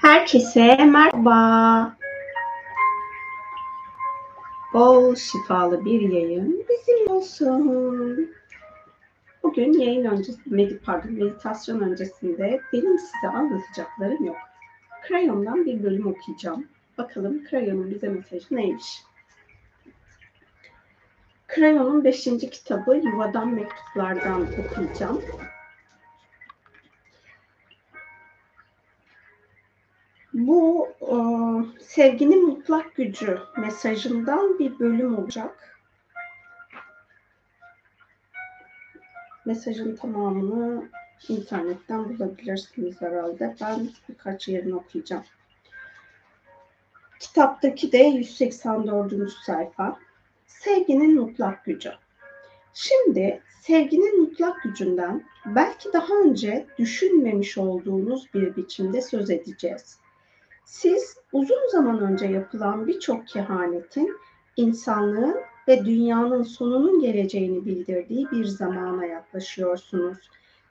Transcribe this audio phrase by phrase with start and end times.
[0.00, 1.96] Herkese merhaba.
[4.74, 8.30] Bol şifalı bir yayın bizim olsun.
[9.42, 14.36] Bugün yayın öncesi, med pardon, meditasyon öncesinde benim size anlatacaklarım yok.
[15.02, 16.66] Krayon'dan bir bölüm okuyacağım.
[16.98, 19.02] Bakalım Krayon'un bize mesajı neymiş?
[21.46, 22.24] Krayon'un 5.
[22.24, 25.22] kitabı Yuvadan Mektuplardan okuyacağım.
[30.40, 31.16] Bu e,
[31.82, 35.78] sevginin mutlak gücü mesajından bir bölüm olacak.
[39.44, 40.88] Mesajın tamamını
[41.28, 43.56] internetten bulabilirsiniz herhalde.
[43.60, 45.24] Ben birkaç yerini okuyacağım.
[47.20, 49.32] Kitaptaki de 184.
[49.46, 49.98] sayfa.
[50.46, 51.92] Sevginin mutlak gücü.
[52.74, 59.99] Şimdi sevginin mutlak gücünden belki daha önce düşünmemiş olduğunuz bir biçimde söz edeceğiz.
[60.70, 64.16] Siz uzun zaman önce yapılan birçok kehanetin
[64.56, 65.36] insanlığın
[65.68, 70.18] ve dünyanın sonunun geleceğini bildirdiği bir zamana yaklaşıyorsunuz.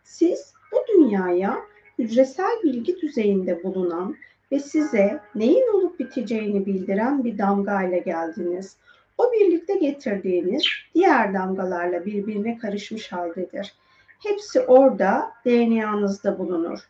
[0.04, 1.58] Siz bu dünyaya
[2.00, 4.16] hücresel bilgi düzeyinde bulunan
[4.52, 8.78] ve size neyin olup biteceğini bildiren bir damga ile geldiniz.
[9.18, 10.64] O birlikte getirdiğiniz
[10.96, 13.74] diğer damgalarla birbirine karışmış haldedir.
[14.20, 16.90] Hepsi orada DNA'nızda bulunur.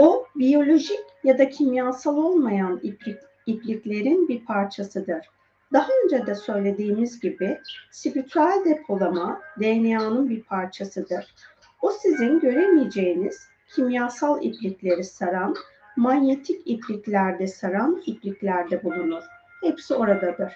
[0.00, 5.26] O biyolojik ya da kimyasal olmayan iplik, ipliklerin bir parçasıdır.
[5.72, 7.58] Daha önce de söylediğimiz gibi
[7.90, 11.34] spiritüel depolama DNA'nın bir parçasıdır.
[11.82, 15.54] O sizin göremeyeceğiniz kimyasal iplikleri saran,
[15.96, 19.22] manyetik ipliklerde saran ipliklerde bulunur.
[19.62, 20.52] Hepsi oradadır.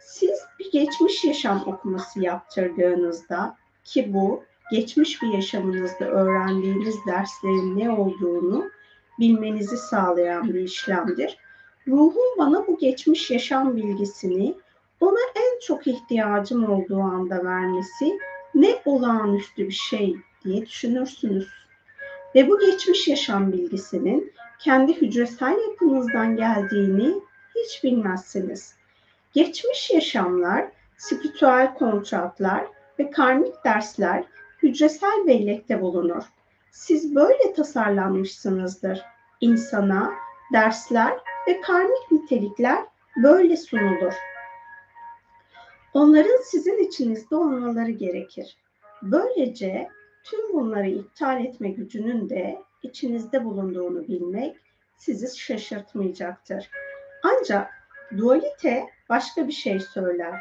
[0.00, 8.70] Siz bir geçmiş yaşam okuması yaptırdığınızda ki bu geçmiş bir yaşamınızda öğrendiğiniz derslerin ne olduğunu
[9.18, 11.36] bilmenizi sağlayan bir işlemdir.
[11.88, 14.54] Ruhun bana bu geçmiş yaşam bilgisini
[15.00, 18.18] ona en çok ihtiyacım olduğu anda vermesi
[18.54, 21.48] ne olağanüstü bir şey diye düşünürsünüz.
[22.34, 27.14] Ve bu geçmiş yaşam bilgisinin kendi hücresel yapınızdan geldiğini
[27.54, 28.74] hiç bilmezsiniz.
[29.32, 30.66] Geçmiş yaşamlar,
[30.96, 32.66] spiritüel kontratlar
[32.98, 34.24] ve karmik dersler
[34.62, 36.24] hücresel bellekte bulunur.
[36.70, 39.02] Siz böyle tasarlanmışsınızdır.
[39.40, 40.12] İnsana
[40.52, 41.12] dersler
[41.48, 42.84] ve karmik nitelikler
[43.16, 44.14] böyle sunulur.
[45.94, 48.56] Onların sizin içinizde olmaları gerekir.
[49.02, 49.88] Böylece
[50.24, 54.56] tüm bunları iptal etme gücünün de içinizde bulunduğunu bilmek
[54.98, 56.70] sizi şaşırtmayacaktır.
[57.22, 57.70] Ancak
[58.16, 60.40] dualite başka bir şey söyler.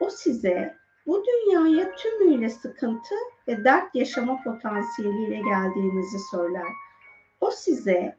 [0.00, 0.77] O size
[1.08, 3.14] bu dünyaya tümüyle sıkıntı
[3.48, 6.66] ve dert yaşama potansiyeliyle geldiğinizi söyler.
[7.40, 8.16] O size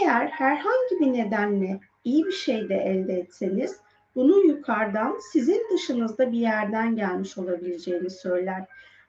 [0.00, 3.76] eğer herhangi bir nedenle iyi bir şey de elde etseniz
[4.14, 8.64] bunun yukarıdan sizin dışınızda bir yerden gelmiş olabileceğini söyler.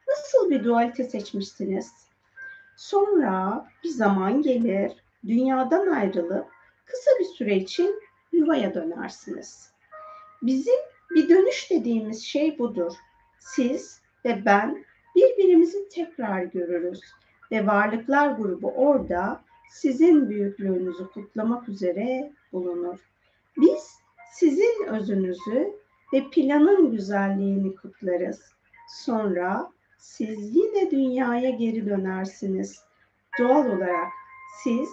[0.08, 1.92] Nasıl bir dualite seçmişsiniz?
[2.78, 4.92] Sonra bir zaman gelir,
[5.28, 6.46] dünyadan ayrılıp
[6.86, 7.96] kısa bir süre için
[8.32, 9.72] yuvaya dönersiniz.
[10.42, 10.80] Bizim
[11.16, 12.94] bir dönüş dediğimiz şey budur.
[13.42, 14.86] Siz ve ben
[15.16, 17.02] birbirimizi tekrar görürüz
[17.52, 23.00] ve varlıklar grubu orada sizin büyüklüğünüzü kutlamak üzere bulunur.
[23.58, 24.00] Biz
[24.34, 25.74] sizin özünüzü
[26.14, 28.54] ve planın güzelliğini kutlarız.
[28.88, 32.84] Sonra siz yine dünyaya geri dönersiniz.
[33.40, 34.08] Doğal olarak
[34.64, 34.90] siz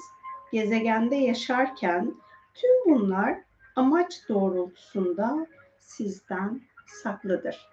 [0.52, 2.14] gezegende yaşarken
[2.54, 3.38] tüm bunlar
[3.76, 5.46] amaç doğrultusunda
[5.78, 7.68] sizden saklıdır.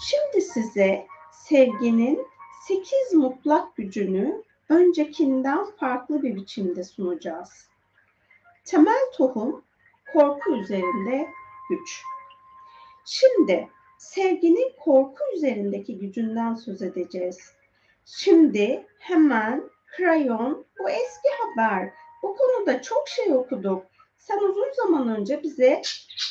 [0.00, 2.26] Şimdi size sevginin
[2.66, 7.68] sekiz mutlak gücünü öncekinden farklı bir biçimde sunacağız.
[8.64, 9.64] Temel tohum
[10.12, 11.28] korku üzerinde
[11.70, 12.02] güç.
[13.04, 13.68] Şimdi
[13.98, 17.52] sevginin korku üzerindeki gücünden söz edeceğiz.
[18.06, 21.92] Şimdi hemen krayon bu eski haber.
[22.22, 23.86] Bu konuda çok şey okuduk.
[24.18, 25.82] Sen uzun zaman önce bize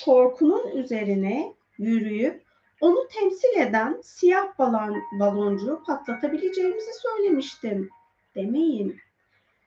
[0.06, 2.49] korkunun üzerine yürüyüp
[2.81, 7.90] onu temsil eden siyah balon, baloncuğu patlatabileceğimizi söylemiştin.
[8.36, 8.98] Demeyin.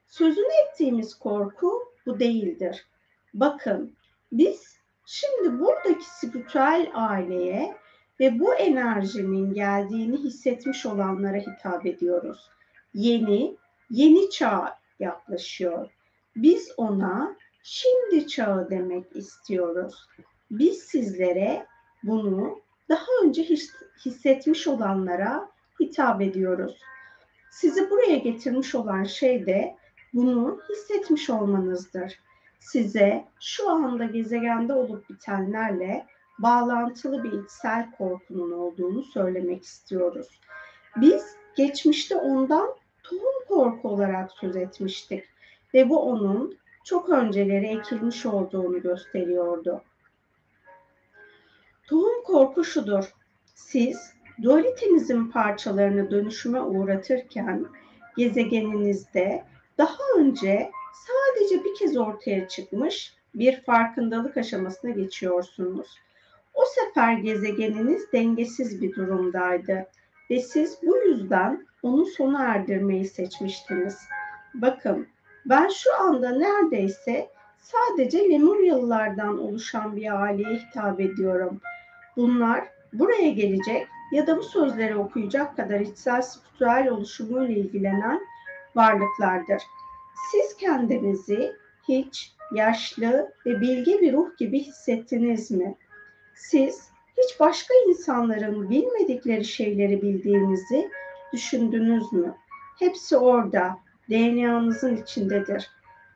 [0.07, 2.87] Sözünü ettiğimiz korku bu değildir.
[3.33, 3.95] Bakın
[4.31, 7.77] biz şimdi buradaki spiritüel aileye
[8.19, 12.49] ve bu enerjinin geldiğini hissetmiş olanlara hitap ediyoruz.
[12.93, 13.57] Yeni,
[13.89, 15.89] yeni çağ yaklaşıyor.
[16.35, 20.07] Biz ona şimdi çağı demek istiyoruz.
[20.51, 21.65] Biz sizlere
[22.03, 22.61] bunu
[22.93, 23.43] daha önce
[24.05, 25.49] hissetmiş olanlara
[25.79, 26.81] hitap ediyoruz.
[27.51, 29.75] Sizi buraya getirmiş olan şey de
[30.13, 32.19] bunu hissetmiş olmanızdır.
[32.59, 36.05] Size şu anda gezegende olup bitenlerle
[36.39, 40.41] bağlantılı bir içsel korkunun olduğunu söylemek istiyoruz.
[40.95, 45.23] Biz geçmişte ondan tohum korku olarak söz etmiştik
[45.73, 49.81] ve bu onun çok önceleri ekilmiş olduğunu gösteriyordu.
[51.87, 53.13] Tohum korku şudur.
[53.55, 54.13] Siz
[54.43, 57.65] dualitenizm parçalarını dönüşüme uğratırken
[58.17, 59.43] gezegeninizde
[59.77, 65.87] daha önce sadece bir kez ortaya çıkmış bir farkındalık aşamasına geçiyorsunuz.
[66.53, 69.87] O sefer gezegeniniz dengesiz bir durumdaydı
[70.29, 73.97] ve siz bu yüzden onu sona erdirmeyi seçmiştiniz.
[74.53, 75.07] Bakın
[75.45, 81.61] ben şu anda neredeyse sadece Lemuryalılardan oluşan bir aileye hitap ediyorum.
[82.17, 88.21] Bunlar buraya gelecek ya da bu sözleri okuyacak kadar içsel spiritüel oluşumuyla ilgilenen
[88.75, 89.63] varlıklardır.
[90.31, 91.53] Siz kendinizi
[91.87, 95.75] hiç yaşlı ve bilge bir ruh gibi hissettiniz mi?
[96.35, 100.89] Siz hiç başka insanların bilmedikleri şeyleri bildiğinizi
[101.33, 102.35] düşündünüz mü?
[102.79, 103.77] Hepsi orada,
[104.09, 105.71] DNA'nızın içindedir.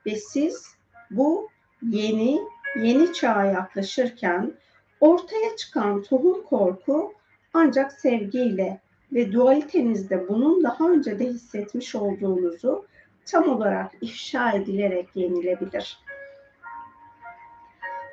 [0.06, 0.76] Ve siz
[1.12, 1.50] bu
[1.82, 2.40] yeni,
[2.76, 4.54] yeni çağa yaklaşırken
[5.02, 7.14] ortaya çıkan tohum korku
[7.54, 8.80] ancak sevgiyle
[9.14, 12.86] ve dualitenizde bunun daha önce de hissetmiş olduğunuzu
[13.26, 16.00] tam olarak ifşa edilerek yenilebilir.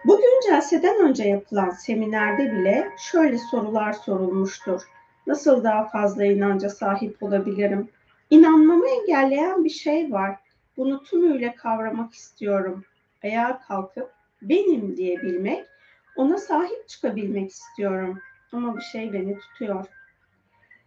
[0.05, 4.83] Bugün celseden önce yapılan seminerde bile şöyle sorular sorulmuştur.
[5.27, 7.89] Nasıl daha fazla inanca sahip olabilirim?
[8.31, 10.37] İnanmamı engelleyen bir şey var.
[10.77, 12.85] Bunu tümüyle kavramak istiyorum.
[13.25, 14.11] Ayağa kalkıp
[14.43, 15.65] benim diyebilmek,
[16.17, 18.19] ona sahip çıkabilmek istiyorum.
[18.53, 19.87] Ama bir şey beni tutuyor.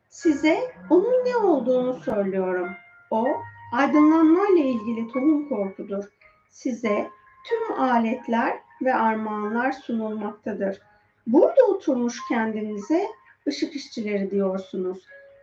[0.09, 2.69] Size onun ne olduğunu söylüyorum.
[3.11, 3.27] O
[3.73, 6.03] aydınlanmayla ilgili tohum korkudur.
[6.49, 7.09] Size
[7.47, 10.81] tüm aletler ve armağanlar sunulmaktadır.
[11.27, 13.07] Burada oturmuş kendinize
[13.47, 14.97] ışık işçileri diyorsunuz.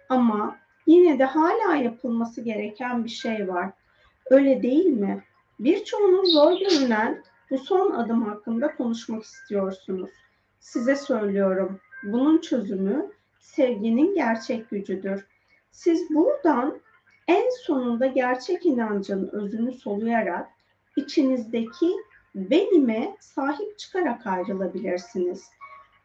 [0.08, 3.70] Ama yine de hala yapılması gereken bir şey var.
[4.30, 5.22] Öyle değil mi?
[5.60, 10.10] Birçoğunuz zor görünen bu son adım hakkında konuşmak istiyorsunuz.
[10.60, 11.80] Size söylüyorum.
[12.02, 13.10] Bunun çözümü
[13.40, 15.26] sevginin gerçek gücüdür.
[15.70, 16.80] Siz buradan
[17.28, 20.48] en sonunda gerçek inancın özünü soluyarak
[20.96, 21.92] içinizdeki
[22.34, 25.50] benime sahip çıkarak ayrılabilirsiniz.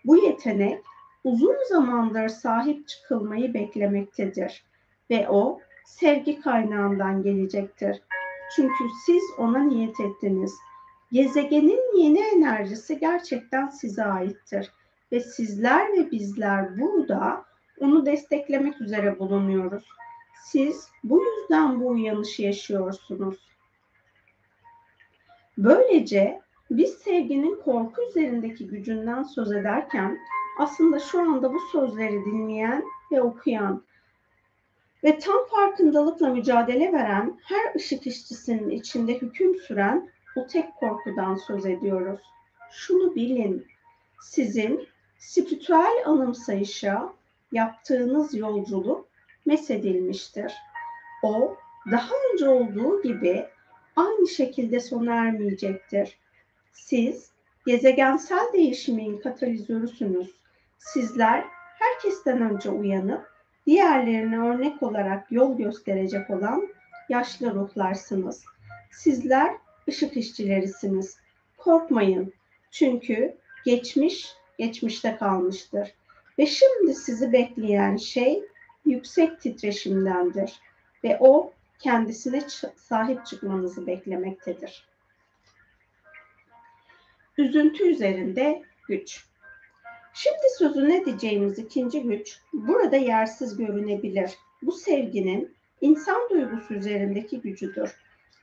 [0.05, 0.83] Bu yetenek
[1.23, 4.65] uzun zamandır sahip çıkılmayı beklemektedir
[5.09, 8.01] ve o sevgi kaynağından gelecektir.
[8.55, 10.53] Çünkü siz ona niyet ettiniz.
[11.11, 14.71] Gezegenin yeni enerjisi gerçekten size aittir
[15.11, 17.45] ve sizler ve bizler burada
[17.79, 19.85] onu desteklemek üzere bulunuyoruz.
[20.43, 23.49] Siz bu yüzden bu uyanışı yaşıyorsunuz.
[25.57, 26.41] Böylece
[26.71, 30.19] biz sevginin korku üzerindeki gücünden söz ederken
[30.59, 33.83] aslında şu anda bu sözleri dinleyen ve okuyan
[35.03, 41.65] ve tam farkındalıkla mücadele veren her ışık işçisinin içinde hüküm süren o tek korkudan söz
[41.65, 42.19] ediyoruz.
[42.71, 43.67] Şunu bilin,
[44.21, 44.87] sizin
[45.17, 47.13] spiritüel anımsayışa
[47.51, 49.07] yaptığınız yolculuk
[49.45, 50.53] mesedilmiştir.
[51.23, 51.55] O
[51.91, 53.45] daha önce olduğu gibi
[53.95, 56.17] aynı şekilde sona ermeyecektir.
[56.71, 57.31] Siz
[57.65, 60.35] gezegensel değişimin katalizörüsünüz.
[60.77, 61.45] Sizler
[61.79, 63.29] herkesten önce uyanıp
[63.67, 66.67] diğerlerine örnek olarak yol gösterecek olan
[67.09, 68.45] yaşlı ruhlarsınız.
[68.91, 69.55] Sizler
[69.89, 71.17] ışık işçilerisiniz.
[71.57, 72.33] Korkmayın.
[72.71, 75.93] Çünkü geçmiş geçmişte kalmıştır.
[76.39, 78.43] Ve şimdi sizi bekleyen şey
[78.85, 80.59] yüksek titreşimdendir
[81.03, 82.41] ve o kendisine
[82.75, 84.89] sahip çıkmanızı beklemektedir.
[87.37, 89.25] Üzüntü üzerinde güç.
[90.13, 94.31] Şimdi sözünü edeceğimiz ikinci güç burada yersiz görünebilir.
[94.61, 97.95] Bu sevginin insan duygusu üzerindeki gücüdür.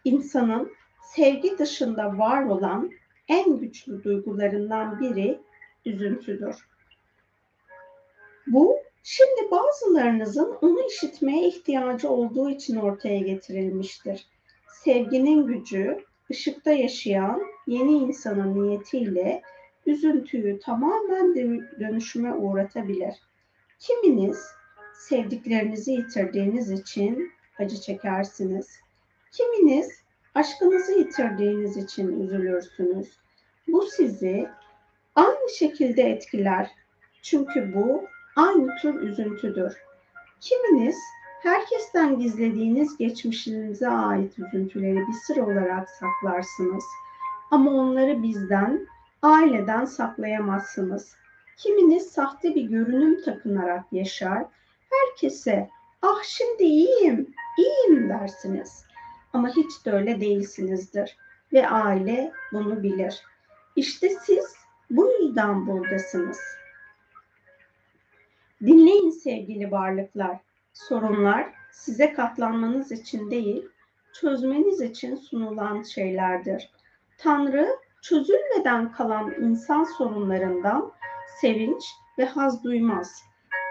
[0.04, 0.72] İnsanın
[1.14, 2.90] sevgi dışında var olan
[3.28, 5.40] en güçlü duygularından biri
[5.84, 6.56] üzüntüdür.
[8.46, 14.26] Bu şimdi bazılarınızın onu işitmeye ihtiyacı olduğu için ortaya getirilmiştir.
[14.84, 19.42] Sevginin gücü ışıkta yaşayan yeni insanın niyetiyle
[19.86, 21.34] üzüntüyü tamamen
[21.80, 23.14] dönüşüme uğratabilir.
[23.78, 24.38] Kiminiz
[24.94, 28.80] sevdiklerinizi yitirdiğiniz için acı çekersiniz.
[29.32, 30.05] Kiminiz
[30.36, 33.08] aşkınızı yitirdiğiniz için üzülürsünüz.
[33.68, 34.48] Bu sizi
[35.14, 36.70] aynı şekilde etkiler.
[37.22, 38.04] Çünkü bu
[38.36, 39.76] aynı tür üzüntüdür.
[40.40, 40.96] Kiminiz
[41.46, 46.84] Herkesten gizlediğiniz geçmişinize ait üzüntüleri bir sır olarak saklarsınız.
[47.50, 48.86] Ama onları bizden,
[49.22, 51.16] aileden saklayamazsınız.
[51.56, 54.44] Kiminiz sahte bir görünüm takınarak yaşar,
[54.90, 55.70] herkese
[56.02, 58.85] ah şimdi iyiyim, iyiyim dersiniz.
[59.36, 61.16] Ama hiç de öyle değilsinizdir
[61.52, 63.22] ve aile bunu bilir.
[63.76, 64.56] İşte siz
[64.90, 66.40] bu yüzden buradasınız.
[68.60, 70.38] Dinleyin sevgili varlıklar.
[70.72, 73.68] Sorunlar size katlanmanız için değil,
[74.20, 76.70] çözmeniz için sunulan şeylerdir.
[77.18, 77.68] Tanrı
[78.02, 80.92] çözülmeden kalan insan sorunlarından
[81.40, 81.84] sevinç
[82.18, 83.22] ve haz duymaz.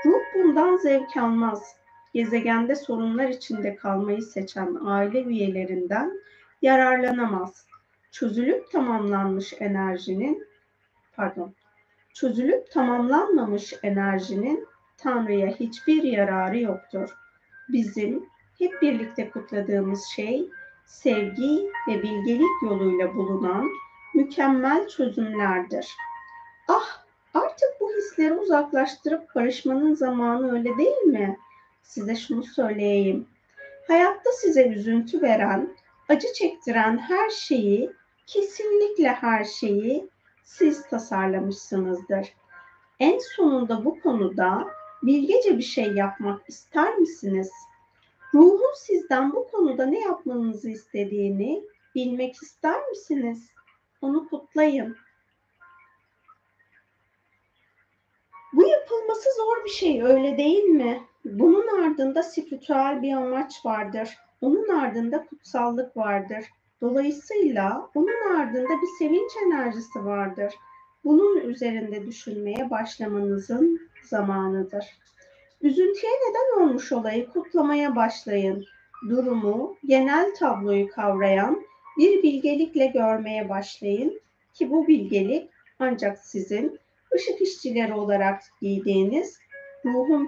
[0.05, 1.75] Ruh bundan zevk almaz.
[2.15, 6.22] Gezegende sorunlar içinde kalmayı seçen aile üyelerinden
[6.62, 7.67] yararlanamaz.
[8.12, 10.48] Çözülüp tamamlanmış enerjinin
[11.15, 11.53] pardon,
[12.13, 14.67] çözülüp tamamlanmamış enerjinin
[14.98, 17.10] Tanrı'ya hiçbir yararı yoktur.
[17.69, 18.25] Bizim
[18.60, 20.50] hep birlikte kutladığımız şey
[20.86, 23.67] sevgi ve bilgelik yoluyla bulunan
[24.13, 25.88] mükemmel çözümlerdir.
[26.67, 27.03] Ah,
[27.34, 31.38] artık bu hisleri uzaklaştırıp barışmanın zamanı öyle değil mi?
[31.85, 33.27] Size şunu söyleyeyim.
[33.87, 35.77] Hayatta size üzüntü veren,
[36.09, 37.91] acı çektiren her şeyi,
[38.25, 40.09] kesinlikle her şeyi
[40.43, 42.33] siz tasarlamışsınızdır.
[42.99, 44.67] En sonunda bu konuda
[45.03, 47.51] bilgece bir şey yapmak ister misiniz?
[48.33, 51.63] Ruhun sizden bu konuda ne yapmanızı istediğini
[51.95, 53.51] bilmek ister misiniz?
[54.01, 54.97] Onu kutlayın.
[58.53, 61.03] Bu yapılması zor bir şey öyle değil mi?
[61.25, 64.17] Bunun ardında spiritüel bir amaç vardır.
[64.41, 66.46] Onun ardında kutsallık vardır.
[66.82, 70.53] Dolayısıyla onun ardında bir sevinç enerjisi vardır.
[71.03, 74.86] Bunun üzerinde düşünmeye başlamanızın zamanıdır.
[75.62, 78.65] Üzüntüye neden olmuş olayı kutlamaya başlayın.
[79.10, 81.62] Durumu, genel tabloyu kavrayan
[81.98, 84.22] bir bilgelikle görmeye başlayın
[84.53, 86.79] ki bu bilgelik ancak sizin
[87.15, 89.39] ışık işçileri olarak giydiğiniz
[89.86, 90.27] ruhun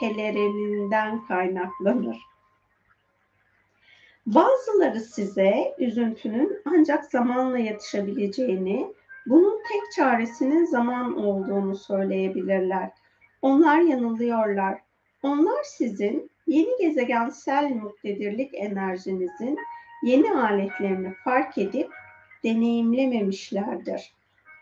[0.00, 2.18] pelerininden kaynaklanır.
[4.26, 8.92] Bazıları size üzüntünün ancak zamanla yatışabileceğini,
[9.26, 12.90] bunun tek çaresinin zaman olduğunu söyleyebilirler.
[13.42, 14.78] Onlar yanılıyorlar.
[15.22, 19.58] Onlar sizin yeni gezegensel muktedirlik enerjinizin
[20.02, 21.90] yeni aletlerini fark edip
[22.44, 24.12] deneyimlememişlerdir.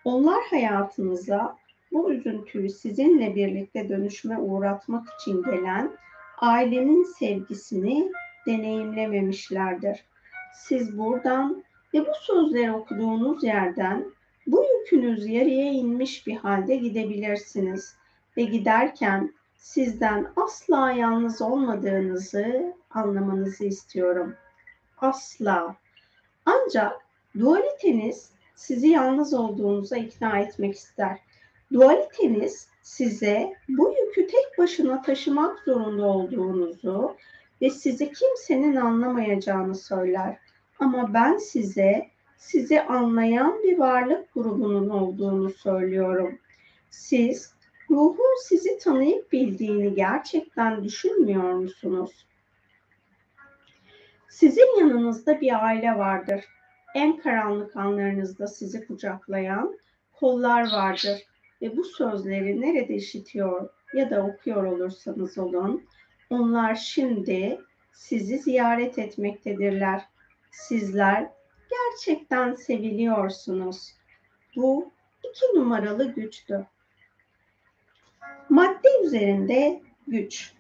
[0.05, 1.57] Onlar hayatınıza
[1.93, 5.93] bu üzüntüyü sizinle birlikte dönüşme uğratmak için gelen
[6.39, 8.13] ailenin sevgisini
[8.47, 10.05] deneyimlememişlerdir.
[10.55, 14.05] Siz buradan ve bu sözleri okuduğunuz yerden
[14.47, 17.97] bu yükünüz yarıya inmiş bir halde gidebilirsiniz
[18.37, 24.35] ve giderken sizden asla yalnız olmadığınızı anlamanızı istiyorum.
[24.99, 25.77] Asla.
[26.47, 26.93] Ancak
[27.39, 31.19] dualiteniz sizi yalnız olduğunuza ikna etmek ister.
[31.73, 37.17] Dualiteniz size bu yükü tek başına taşımak zorunda olduğunuzu
[37.63, 40.37] ve sizi kimsenin anlamayacağını söyler.
[40.79, 46.39] Ama ben size sizi anlayan bir varlık grubunun olduğunu söylüyorum.
[46.91, 47.55] Siz
[47.91, 52.27] ruhun sizi tanıyıp bildiğini gerçekten düşünmüyor musunuz?
[54.29, 56.45] Sizin yanınızda bir aile vardır.
[56.95, 59.79] En karanlık anlarınızda sizi kucaklayan
[60.13, 61.30] kollar vardır
[61.63, 65.85] ve bu sözleri nerede işitiyor ya da okuyor olursanız olun,
[66.31, 67.61] onlar şimdi
[67.93, 70.03] sizi ziyaret etmektedirler.
[70.51, 71.31] Sizler
[71.71, 73.95] gerçekten seviliyorsunuz.
[74.57, 74.91] Bu
[75.31, 76.67] iki numaralı güçtü.
[78.49, 80.55] Madde üzerinde güç.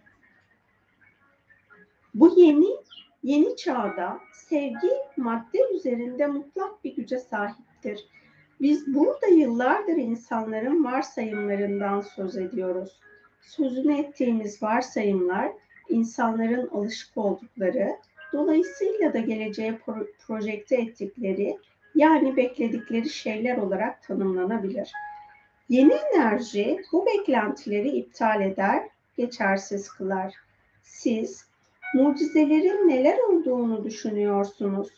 [2.14, 2.76] Bu yeni
[3.23, 8.07] yeni çağda sevgi madde üzerinde mutlak bir güce sahiptir.
[8.61, 13.00] Biz burada yıllardır insanların varsayımlarından söz ediyoruz.
[13.43, 15.52] Sözünü ettiğimiz varsayımlar
[15.88, 17.97] insanların alışık oldukları,
[18.33, 19.79] dolayısıyla da geleceğe
[20.26, 21.59] projekte ettikleri
[21.95, 24.93] yani bekledikleri şeyler olarak tanımlanabilir.
[25.69, 30.35] Yeni enerji bu beklentileri iptal eder, geçersiz kılar.
[30.83, 31.45] Siz
[31.95, 34.88] mucizelerin neler olduğunu düşünüyorsunuz.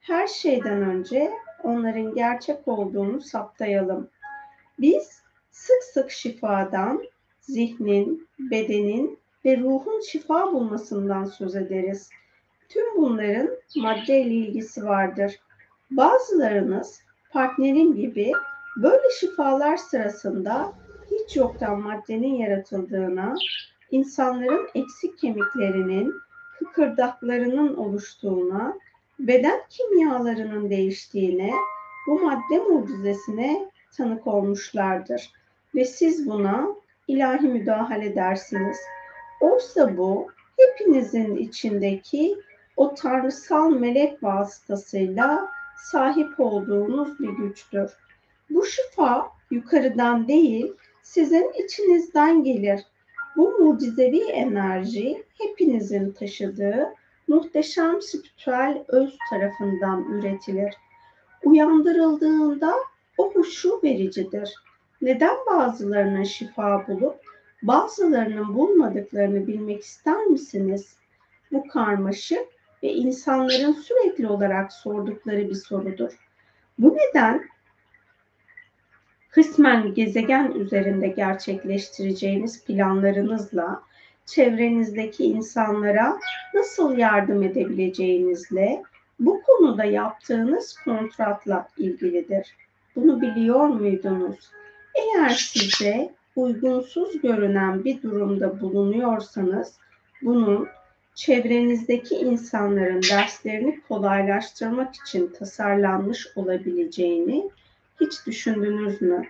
[0.00, 1.30] Her şeyden önce
[1.64, 4.08] onların gerçek olduğunu saptayalım.
[4.78, 7.04] Biz sık sık şifadan,
[7.40, 12.10] zihnin, bedenin ve ruhun şifa bulmasından söz ederiz.
[12.68, 15.40] Tüm bunların maddeyle ilgisi vardır.
[15.90, 18.32] Bazılarınız partnerim gibi
[18.76, 20.72] böyle şifalar sırasında
[21.10, 23.34] hiç yoktan maddenin yaratıldığına,
[23.90, 26.14] insanların eksik kemiklerinin
[26.58, 28.74] kıkırdaklarının oluştuğuna,
[29.18, 31.52] beden kimyalarının değiştiğine,
[32.06, 35.32] bu madde mucizesine tanık olmuşlardır.
[35.74, 36.68] Ve siz buna
[37.08, 38.78] ilahi müdahale dersiniz.
[39.40, 42.36] Oysa bu hepinizin içindeki
[42.76, 47.90] o tanrısal melek vasıtasıyla sahip olduğunuz bir güçtür.
[48.50, 52.80] Bu şifa yukarıdan değil, sizin içinizden gelir.
[53.36, 56.94] Bu mucizevi enerji hepinizin taşıdığı
[57.28, 60.74] muhteşem spiritüel öz tarafından üretilir.
[61.44, 62.74] Uyandırıldığında
[63.18, 64.54] o huşu vericidir.
[65.02, 67.16] Neden bazılarının şifa bulup
[67.62, 70.96] bazılarının bulmadıklarını bilmek ister misiniz?
[71.52, 72.46] Bu karmaşık
[72.82, 76.12] ve insanların sürekli olarak sordukları bir sorudur.
[76.78, 77.44] Bu neden
[79.30, 83.82] kısmen gezegen üzerinde gerçekleştireceğiniz planlarınızla
[84.26, 86.18] çevrenizdeki insanlara
[86.54, 88.82] nasıl yardım edebileceğinizle
[89.18, 92.56] bu konuda yaptığınız kontratla ilgilidir.
[92.96, 94.50] Bunu biliyor muydunuz?
[94.94, 99.74] Eğer size uygunsuz görünen bir durumda bulunuyorsanız
[100.22, 100.68] bunun
[101.14, 107.50] çevrenizdeki insanların derslerini kolaylaştırmak için tasarlanmış olabileceğini
[108.00, 109.26] hiç düşündünüz mü?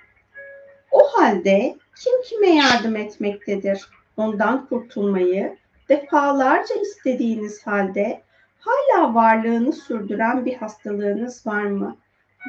[0.90, 3.88] O halde kim kime yardım etmektedir?
[4.16, 5.56] Ondan kurtulmayı
[5.88, 8.20] defalarca istediğiniz halde
[8.58, 11.96] hala varlığını sürdüren bir hastalığınız var mı?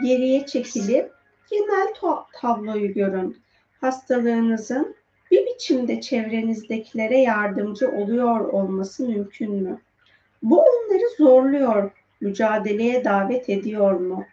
[0.03, 1.11] Geriye çekilip
[1.49, 1.93] genel
[2.33, 3.37] tabloyu görün.
[3.81, 4.95] Hastalığınızın
[5.31, 9.79] bir biçimde çevrenizdekilere yardımcı oluyor olması mümkün mü?
[10.43, 11.91] Bu onları zorluyor,
[12.21, 14.25] mücadeleye davet ediyor mu?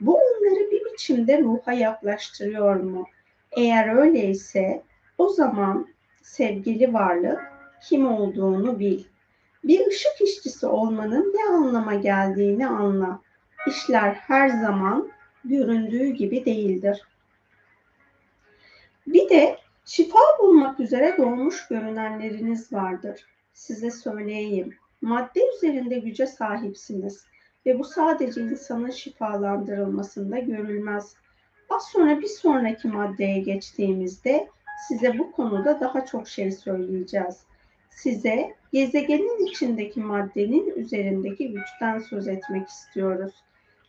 [0.00, 3.06] Bu onları bir biçimde ruha yaklaştırıyor mu?
[3.52, 4.82] Eğer öyleyse
[5.18, 5.86] o zaman
[6.38, 7.52] sevgili varlık
[7.82, 9.04] kim olduğunu bil.
[9.64, 13.20] Bir ışık işçisi olmanın ne anlama geldiğini anla.
[13.66, 15.08] İşler her zaman
[15.44, 17.02] göründüğü gibi değildir.
[19.06, 23.26] Bir de şifa bulmak üzere doğmuş görünenleriniz vardır.
[23.52, 24.74] Size söyleyeyim.
[25.02, 27.26] Madde üzerinde güce sahipsiniz
[27.66, 31.14] ve bu sadece insanın şifalandırılmasında görülmez.
[31.70, 34.48] Az sonra bir sonraki maddeye geçtiğimizde
[34.86, 37.36] size bu konuda daha çok şey söyleyeceğiz.
[37.90, 43.32] Size gezegenin içindeki maddenin üzerindeki güçten söz etmek istiyoruz.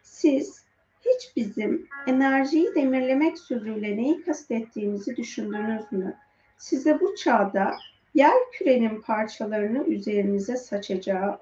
[0.04, 0.64] Siz
[1.06, 6.16] hiç bizim enerjiyi demirlemek sözüyle neyi kastettiğimizi düşündünüz mü?
[6.58, 7.72] Size bu çağda
[8.14, 11.40] yer kürenin parçalarını üzerinize saçacağı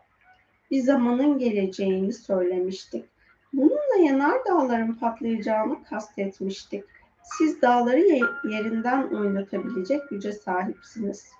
[0.71, 3.05] bir zamanın geleceğini söylemiştik.
[3.53, 6.83] Bununla yanar dağların patlayacağını kastetmiştik.
[7.28, 8.00] Siz dağları
[8.44, 11.32] yerinden oynatabilecek güce sahipsiniz.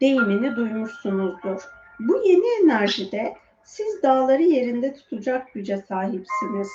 [0.00, 1.62] Deyimini duymuşsunuzdur.
[2.00, 6.68] Bu yeni enerjide siz dağları yerinde tutacak güce sahipsiniz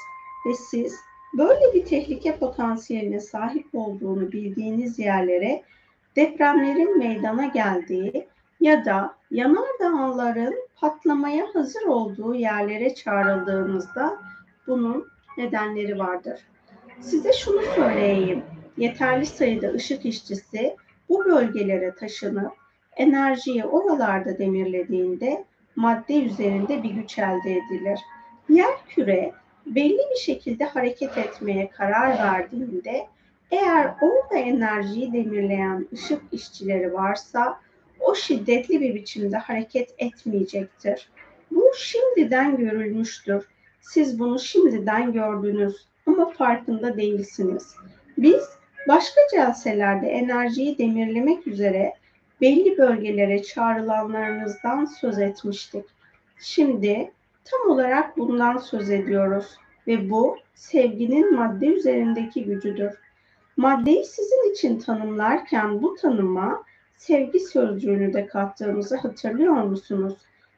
[0.45, 0.95] ve siz
[1.37, 5.63] böyle bir tehlike potansiyeline sahip olduğunu bildiğiniz yerlere
[6.15, 8.27] depremlerin meydana geldiği
[8.59, 14.19] ya da yanardağların patlamaya hazır olduğu yerlere çağrıldığınızda
[14.67, 16.39] bunun nedenleri vardır.
[16.99, 18.43] Size şunu söyleyeyim.
[18.77, 20.75] Yeterli sayıda ışık işçisi
[21.09, 22.51] bu bölgelere taşınıp
[22.95, 27.99] enerjiyi oralarda demirlediğinde madde üzerinde bir güç elde edilir.
[28.49, 29.31] Yer küre
[29.65, 33.07] belli bir şekilde hareket etmeye karar verdiğinde
[33.51, 37.59] eğer orada enerjiyi demirleyen ışık işçileri varsa
[37.99, 41.09] o şiddetli bir biçimde hareket etmeyecektir.
[41.51, 43.47] Bu şimdiden görülmüştür.
[43.81, 47.75] Siz bunu şimdiden gördünüz ama farkında değilsiniz.
[48.17, 48.49] Biz
[48.87, 51.93] başka celselerde enerjiyi demirlemek üzere
[52.41, 55.85] belli bölgelere çağrılanlarınızdan söz etmiştik.
[56.39, 57.11] Şimdi
[57.43, 62.93] tam olarak bundan söz ediyoruz ve bu sevginin madde üzerindeki gücüdür.
[63.57, 66.63] Maddeyi sizin için tanımlarken bu tanıma
[66.97, 70.13] sevgi sözcüğünü de kattığımızı hatırlıyor musunuz?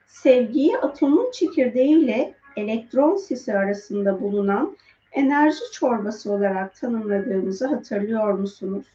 [0.08, 4.78] Sevgiyi atomun çekirdeği ile elektron sisi arasında bulunan
[5.12, 8.86] enerji çorbası olarak tanımladığımızı hatırlıyor musunuz?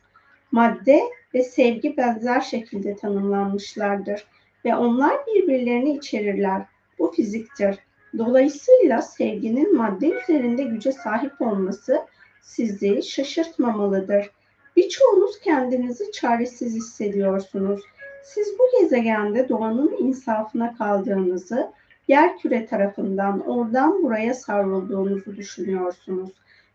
[0.52, 1.00] Madde
[1.34, 4.24] ve sevgi benzer şekilde tanımlanmışlardır
[4.64, 6.62] ve onlar birbirlerini içerirler.
[6.98, 7.78] Bu fiziktir.
[8.18, 12.00] Dolayısıyla sevginin madde üzerinde güce sahip olması
[12.42, 14.30] sizi şaşırtmamalıdır.
[14.76, 17.80] Birçoğunuz kendinizi çaresiz hissediyorsunuz.
[18.24, 21.72] Siz bu gezegende doğanın insafına kaldığınızı,
[22.08, 26.30] yer küre tarafından oradan buraya savrulduğunuzu düşünüyorsunuz.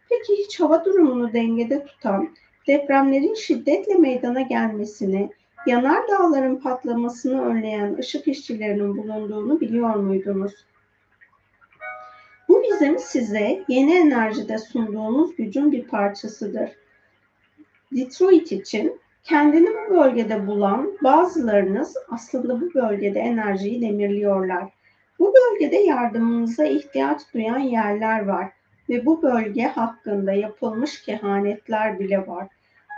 [0.09, 2.29] Peki hiç hava durumunu dengede tutan
[2.67, 5.29] depremlerin şiddetle meydana gelmesini,
[5.67, 10.53] yanar dağların patlamasını önleyen ışık işçilerinin bulunduğunu biliyor muydunuz?
[12.49, 16.71] Bu bizim size yeni enerjide sunduğumuz gücün bir parçasıdır.
[17.91, 24.72] Detroit için kendini bu bölgede bulan bazılarınız aslında bu bölgede enerjiyi demirliyorlar.
[25.19, 28.49] Bu bölgede yardımınıza ihtiyaç duyan yerler var
[28.89, 32.47] ve bu bölge hakkında yapılmış kehanetler bile var.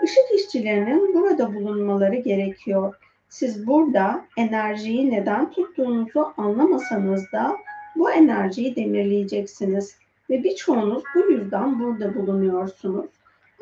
[0.04, 2.95] Işık işçilerinin burada bulunmaları gerekiyor.
[3.30, 7.58] Siz burada enerjiyi neden tuttuğunuzu anlamasanız da
[7.95, 9.97] bu enerjiyi demirleyeceksiniz
[10.30, 13.06] ve birçoğunuz bu yüzden burada bulunuyorsunuz.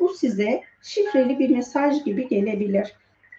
[0.00, 2.92] Bu size şifreli bir mesaj gibi gelebilir.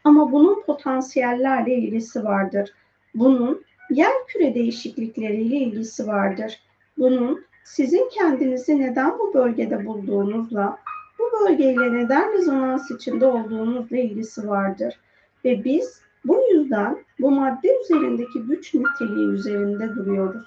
[0.04, 2.74] Ama bunun potansiyellerle ilgisi vardır.
[3.16, 6.60] Bunun yer küre değişiklikleriyle ilgisi vardır.
[6.98, 10.78] Bunun sizin kendinizi neden bu bölgede bulduğunuzla,
[11.20, 15.00] bu bölgeyle neden rezonans içinde olduğunuzla ilgisi vardır.
[15.46, 20.46] Ve biz bu yüzden bu madde üzerindeki güç niteliği üzerinde duruyoruz.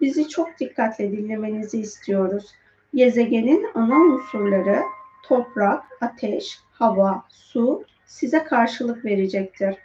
[0.00, 2.54] Bizi çok dikkatle dinlemenizi istiyoruz.
[2.94, 4.82] Gezegenin ana unsurları
[5.22, 9.76] toprak, ateş, hava, su size karşılık verecektir.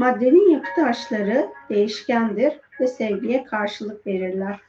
[0.00, 4.60] Maddenin yapı taşları değişkendir ve sevgiye karşılık verirler.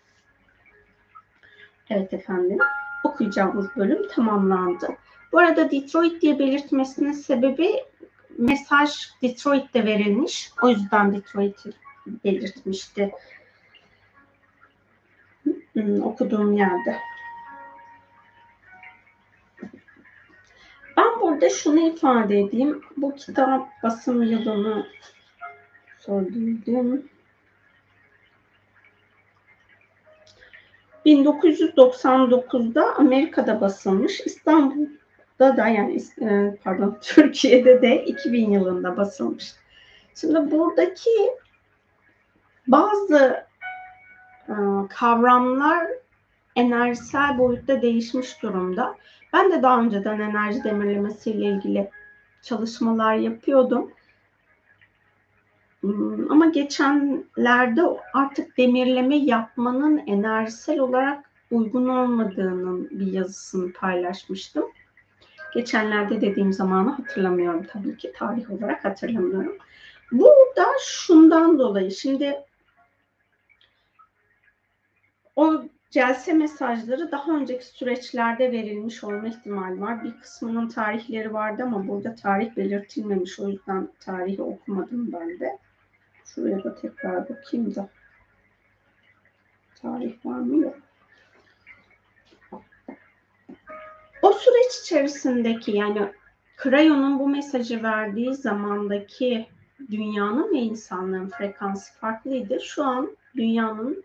[1.89, 2.57] Evet efendim,
[3.03, 4.87] okuyacağımız bölüm tamamlandı.
[5.31, 7.69] Bu arada Detroit diye belirtmesinin sebebi
[8.37, 10.51] mesaj Detroit'te verilmiş.
[10.63, 11.73] O yüzden Detroit'i
[12.23, 13.11] belirtmişti
[15.73, 16.97] hmm, okuduğum yerde.
[20.97, 22.81] Ben burada şunu ifade edeyim.
[22.97, 24.87] Bu kitap basım yılını
[26.05, 27.03] sorduydum.
[31.05, 34.19] 1999'da Amerika'da basılmış.
[34.19, 39.53] İstanbul'da da yani e, pardon Türkiye'de de 2000 yılında basılmış.
[40.15, 41.09] Şimdi buradaki
[42.67, 43.45] bazı
[44.49, 44.55] e,
[44.89, 45.87] kavramlar
[46.55, 48.95] enerjisel boyutta değişmiş durumda.
[49.33, 51.89] Ben de daha önceden enerji demirlemesiyle ilgili
[52.41, 53.91] çalışmalar yapıyordum.
[55.81, 57.81] Hmm, ama geçenlerde
[58.13, 64.63] artık demirleme yapmanın enerjisel olarak uygun olmadığının bir yazısını paylaşmıştım.
[65.53, 69.57] Geçenlerde dediğim zamanı hatırlamıyorum tabii ki tarih olarak hatırlamıyorum.
[70.11, 72.35] Bu da şundan dolayı şimdi
[75.35, 80.03] o celse mesajları daha önceki süreçlerde verilmiş olma ihtimali var.
[80.03, 83.39] Bir kısmının tarihleri vardı ama burada tarih belirtilmemiş.
[83.39, 85.57] O yüzden tarihi okumadım ben de.
[86.35, 87.89] Şuraya da tekrar bakayım da.
[89.81, 90.61] Tarih var mı?
[90.61, 90.75] Yok.
[94.21, 96.11] O süreç içerisindeki yani
[96.57, 99.47] Krayon'un bu mesajı verdiği zamandaki
[99.91, 102.59] dünyanın ve insanlığın frekansı farklıydı.
[102.61, 104.03] Şu an dünyanın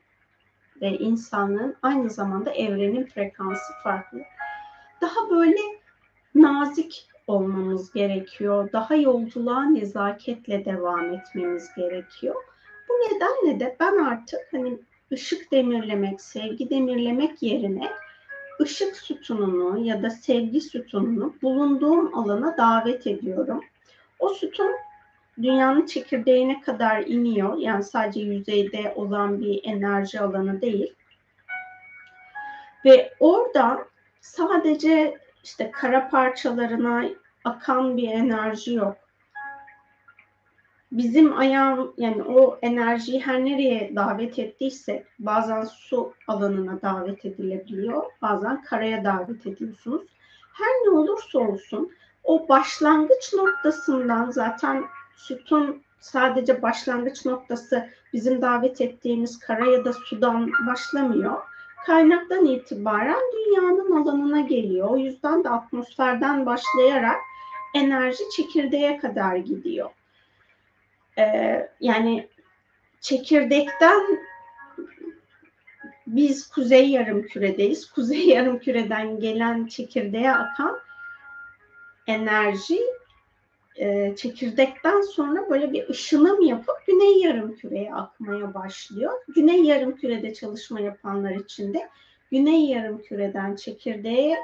[0.80, 4.20] ve insanlığın aynı zamanda evrenin frekansı farklı.
[5.00, 5.60] Daha böyle
[6.34, 8.72] nazik olmamız gerekiyor.
[8.72, 12.34] Daha yolculuğa nezaketle devam etmemiz gerekiyor.
[12.88, 14.78] Bu nedenle de ben artık hani
[15.12, 17.90] ışık demirlemek, sevgi demirlemek yerine
[18.60, 23.60] ışık sütununu ya da sevgi sütununu bulunduğum alana davet ediyorum.
[24.18, 24.70] O sütun
[25.42, 27.58] dünyanın çekirdeğine kadar iniyor.
[27.58, 30.94] Yani sadece yüzeyde olan bir enerji alanı değil.
[32.84, 33.86] Ve orada
[34.20, 37.04] sadece işte kara parçalarına
[37.44, 38.96] akan bir enerji yok.
[40.92, 48.02] Bizim ayağım yani o enerjiyi her nereye davet ettiyse bazen su alanına davet edilebiliyor.
[48.22, 50.02] Bazen karaya davet ediyorsunuz.
[50.52, 51.92] Her ne olursa olsun
[52.24, 54.84] o başlangıç noktasından zaten
[55.16, 61.42] sütun sadece başlangıç noktası bizim davet ettiğimiz kara ya da sudan başlamıyor.
[61.86, 64.90] Kaynaktan itibaren dünyanın alanına geliyor.
[64.90, 67.20] O yüzden de atmosferden başlayarak
[67.74, 69.90] enerji çekirdeğe kadar gidiyor.
[71.18, 72.28] Ee, yani
[73.00, 74.18] çekirdekten
[76.06, 77.90] biz kuzey yarım küredeyiz.
[77.90, 80.78] Kuzey yarım küreden gelen çekirdeğe akan
[82.06, 82.80] enerji
[83.78, 89.12] e, çekirdekten sonra böyle bir ışınım yapıp güney yarım küreye akmaya başlıyor.
[89.34, 91.88] Güney yarım kürede çalışma yapanlar için de
[92.30, 94.36] güney yarım küreden çekirdeğe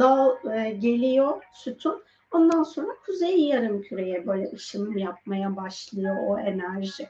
[0.00, 2.02] dal e, geliyor sütun.
[2.30, 7.08] Ondan sonra kuzey yarım küreye böyle ışınım yapmaya başlıyor o enerji.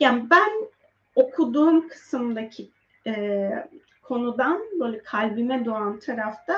[0.00, 0.50] Yani ben
[1.14, 2.70] okuduğum kısımdaki
[3.06, 3.50] e,
[4.02, 6.56] konudan böyle kalbime doğan tarafta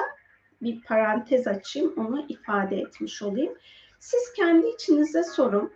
[0.62, 3.52] bir parantez açayım, onu ifade etmiş olayım.
[3.98, 5.72] Siz kendi içinize sorun.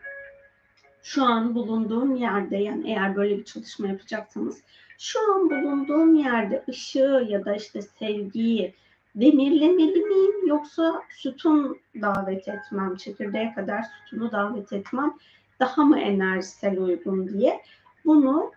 [1.03, 4.62] Şu an bulunduğum yerde yani eğer böyle bir çalışma yapacaksanız
[4.99, 8.75] şu an bulunduğum yerde ışığı ya da işte sevgiyi
[9.14, 15.14] demirlemeli miyim yoksa sütun davet etmem, çekirdeğe kadar sütunu davet etmem
[15.61, 17.62] daha mı enerjisel uygun diye
[18.05, 18.53] bunu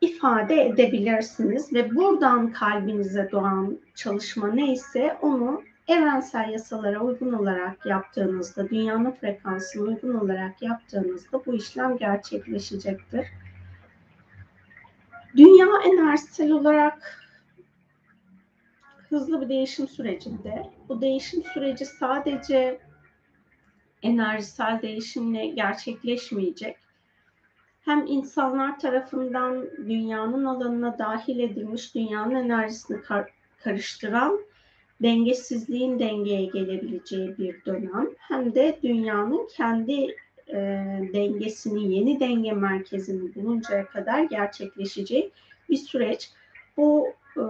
[0.00, 9.10] ifade edebilirsiniz ve buradan kalbinize doğan çalışma neyse onu evrensel yasalara uygun olarak yaptığınızda, dünyanın
[9.10, 13.26] frekansına uygun olarak yaptığınızda bu işlem gerçekleşecektir.
[15.36, 17.26] Dünya enerjisel olarak
[19.08, 20.70] hızlı bir değişim sürecinde.
[20.88, 22.80] Bu değişim süreci sadece
[24.02, 26.85] enerjisel değişimle gerçekleşmeyecek.
[27.86, 34.40] Hem insanlar tarafından dünyanın alanına dahil edilmiş, dünyanın enerjisini kar- karıştıran
[35.02, 40.16] dengesizliğin dengeye gelebileceği bir dönem hem de dünyanın kendi
[40.48, 40.56] e,
[41.12, 45.30] dengesini, yeni denge merkezini buluncaya kadar gerçekleşeceği
[45.70, 46.30] bir süreç.
[46.76, 47.42] Bu e,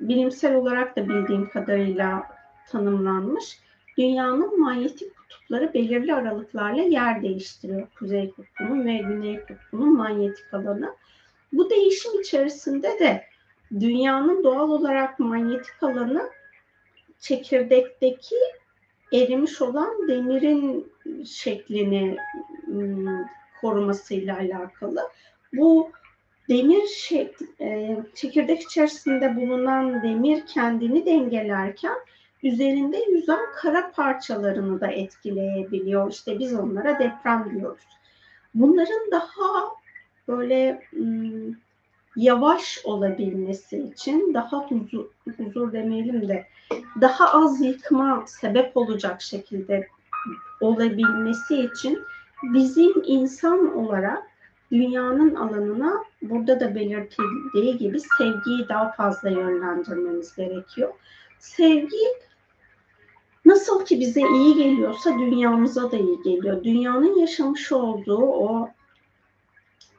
[0.00, 2.26] bilimsel olarak da bildiğim kadarıyla
[2.66, 3.60] tanımlanmış.
[3.98, 7.88] Dünyanın manyetik kutupları belirli aralıklarla yer değiştiriyor.
[7.98, 10.94] Kuzey kutbunun ve güney kutbunun manyetik alanı.
[11.52, 13.24] Bu değişim içerisinde de
[13.80, 16.30] dünyanın doğal olarak manyetik alanı
[17.20, 18.36] çekirdekteki
[19.12, 20.92] erimiş olan demirin
[21.26, 22.16] şeklini
[22.68, 23.26] ıı,
[23.60, 25.08] korumasıyla alakalı.
[25.52, 25.90] Bu
[26.48, 31.96] demir şey, e, çekirdek içerisinde bulunan demir kendini dengelerken
[32.42, 36.10] üzerinde yüzen kara parçalarını da etkileyebiliyor.
[36.10, 37.84] İşte biz onlara deprem diyoruz.
[38.54, 39.64] Bunların daha
[40.28, 41.56] böyle ım,
[42.16, 46.46] yavaş olabilmesi için daha huzur, huzur demeyelim de
[47.00, 49.88] daha az yıkma sebep olacak şekilde
[50.60, 52.02] olabilmesi için
[52.42, 54.22] bizim insan olarak
[54.72, 60.92] dünyanın alanına burada da belirtildiği gibi sevgiyi daha fazla yönlendirmemiz gerekiyor.
[61.38, 62.04] Sevgi
[63.44, 66.64] nasıl ki bize iyi geliyorsa dünyamıza da iyi geliyor.
[66.64, 68.68] Dünyanın yaşamış olduğu o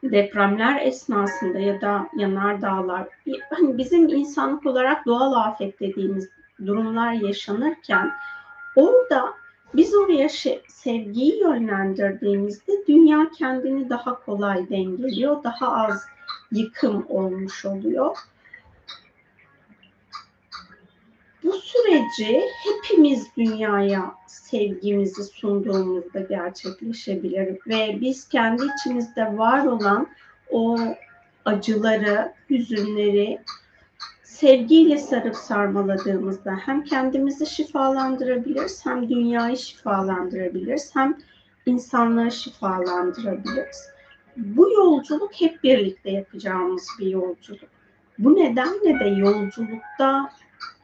[0.02, 3.08] depremler esnasında ya da yanardağlar
[3.50, 6.28] hani bizim insanlık olarak doğal afet dediğimiz
[6.66, 8.12] durumlar yaşanırken
[8.76, 9.34] orada
[9.74, 10.28] biz oraya
[10.68, 16.06] sevgiyi yönlendirdiğimizde dünya kendini daha kolay dengeliyor, daha az
[16.52, 18.16] yıkım olmuş oluyor.
[21.44, 30.08] Bu süreci hepimiz dünyaya sevgimizi sunduğumuzda gerçekleşebilir ve biz kendi içimizde var olan
[30.50, 30.78] o
[31.44, 33.38] acıları, hüzünleri
[34.22, 41.18] sevgiyle sarıp sarmaladığımızda hem kendimizi şifalandırabiliriz, hem dünyayı şifalandırabiliriz, hem
[41.66, 43.88] insanlığı şifalandırabiliriz.
[44.36, 47.70] Bu yolculuk hep birlikte yapacağımız bir yolculuk.
[48.18, 50.30] Bu nedenle de yolculukta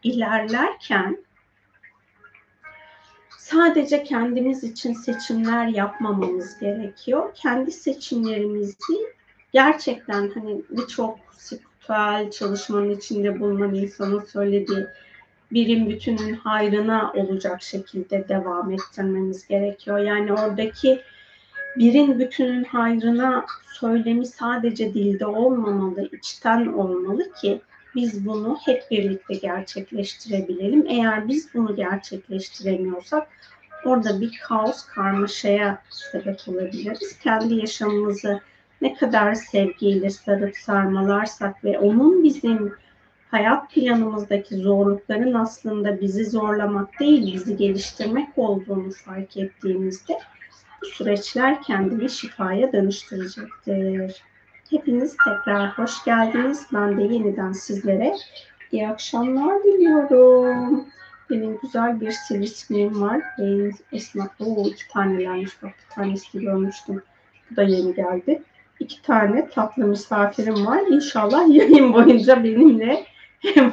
[0.06, 1.24] ilerlerken
[3.38, 7.34] sadece kendimiz için seçimler yapmamamız gerekiyor.
[7.34, 8.76] Kendi seçimlerimizi
[9.52, 14.86] gerçekten hani birçok spiritüel çalışmanın içinde bulunan insanın söylediği
[15.52, 19.98] birim bütünün hayrına olacak şekilde devam ettirmemiz gerekiyor.
[19.98, 21.02] Yani oradaki
[21.76, 27.60] birin bütünün hayrına söylemi sadece dilde olmamalı, içten olmalı ki
[27.96, 30.86] biz bunu hep birlikte gerçekleştirebilelim.
[30.88, 33.28] Eğer biz bunu gerçekleştiremiyorsak
[33.84, 37.18] orada bir kaos, karmaşaya sebep olabiliriz.
[37.18, 38.40] Kendi yaşamımızı
[38.80, 42.74] ne kadar sevgiyle sarıp sarmalarsak ve onun bizim
[43.30, 50.18] hayat planımızdaki zorlukların aslında bizi zorlamak değil, bizi geliştirmek olduğunu fark ettiğimizde
[50.82, 54.22] bu süreçler kendini şifaya dönüştürecektir.
[54.70, 56.66] Hepiniz tekrar hoş geldiniz.
[56.72, 58.14] Ben de yeniden sizlere
[58.72, 60.84] iyi akşamlar diliyorum.
[61.30, 63.22] Benim güzel bir sivrisineğim var.
[63.38, 65.62] Benim esnaf, o iki tanelermiş.
[65.62, 67.02] Bak bir tanesini görmüştüm.
[67.50, 68.42] Bu da yeni geldi.
[68.80, 70.80] İki tane tatlı misafirim var.
[70.90, 73.06] İnşallah yayın boyunca benimle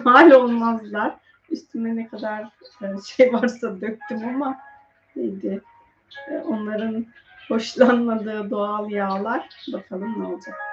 [0.04, 1.16] mal olmazlar.
[1.50, 2.44] Üstüme ne kadar
[2.82, 4.58] e, şey varsa döktüm ama
[5.16, 5.62] neydi?
[6.32, 7.06] E, onların
[7.48, 9.50] hoşlanmadığı doğal yağlar.
[9.74, 10.73] Bakalım ne olacak.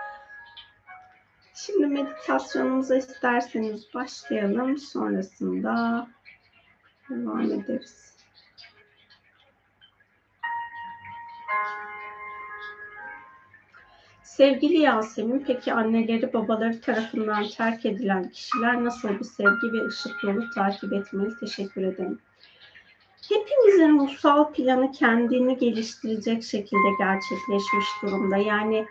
[1.66, 4.78] Şimdi meditasyonumuza isterseniz başlayalım.
[4.78, 6.06] Sonrasında
[7.10, 8.16] devam ederiz.
[14.22, 20.50] Sevgili Yasemin, peki anneleri babaları tarafından terk edilen kişiler nasıl bir sevgi ve ışık yolu
[20.54, 21.30] takip etmeli?
[21.40, 22.18] Teşekkür ederim.
[23.28, 28.36] Hepimizin ruhsal planı kendini geliştirecek şekilde gerçekleşmiş durumda.
[28.36, 28.86] Yani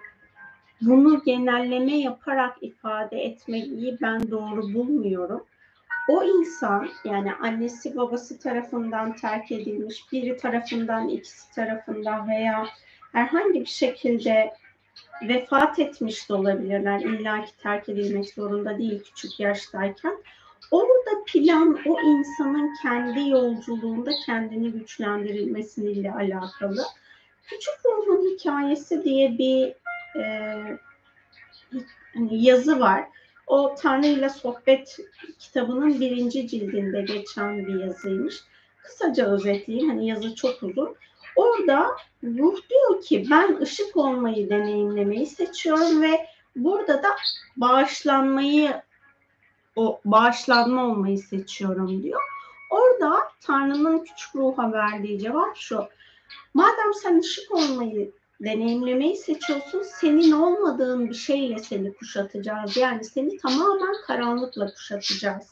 [0.82, 5.46] bunu genelleme yaparak ifade etmeyi ben doğru bulmuyorum.
[6.10, 12.66] O insan yani annesi babası tarafından terk edilmiş, biri tarafından, ikisi tarafından veya
[13.12, 14.54] herhangi bir şekilde
[15.28, 17.00] vefat etmiş de olabilirler.
[17.00, 20.18] İlla ki terk edilmek zorunda değil küçük yaştayken.
[20.72, 26.84] Orada plan o insanın kendi yolculuğunda kendini güçlendirilmesiyle alakalı.
[27.48, 29.74] Küçük ruhun hikayesi diye bir
[30.16, 30.22] e,
[32.14, 33.06] hani yazı var.
[33.48, 34.98] O Tanrı ile Sohbet
[35.40, 38.36] kitabının birinci cildinde geçen bir yazıymış.
[38.84, 39.90] Kısaca özetleyeyim.
[39.90, 40.96] Hani yazı çok uzun.
[41.36, 41.88] Orada
[42.24, 47.10] ruh diyor ki ben ışık olmayı deneyimlemeyi seçiyorum ve burada da
[47.58, 48.82] bağışlanmayı
[49.76, 52.22] o bağışlanma olmayı seçiyorum diyor.
[52.70, 55.88] Orada Tanrı'nın küçük ruha verdiği cevap şu.
[56.54, 62.78] Madem sen ışık olmayı deneyimlemeyi seçiyorsun, senin olmadığın bir şeyle seni kuşatacağız.
[62.78, 65.48] Yani seni tamamen karanlıkla kuşatacağız.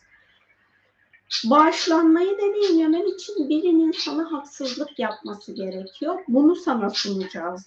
[1.45, 6.19] Bağışlanmayı deneyimlemen için birinin sana haksızlık yapması gerekiyor.
[6.28, 7.65] Bunu sana sunacağız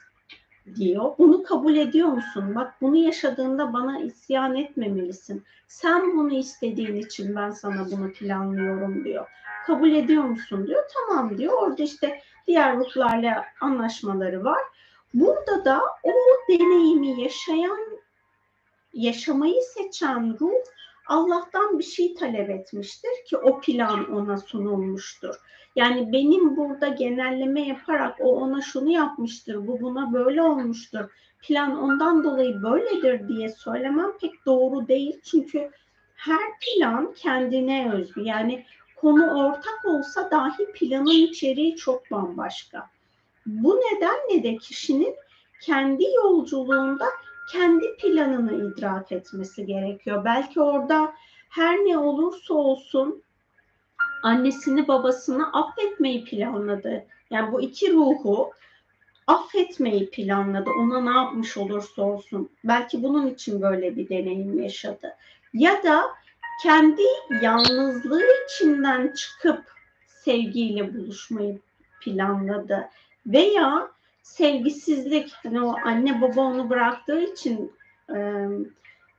[0.76, 1.12] diyor.
[1.18, 2.54] Bunu kabul ediyor musun?
[2.54, 5.44] Bak bunu yaşadığında bana isyan etmemelisin.
[5.66, 9.26] Sen bunu istediğin için ben sana bunu planlıyorum diyor.
[9.66, 10.82] Kabul ediyor musun diyor.
[10.94, 11.52] Tamam diyor.
[11.52, 14.60] Orada işte diğer ruhlarla anlaşmaları var.
[15.14, 16.12] Burada da o
[16.48, 17.98] deneyimi yaşayan,
[18.92, 20.64] yaşamayı seçen ruh
[21.08, 25.34] Allah'tan bir şey talep etmiştir ki o plan ona sunulmuştur.
[25.76, 31.10] Yani benim burada genelleme yaparak o ona şunu yapmıştır, bu buna böyle olmuştur.
[31.42, 35.20] Plan ondan dolayı böyledir diye söylemem pek doğru değil.
[35.24, 35.70] Çünkü
[36.14, 38.20] her plan kendine özgü.
[38.20, 38.64] Yani
[38.96, 42.90] konu ortak olsa dahi planın içeriği çok bambaşka.
[43.46, 45.16] Bu nedenle de kişinin
[45.62, 47.06] kendi yolculuğunda
[47.52, 50.24] kendi planını idrak etmesi gerekiyor.
[50.24, 51.12] Belki orada
[51.50, 53.22] her ne olursa olsun
[54.22, 57.06] annesini babasını affetmeyi planladı.
[57.30, 58.50] Yani bu iki ruhu
[59.26, 60.70] affetmeyi planladı.
[60.70, 62.50] Ona ne yapmış olursa olsun.
[62.64, 65.16] Belki bunun için böyle bir deneyim yaşadı.
[65.54, 66.02] Ya da
[66.62, 67.02] kendi
[67.42, 69.64] yalnızlığı içinden çıkıp
[70.06, 71.58] sevgiyle buluşmayı
[72.00, 72.88] planladı.
[73.26, 73.90] Veya
[74.22, 77.72] sevgisizlik, hani o anne baba onu bıraktığı için
[78.14, 78.46] e,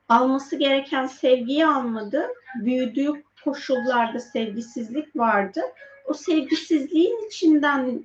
[0.09, 2.27] alması gereken sevgiyi almadı.
[2.55, 5.61] Büyüdüğü koşullarda sevgisizlik vardı.
[6.05, 8.03] O sevgisizliğin içinden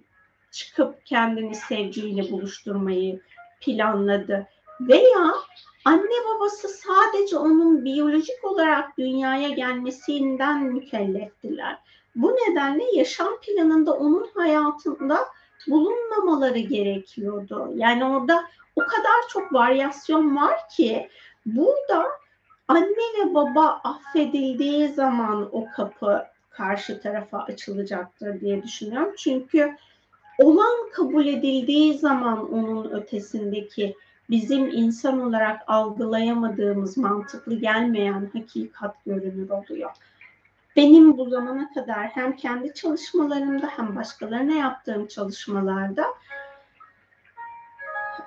[0.50, 3.20] çıkıp kendini sevgiyle buluşturmayı
[3.60, 4.46] planladı.
[4.80, 5.34] Veya
[5.84, 11.78] anne babası sadece onun biyolojik olarak dünyaya gelmesinden mükelleftiler.
[12.14, 15.18] Bu nedenle yaşam planında onun hayatında
[15.68, 17.70] bulunmamaları gerekiyordu.
[17.74, 18.44] Yani orada
[18.76, 21.08] o kadar çok varyasyon var ki
[21.46, 22.06] burada
[22.68, 29.14] anne ve baba affedildiği zaman o kapı karşı tarafa açılacaktır diye düşünüyorum.
[29.18, 29.76] Çünkü
[30.38, 33.96] olan kabul edildiği zaman onun ötesindeki
[34.30, 39.90] bizim insan olarak algılayamadığımız, mantıklı gelmeyen hakikat görünür oluyor.
[40.76, 46.04] Benim bu zamana kadar hem kendi çalışmalarımda hem başkalarına yaptığım çalışmalarda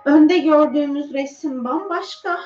[0.05, 2.39] önde gördüğümüz resim bambaşka.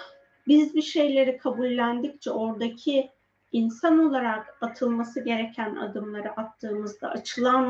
[0.48, 3.12] Biz bir şeyleri kabullendikçe oradaki
[3.52, 7.70] insan olarak atılması gereken adımları attığımızda açılan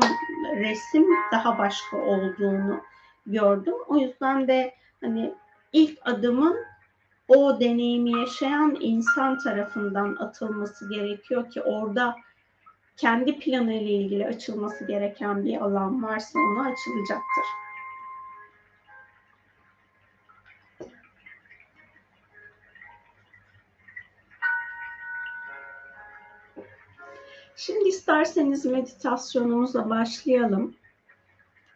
[0.56, 2.80] resim daha başka olduğunu
[3.26, 3.74] gördüm.
[3.86, 5.34] O yüzden de hani
[5.72, 6.56] ilk adımın
[7.28, 12.16] o deneyimi yaşayan insan tarafından atılması gerekiyor ki orada
[12.96, 17.44] kendi planı ile ilgili açılması gereken bir alan varsa ona açılacaktır.
[27.56, 30.74] Şimdi isterseniz meditasyonumuza başlayalım.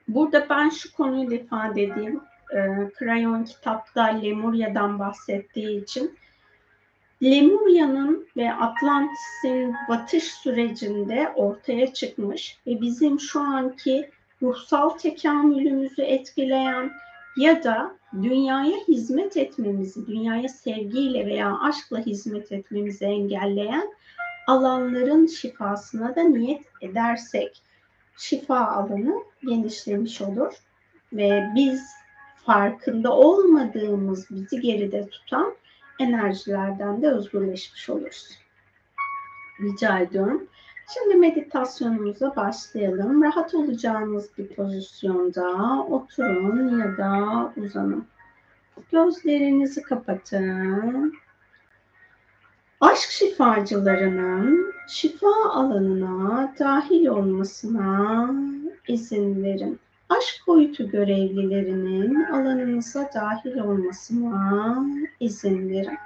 [0.09, 2.21] Burada ben şu konuyu ifade edeyim.
[2.55, 6.19] E, Krayon kitapta Lemurya'dan bahsettiği için
[7.23, 14.11] Lemurya'nın ve Atlantis'in batış sürecinde ortaya çıkmış ve bizim şu anki
[14.43, 16.91] ruhsal tekamülümüzü etkileyen
[17.37, 23.93] ya da dünyaya hizmet etmemizi, dünyaya sevgiyle veya aşkla hizmet etmemizi engelleyen
[24.47, 27.63] alanların şifasına da niyet edersek
[28.19, 30.53] şifa alanı genişlemiş olur
[31.13, 31.87] ve biz
[32.49, 35.55] farkında olmadığımız bizi geride tutan
[35.99, 38.39] enerjilerden de özgürleşmiş oluruz.
[39.61, 40.47] Rica ediyorum.
[40.95, 43.23] Şimdi meditasyonumuza başlayalım.
[43.23, 48.07] Rahat olacağınız bir pozisyonda oturun ya da uzanın.
[48.93, 51.15] Gözlerinizi kapatın.
[52.81, 58.31] Aşk şifacılarının şifa alanına dahil olmasına
[58.89, 59.79] izin verin.
[60.09, 64.85] Aşk boyutu görevlilerinin alanınıza dahil olmasına
[65.21, 65.99] izin verin.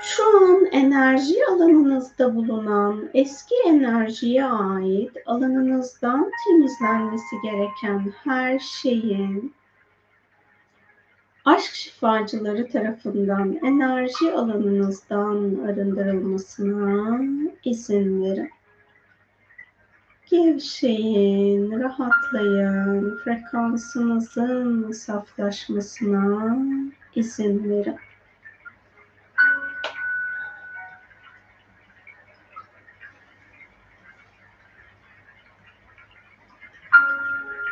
[0.00, 9.54] Şu an enerji alanınızda bulunan eski enerjiye ait alanınızdan temizlenmesi gereken her şeyin
[11.44, 17.20] aşk şifacıları tarafından enerji alanınızdan arındırılmasına
[17.64, 18.53] izin verin.
[20.30, 26.56] Gevşeyin, rahatlayın, frekansınızın saflaşmasına
[27.14, 27.96] izin verin.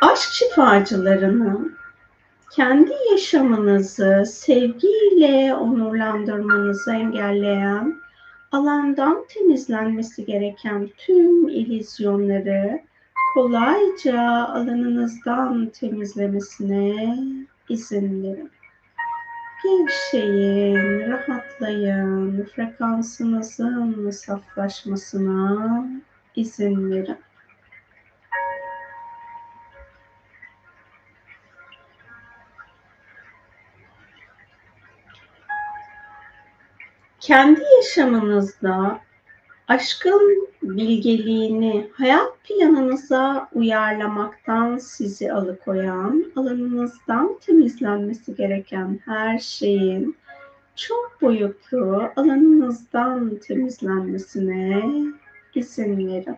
[0.01, 1.77] Aşk şifacılarının
[2.51, 8.02] kendi yaşamınızı sevgiyle onurlandırmanızı engelleyen,
[8.53, 12.81] alandan temizlenmesi gereken tüm ilizyonları
[13.35, 17.19] kolayca alanınızdan temizlemesine
[17.69, 18.51] izin verin.
[19.63, 25.87] Gevşeyin, rahatlayın, frekansınızın saflaşmasına
[26.37, 27.19] izin verin.
[37.23, 39.01] Kendi yaşamınızda
[39.69, 50.17] aşkın bilgeliğini hayat planınıza uyarlamaktan sizi alıkoyan, alanınızdan temizlenmesi gereken her şeyin
[50.77, 54.83] çok boyutlu alanınızdan temizlenmesine
[55.55, 56.37] izin verin.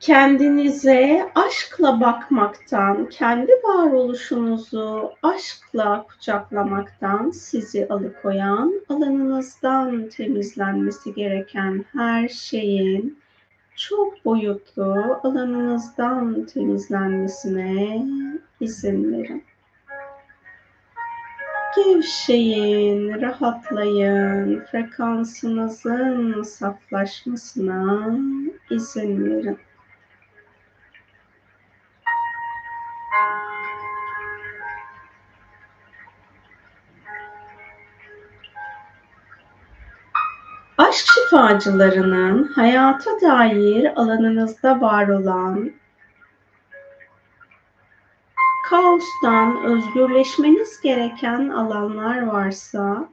[0.00, 13.18] Kendinize aşkla bakmaktan, kendi varoluşunuzu aşkla kucaklamaktan sizi alıkoyan, alanınızdan temizlenmesi gereken her şeyin
[13.76, 18.06] çok boyutlu alanınızdan temizlenmesine
[18.60, 19.44] izin verin.
[21.76, 28.10] Gevşeyin, rahatlayın, frekansınızın saflaşmasına
[28.70, 29.58] izin verin.
[41.30, 45.72] Şifacılarının hayata dair alanınızda var olan
[48.70, 53.08] kaostan özgürleşmeniz gereken alanlar varsa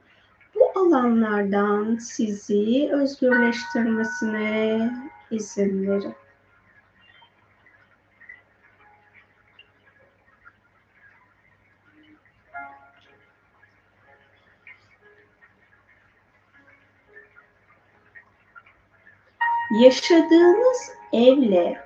[0.56, 4.92] bu alanlardan sizi özgürleştirmesine
[5.32, 6.16] izin verin.
[19.84, 21.78] Yaşadığınız evle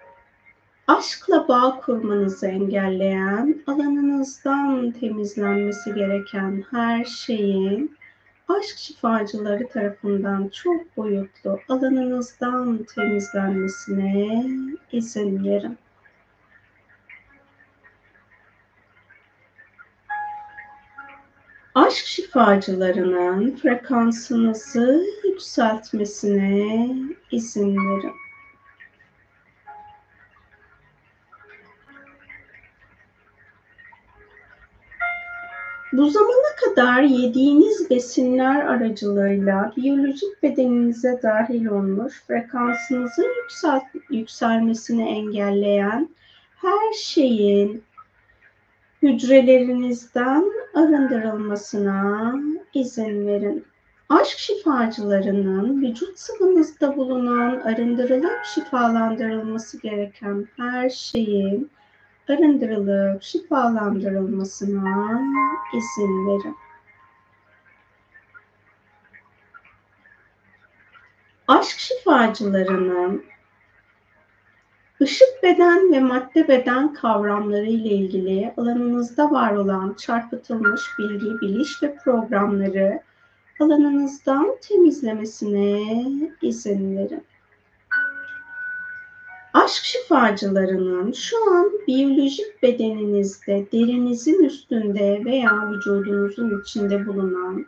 [0.87, 7.97] aşkla bağ kurmanızı engelleyen, alanınızdan temizlenmesi gereken her şeyin
[8.47, 14.45] aşk şifacıları tarafından çok boyutlu alanınızdan temizlenmesine
[14.91, 15.77] izin verin.
[21.91, 26.89] Aşk şifacılarının frekansınızı yükseltmesine
[27.31, 28.11] izin verin.
[35.93, 46.09] Bu zamana kadar yediğiniz besinler aracılığıyla biyolojik bedeninize dahil olmuş frekansınızın yüksel yükselmesini engelleyen
[46.55, 47.83] her şeyin
[49.01, 52.35] hücrelerinizden arındırılmasına
[52.73, 53.65] izin verin.
[54.09, 61.71] Aşk şifacılarının vücut sıvınızda bulunan arındırılıp şifalandırılması gereken her şeyin
[62.29, 65.21] arındırılıp şifalandırılmasına
[65.73, 66.55] izin verin.
[71.47, 73.30] Aşk şifacılarının
[75.01, 81.95] Işık beden ve madde beden kavramları ile ilgili alanınızda var olan çarpıtılmış bilgi, biliş ve
[81.95, 83.01] programları
[83.59, 85.81] alanınızdan temizlemesine
[86.41, 87.23] izin verin.
[89.53, 97.65] Aşk şifacılarının şu an biyolojik bedeninizde, derinizin üstünde veya vücudunuzun içinde bulunan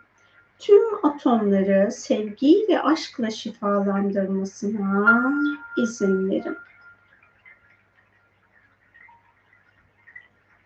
[0.59, 5.33] tüm atomları sevgi ve aşkla şifalandırmasına
[5.77, 6.57] izin verin.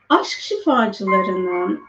[0.09, 1.83] Aşk şifacılarının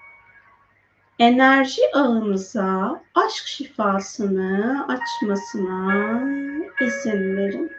[1.18, 6.20] enerji ağınıza aşk şifasını açmasına
[6.80, 7.72] izin verin.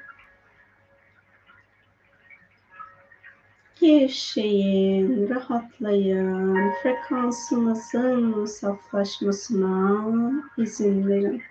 [3.82, 10.06] Gevşeyin, rahatlayın, frekansınızın saflaşmasına
[10.58, 11.44] izin verin.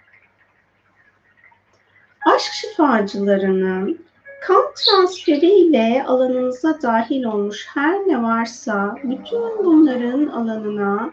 [2.27, 4.05] Aşk şifacılarının
[4.49, 11.11] kan transferiyle alanınıza dahil olmuş her ne varsa bütün bunların alanına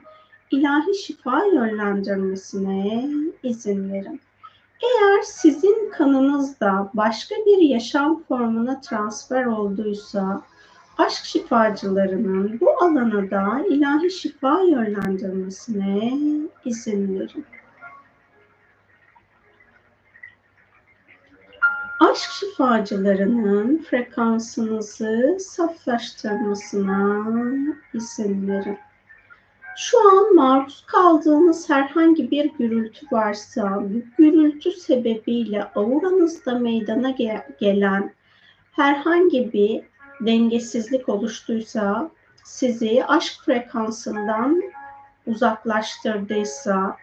[0.52, 3.10] ilahi şifa yönlendirmesine
[3.44, 4.22] izin verin.
[4.84, 10.42] Eğer sizin kanınızda başka bir yaşam formuna transfer olduysa
[10.98, 16.14] aşk şifacılarının bu alana da ilahi şifa yönlendirmesine
[16.66, 17.46] izin verin.
[22.16, 27.26] Aşk şifacılarının frekansınızı saflaştırmasına
[27.94, 28.78] izin verin.
[29.78, 37.16] Şu an maruz kaldığınız herhangi bir gürültü varsa, bu gürültü sebebiyle auranızda meydana
[37.60, 38.14] gelen
[38.72, 39.82] herhangi bir
[40.26, 42.12] dengesizlik oluştuysa,
[42.44, 44.62] sizi aşk frekansından
[45.28, 46.98] uzaklaştırdıysa,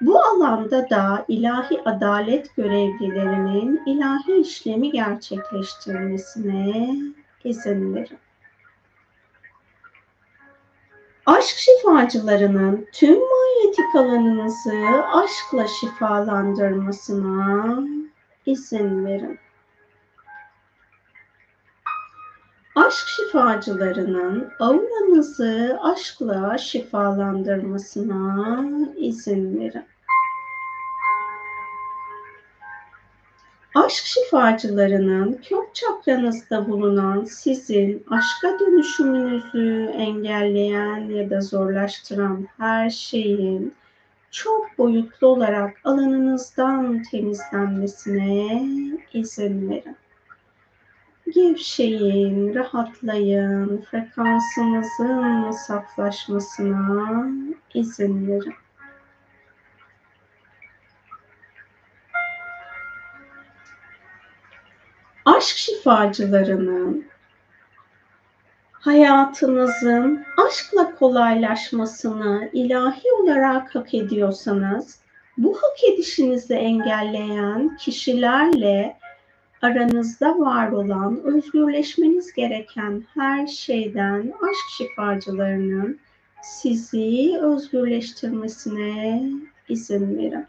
[0.00, 6.96] bu alanda da ilahi adalet görevlilerinin ilahi işlemi gerçekleştirmesine
[7.44, 8.18] izin verin.
[11.26, 17.78] Aşk şifacılarının tüm manyetik alanınızı aşkla şifalandırmasına
[18.46, 19.38] izin verin.
[22.76, 28.64] Aşk şifacılarının auranızı aşkla şifalandırmasına
[28.96, 29.84] izin verin.
[33.74, 43.74] Aşk şifacılarının kök çakranızda bulunan sizin aşka dönüşümünüzü engelleyen ya da zorlaştıran her şeyin
[44.30, 48.62] çok boyutlu olarak alanınızdan temizlenmesine
[49.12, 49.96] izin verin.
[51.34, 57.26] Gevşeyin, rahatlayın, frekansınızın saflaşmasına
[57.74, 58.54] izin verin.
[65.24, 67.06] Aşk şifacılarının
[68.72, 75.00] hayatınızın aşkla kolaylaşmasını ilahi olarak hak ediyorsanız
[75.38, 78.96] bu hak edişinizi engelleyen kişilerle
[79.62, 85.98] aranızda var olan özgürleşmeniz gereken her şeyden aşk şifacılarının
[86.42, 89.22] sizi özgürleştirmesine
[89.68, 90.46] izin verin.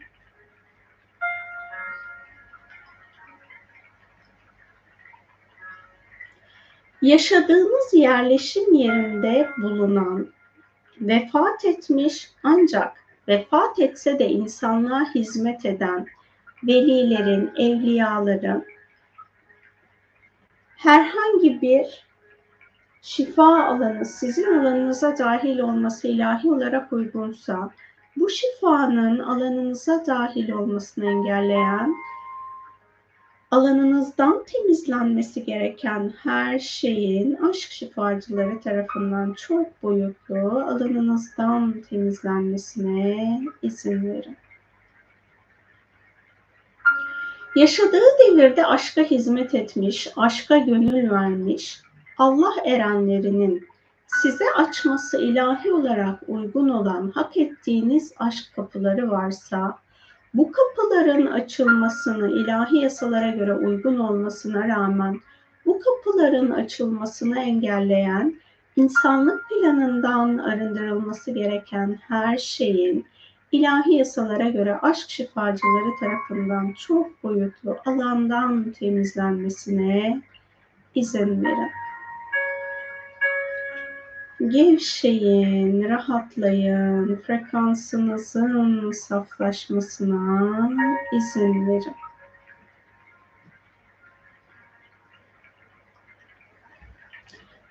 [7.01, 10.28] Yaşadığınız yerleşim yerinde bulunan,
[11.01, 12.97] vefat etmiş ancak
[13.28, 16.08] vefat etse de insanlığa hizmet eden
[16.64, 18.66] velilerin, evliyaların
[20.78, 22.07] herhangi bir
[23.01, 27.71] şifa alanı sizin alanınıza dahil olması ilahi olarak uygunsa,
[28.15, 31.95] bu şifanın alanınıza dahil olmasını engelleyen,
[33.51, 44.38] alanınızdan temizlenmesi gereken her şeyin aşk şifacıları tarafından çok boyutlu alanınızdan temizlenmesine izin verin.
[47.58, 51.82] Yaşadığı devirde aşka hizmet etmiş, aşka gönül vermiş,
[52.18, 53.68] Allah erenlerinin
[54.08, 59.78] size açması ilahi olarak uygun olan hak ettiğiniz aşk kapıları varsa,
[60.34, 65.20] bu kapıların açılmasını ilahi yasalara göre uygun olmasına rağmen
[65.66, 68.36] bu kapıların açılmasını engelleyen
[68.76, 73.05] insanlık planından arındırılması gereken her şeyin
[73.52, 80.22] ilahi yasalara göre aşk şifacıları tarafından çok boyutlu alandan temizlenmesine
[80.95, 81.72] izin verin.
[84.48, 90.50] Gevşeyin, rahatlayın, frekansınızın saflaşmasına
[91.18, 92.07] izin verin.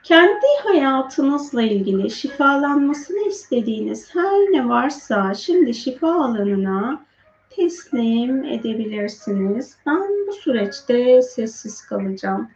[0.06, 7.04] Kendi hayatınızla ilgili şifalanmasını istediğiniz her ne varsa şimdi şifa alanına
[7.50, 9.76] teslim edebilirsiniz.
[9.86, 12.50] Ben bu süreçte sessiz kalacağım.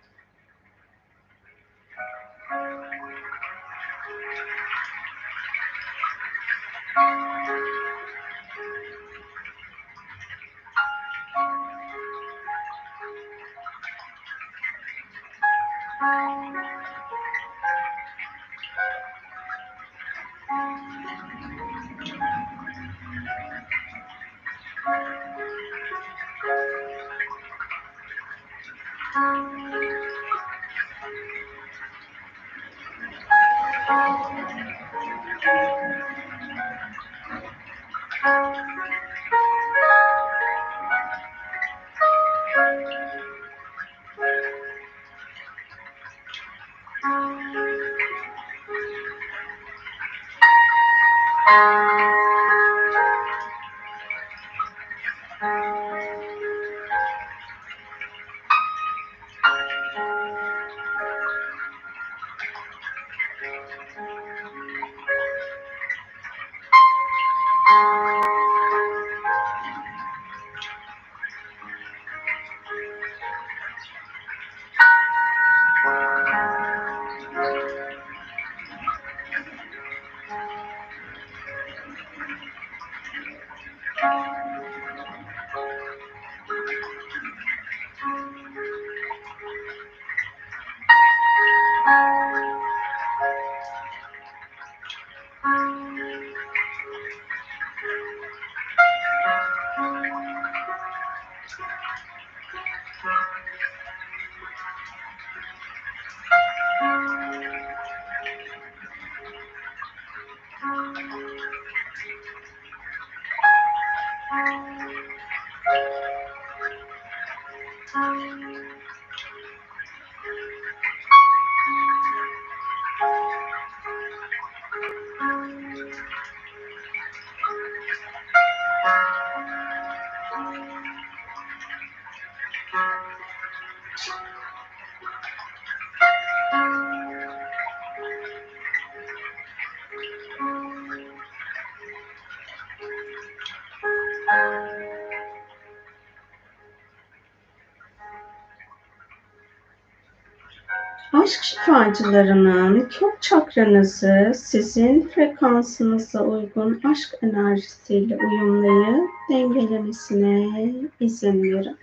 [151.31, 161.77] Aşk şifacılarının kök çakranızı sizin frekansınıza uygun aşk enerjisiyle uyumlayıp dengelemesine izin verin.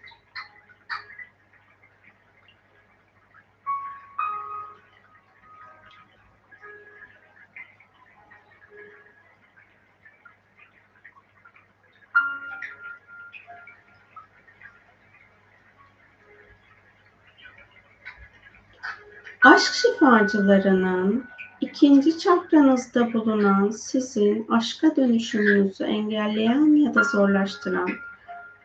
[19.57, 21.25] Aşk şifacılarının
[21.61, 27.89] ikinci çakranızda bulunan sizin aşka dönüşümünüzü engelleyen ya da zorlaştıran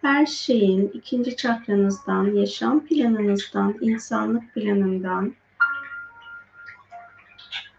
[0.03, 5.34] her şeyin ikinci çakranızdan, yaşam planınızdan, insanlık planından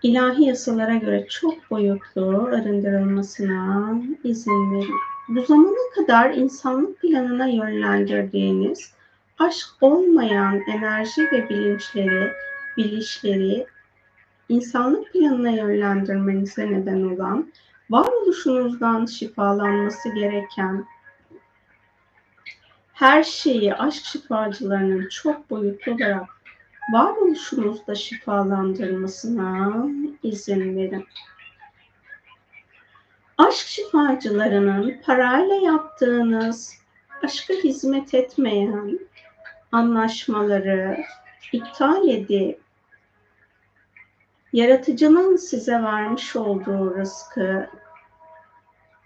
[0.03, 3.93] ilahi yasalara göre çok boyutlu arındırılmasına
[4.23, 4.95] izin verin.
[5.27, 8.93] Bu zamana kadar insanlık planına yönlendirdiğiniz
[9.39, 12.31] aşk olmayan enerji ve bilinçleri
[12.77, 13.67] bilişleri
[14.49, 17.51] insanlık planına yönlendirmenize neden olan,
[17.89, 20.85] varoluşunuzdan şifalanması gereken
[22.93, 26.29] her şeyi aşk şifacılarının çok boyutlu olarak
[26.93, 29.85] varoluşunuzda şifalandırmasına
[30.23, 31.05] izin verin.
[33.37, 36.73] Aşk şifacılarının parayla yaptığınız,
[37.23, 38.99] aşka hizmet etmeyen
[39.71, 40.97] anlaşmaları
[41.53, 42.62] iptal edip
[44.53, 47.67] yaratıcının size vermiş olduğu rızkı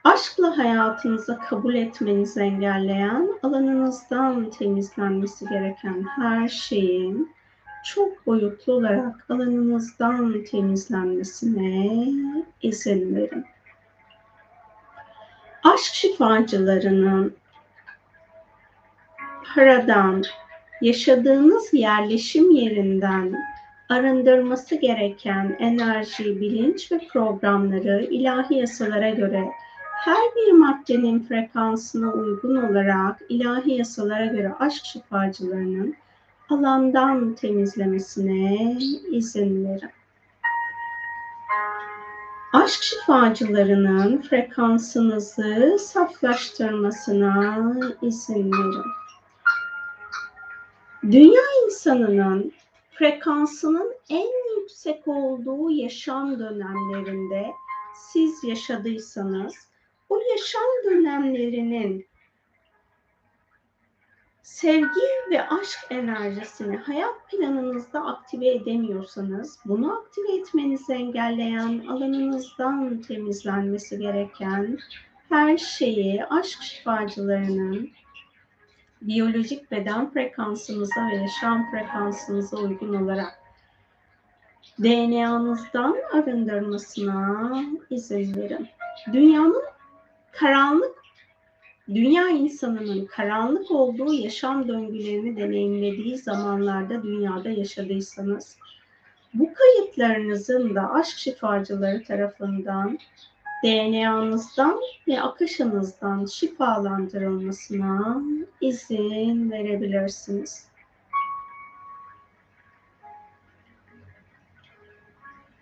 [0.03, 7.31] aşkla hayatınıza kabul etmenizi engelleyen alanınızdan temizlenmesi gereken her şeyin
[7.85, 12.07] çok boyutlu olarak alanınızdan temizlenmesine
[12.61, 13.45] izin verin.
[15.63, 17.35] Aşk şifacılarının
[19.55, 20.23] paradan,
[20.81, 23.35] yaşadığınız yerleşim yerinden
[23.89, 29.43] arındırması gereken enerji, bilinç ve programları ilahi yasalara göre
[29.97, 35.95] her bir maddenin frekansına uygun olarak ilahi yasalara göre aşk şifacılarının
[36.49, 38.77] alandan temizlemesine
[39.11, 39.89] izin verin.
[42.53, 48.85] aşk şifacılarının frekansınızı saflaştırmasına izin verin.
[51.03, 52.51] Dünya insanının
[52.97, 57.51] frekansının en yüksek olduğu yaşam dönemlerinde
[57.95, 59.55] siz yaşadıysanız
[60.09, 62.07] o yaşam dönemlerinin
[64.41, 74.77] sevgi ve aşk enerjisini hayat planınızda aktive edemiyorsanız bunu aktive etmenizi engelleyen alanınızdan temizlenmesi gereken
[75.29, 77.89] her şeyi aşk şifacılarının
[79.01, 83.39] biyolojik beden frekansınıza ve yaşam frekansınıza uygun olarak
[84.83, 88.67] DNA'nızdan arındırmasına izin verin.
[89.13, 89.63] Dünyanın
[90.31, 90.97] karanlık
[91.87, 98.57] dünya insanının karanlık olduğu yaşam döngülerini deneyimlediği zamanlarda dünyada yaşadıysanız
[99.33, 102.99] bu kayıtlarınızın da aşk şifacıları tarafından
[103.63, 108.21] DNA'nızdan ve akışınızdan şifalandırılmasına
[108.61, 110.67] izin verebilirsiniz.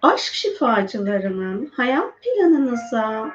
[0.02, 3.32] Aşk şifacılarının hayat planınıza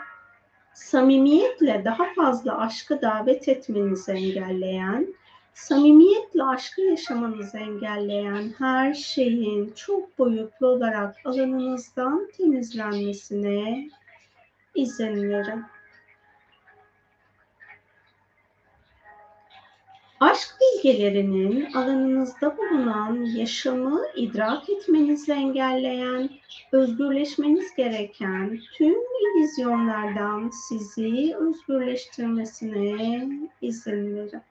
[0.75, 5.15] samimiyetle daha fazla aşkı davet etmenizi engelleyen,
[5.55, 13.89] samimiyetle aşkı yaşamanızı engelleyen her şeyin çok boyutlu olarak alanınızdan temizlenmesine
[15.31, 15.65] verin.
[20.21, 26.31] Aşk bilgelerinin alanınızda bulunan yaşamı idrak etmenizi engelleyen,
[26.73, 33.29] özgürleşmeniz gereken tüm illüzyonlardan sizi özgürleştirmesine
[33.63, 34.43] izin verin.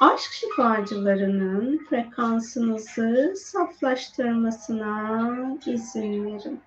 [0.00, 6.60] Aşk şifacılarının frekansınızı saflaştırmasına izin verin.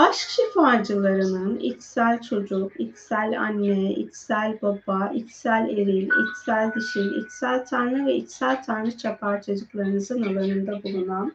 [0.00, 8.14] Aşk şifacılarının içsel çocuk, içsel anne, içsel baba, içsel eril, içsel dişil, içsel tanrı ve
[8.14, 11.32] içsel tanrıça parçacıklarınızın alanında bulunan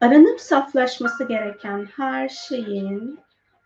[0.00, 3.18] aranıp saflaşması gereken her şeyin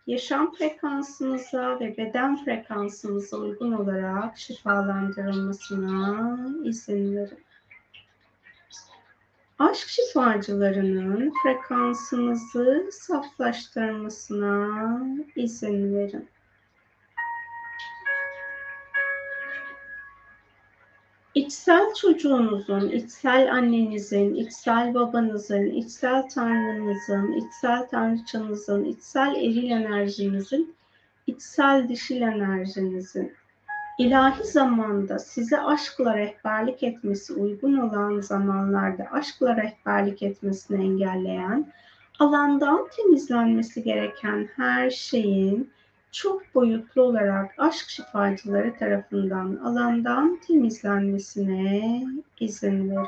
[0.07, 7.44] yaşam frekansınıza ve beden frekansınıza uygun olarak şifalandırılmasına izin verin
[9.59, 14.69] aşk şifacılarının frekansınızı saflaştırmasına
[15.35, 16.29] izin verin.
[21.35, 30.75] İçsel çocuğunuzun, içsel annenizin, içsel babanızın, içsel tanrınızın, içsel tanrıçanızın, içsel eril enerjinizin,
[31.27, 33.33] içsel dişil enerjinizin
[33.97, 41.73] ilahi zamanda size aşkla rehberlik etmesi uygun olan zamanlarda aşkla rehberlik etmesini engelleyen,
[42.19, 45.69] alandan temizlenmesi gereken her şeyin
[46.11, 52.03] çok boyutlu olarak aşk şifacıları tarafından alandan temizlenmesine
[52.39, 53.07] izin verin.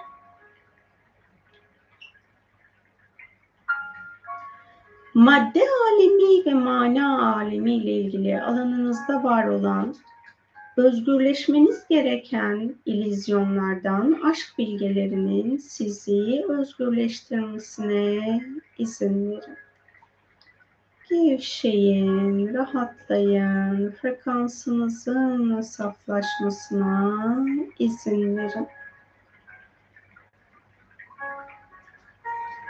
[5.14, 9.96] Madde alemi ve mana alemi ile ilgili alanınızda var olan
[10.78, 18.42] özgürleşmeniz gereken ilizyonlardan aşk bilgelerinin sizi özgürleştirmesine
[18.78, 19.58] izin verin.
[21.10, 27.46] Gevşeyin, rahatlayın, frekansınızın saflaşmasına
[27.80, 28.68] izin verin.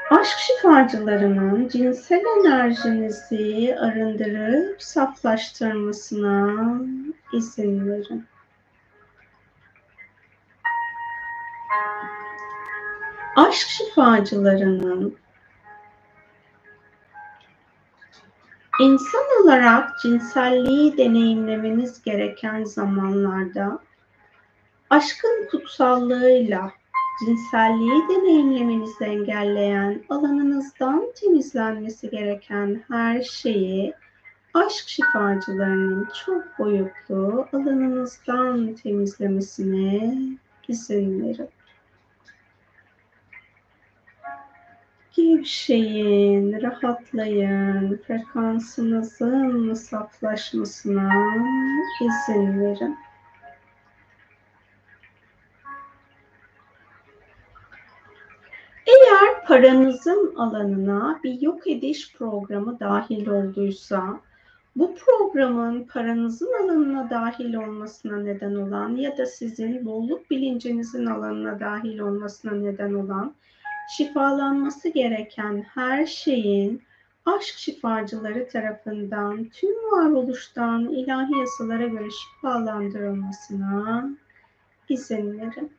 [0.09, 6.65] Aşk şifacılarının cinsel enerjinizi arındırıp saflaştırmasına
[7.33, 8.25] izin verin.
[13.35, 15.17] Aşk şifacılarının
[18.81, 23.79] insan olarak cinselliği deneyimlemeniz gereken zamanlarda
[24.89, 26.71] aşkın kutsallığıyla
[27.19, 33.93] cinselliği deneyimlemenizi engelleyen alanınızdan temizlenmesi gereken her şeyi
[34.53, 40.17] aşk şifacılarının çok boyutlu alanınızdan temizlemesine
[40.67, 41.49] izin verin.
[45.15, 51.35] Gevşeyin, rahatlayın, frekansınızın saflaşmasına
[52.01, 52.97] izin verin.
[59.47, 64.19] Paranızın alanına bir yok ediş programı dahil olduysa,
[64.75, 71.99] bu programın paranızın alanına dahil olmasına neden olan ya da sizin bolluk bilincinizin alanına dahil
[71.99, 73.35] olmasına neden olan
[73.97, 76.81] şifalanması gereken her şeyin
[77.25, 84.09] aşk şifacıları tarafından tüm varoluştan ilahi yasalara göre şifalandırılmasına
[84.89, 85.76] izin verin.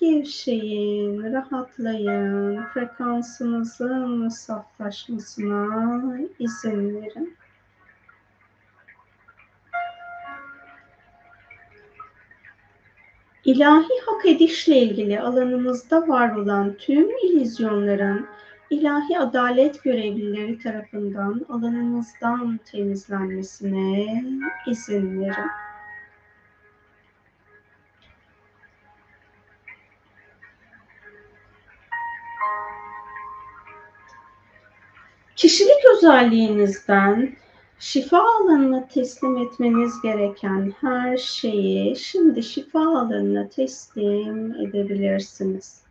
[0.00, 7.36] Gevşeyin, rahatlayın, frekansınızın saflaşmasına izin verin.
[13.44, 18.26] İlahi hak edişle ilgili alanımızda var olan tüm ilizyonların
[18.70, 24.24] ilahi adalet görevlileri tarafından alanınızdan temizlenmesine
[24.66, 25.67] izin verin.
[35.38, 37.36] Kişilik özelliğinizden
[37.78, 45.82] şifa alanına teslim etmeniz gereken her şeyi şimdi şifa alanına teslim edebilirsiniz.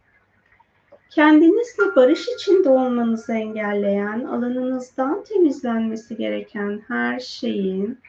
[1.09, 7.99] Kendinizle barış içinde olmanızı engelleyen, alanınızdan temizlenmesi gereken her şeyin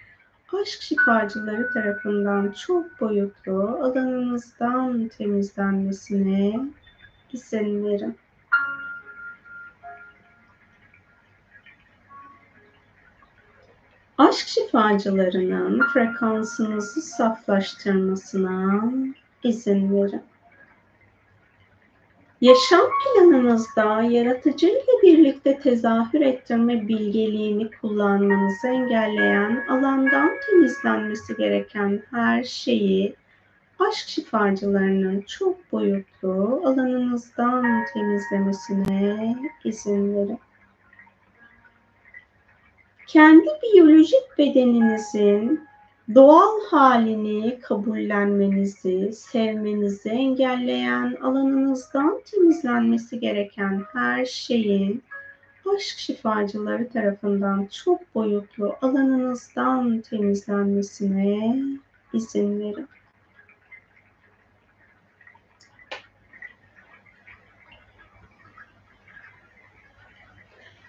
[0.62, 6.60] aşk şifacıları tarafından çok boyutlu alanınızdan temizlenmesine
[7.32, 8.16] izin verin.
[14.18, 18.82] Aşk şifacılarının frekansınızı saflaştırmasına
[19.44, 20.22] izin verin.
[22.40, 33.14] Yaşam planınızda yaratıcı ile birlikte tezahür ettirme bilgeliğini kullanmanızı engelleyen, alandan temizlenmesi gereken her şeyi
[33.78, 40.40] aşk şifacılarının çok boyutlu alanınızdan temizlemesine izin verin
[43.08, 45.68] kendi biyolojik bedeninizin
[46.14, 55.02] doğal halini kabullenmenizi, sevmenizi engelleyen alanınızdan temizlenmesi gereken her şeyin
[55.76, 61.56] aşk şifacıları tarafından çok boyutlu alanınızdan temizlenmesine
[62.12, 62.88] izin verin.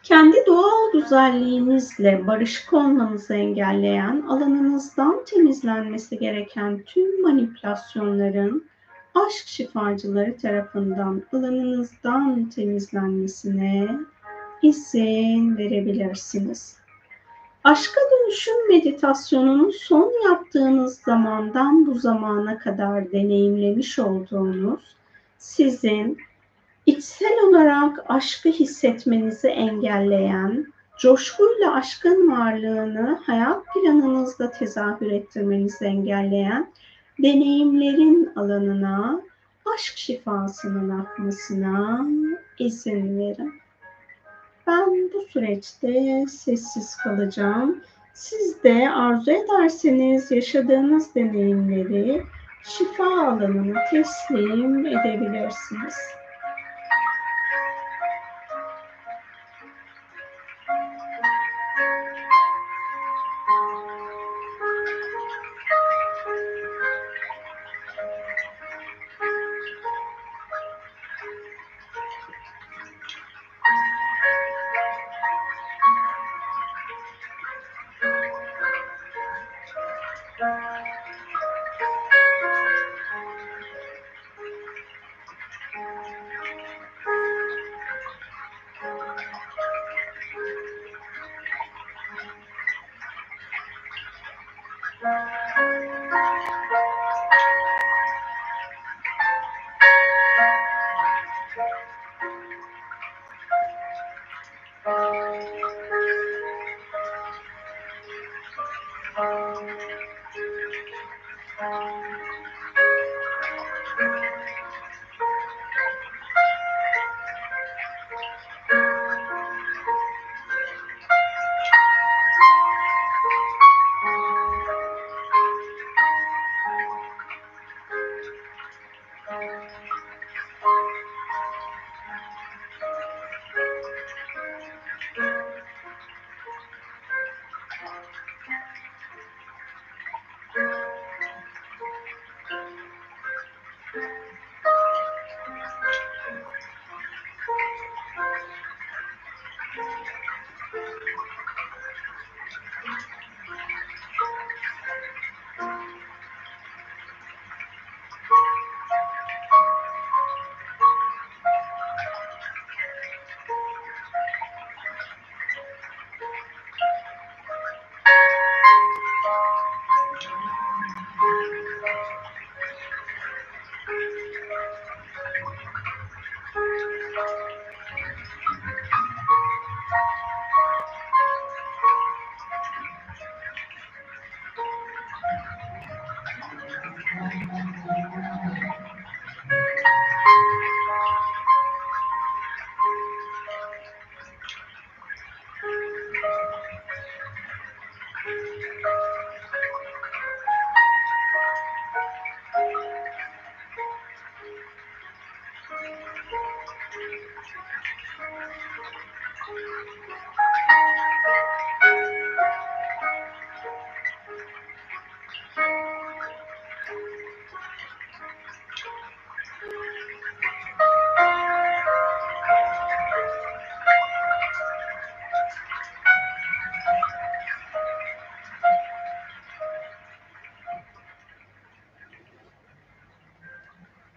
[0.10, 8.70] Kendi doğal güzelliğinizle barışık olmanızı engelleyen, alanınızdan temizlenmesi gereken tüm manipülasyonların
[9.16, 13.89] aşk şifacıları tarafından alanınızdan temizlenmesine
[14.62, 16.78] izin verebilirsiniz.
[17.64, 24.95] Aşka dönüşüm meditasyonunu son yaptığınız zamandan bu zamana kadar deneyimlemiş olduğunuz
[25.38, 26.18] sizin
[26.90, 30.66] içsel olarak aşkı hissetmenizi engelleyen,
[31.00, 36.72] coşkuyla aşkın varlığını hayat planınızda tezahür ettirmenizi engelleyen
[37.24, 39.22] deneyimlerin alanına
[39.76, 42.08] aşk şifasının akmasına
[42.60, 43.54] izin verin.
[44.68, 47.82] Ben bu süreçte sessiz kalacağım.
[48.14, 52.24] Siz de arzu ederseniz yaşadığınız deneyimleri
[52.64, 56.19] şifa alanına teslim edebilirsiniz.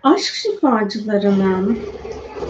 [0.03, 1.89] Aşk şifacılarının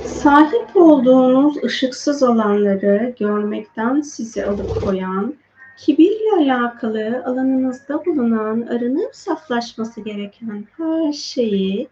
[0.03, 5.35] sahip olduğunuz ışıksız alanları görmekten sizi alıkoyan,
[5.77, 11.89] kibirle alakalı alanınızda bulunan arınıp saflaşması gereken her şeyi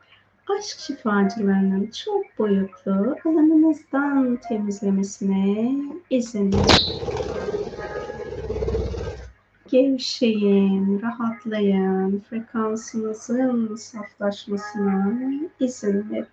[0.58, 5.72] aşk şifacılarının çok boyutlu alanınızdan temizlemesine
[6.10, 7.09] izin verin.
[9.70, 15.12] Gevşeyin, rahatlayın, frekansınızın saflaşmasına
[15.60, 16.26] izin verin.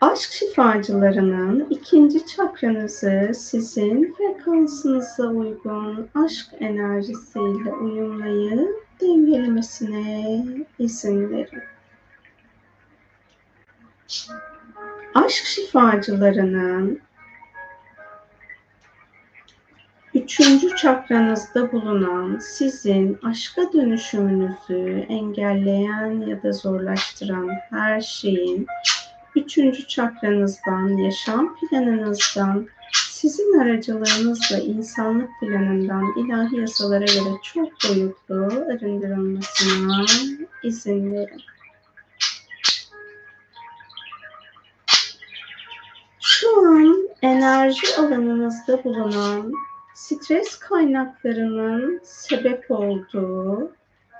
[0.00, 10.44] Aşk şifacılarının ikinci çakranızı sizin frekansınıza uygun aşk enerjisiyle uyumlayıp dengelemesine
[10.78, 11.62] izin verin.
[15.14, 17.00] Aşk şifacılarının
[20.14, 28.66] üçüncü çakranızda bulunan sizin aşka dönüşümünüzü engelleyen ya da zorlaştıran her şeyin
[29.36, 32.66] üçüncü çakranızdan, yaşam planınızdan,
[33.10, 40.04] sizin aracılığınızla insanlık planından ilahi yasalara göre çok boyutlu arındırılmasına
[40.62, 41.42] izin verin.
[46.20, 49.52] Şu an enerji alanınızda bulunan
[50.04, 53.72] stres kaynaklarının sebep olduğu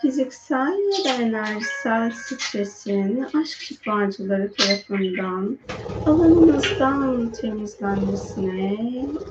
[0.03, 5.59] fiziksel ya da enerjisel stresin aşk şifacıları tarafından
[6.07, 8.77] alanınızdan temizlenmesine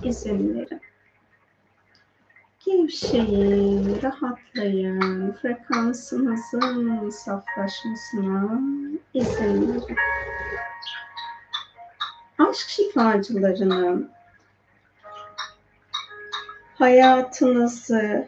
[0.03, 0.81] izin verin.
[2.65, 8.61] Gevşeyin, rahatlayın, frekansınızın saflaşmasına
[9.13, 9.97] izin verin.
[12.37, 14.11] Aşk şifacılarının
[16.83, 18.27] hayatınızı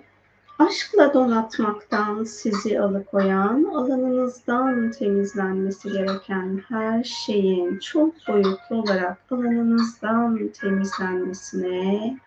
[0.60, 12.18] aşkla donatmaktan sizi alıkoyan, alanınızdan temizlenmesi gereken her şeyin çok boyutlu olarak alanınızdan temizlenmesine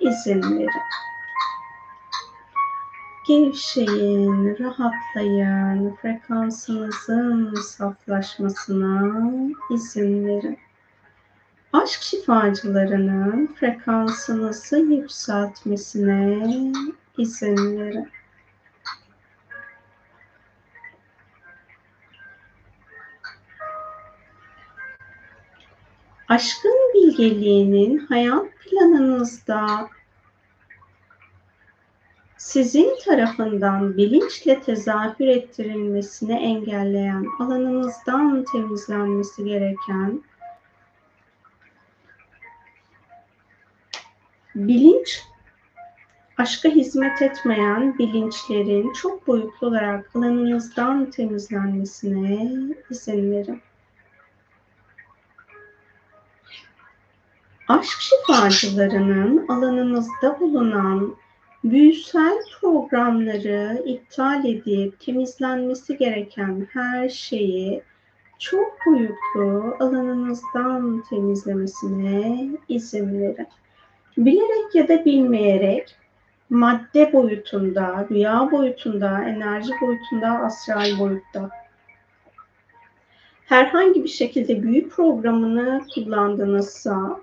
[0.00, 0.68] izin verin.
[3.28, 9.22] Gevşeyin, rahatlayın, frekansınızın saflaşmasına
[9.74, 10.58] izin verin.
[11.72, 16.72] Aşk şifacılarının frekansınızı yükseltmesine
[17.18, 18.08] izin verin.
[26.28, 29.88] Aşkın bilgeliğinin hayat planınızda
[32.36, 40.22] sizin tarafından bilinçle tezahür ettirilmesini engelleyen, alanınızdan temizlenmesi gereken
[44.54, 45.22] bilinç
[46.38, 52.50] aşka hizmet etmeyen bilinçlerin çok boyutlu olarak alanınızdan temizlenmesine
[52.90, 53.60] izin verin.
[57.68, 61.16] Aşk şifacılarının alanınızda bulunan
[61.64, 67.82] büyüsel programları iptal edip temizlenmesi gereken her şeyi
[68.38, 73.46] çok boyutlu alanınızdan temizlemesine izin verin.
[74.20, 75.96] Bilerek ya da bilmeyerek
[76.50, 81.50] madde boyutunda, rüya boyutunda, enerji boyutunda, astral boyutta
[83.50, 87.20] herhangi bir şekilde büyü programını kullandığınızsa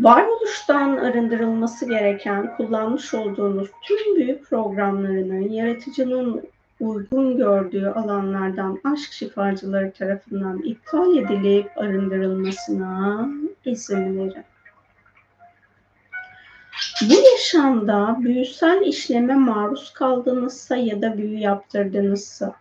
[0.00, 6.42] varoluştan arındırılması gereken kullanmış olduğunuz tüm büyü programlarının yaratıcının
[6.80, 13.28] uygun gördüğü alanlardan aşk şifacıları tarafından iptal edilip arındırılmasına
[13.64, 14.44] izin verin.
[17.02, 22.54] Bu yaşamda büyüsel işleme maruz kaldığınızsa ya da büyü yaptırdığınızsa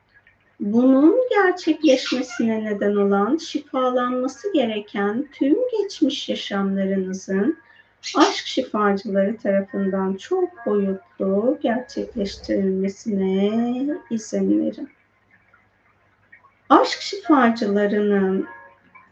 [0.59, 7.57] bunun gerçekleşmesine neden olan şifalanması gereken tüm geçmiş yaşamlarınızın
[8.15, 14.89] aşk şifacıları tarafından çok boyutlu gerçekleştirilmesine izin verin.
[16.69, 18.47] Aşk şifacılarının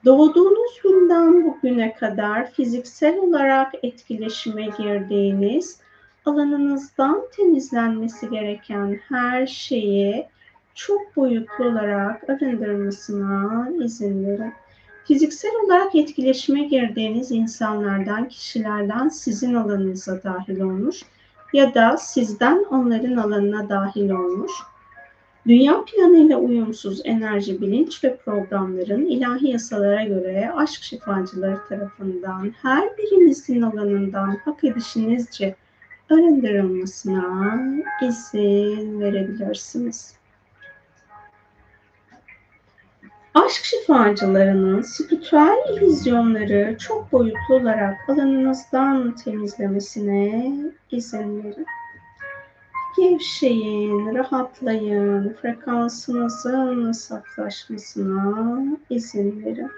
[0.06, 5.80] Doğduğunuz günden bugüne kadar fiziksel olarak etkileşime girdiğiniz
[6.26, 10.28] alanınızdan temizlenmesi gereken her şeyi
[10.76, 14.54] çok boyutlu olarak arındırmasına izin verin.
[15.06, 21.04] Fiziksel olarak etkileşime girdiğiniz insanlardan, kişilerden sizin alanınıza dahil olmuş
[21.54, 24.52] ya da sizden onların alanına dahil olmuş
[25.48, 33.62] Dünya planıyla uyumsuz enerji, bilinç ve programların ilahi yasalara göre aşk şifacıları tarafından her birinizin
[33.62, 35.56] alanından hak edişinizce
[36.10, 37.60] arındırılmasına
[38.02, 40.16] izin verebilirsiniz.
[43.34, 50.52] Aşk şifacılarının spiritüel illüzyonları çok boyutlu olarak alanınızdan temizlemesine
[50.92, 51.66] izin verin.
[52.98, 59.72] Gevşeyin, rahatlayın, frekansınızın saflaşmasına izin verin.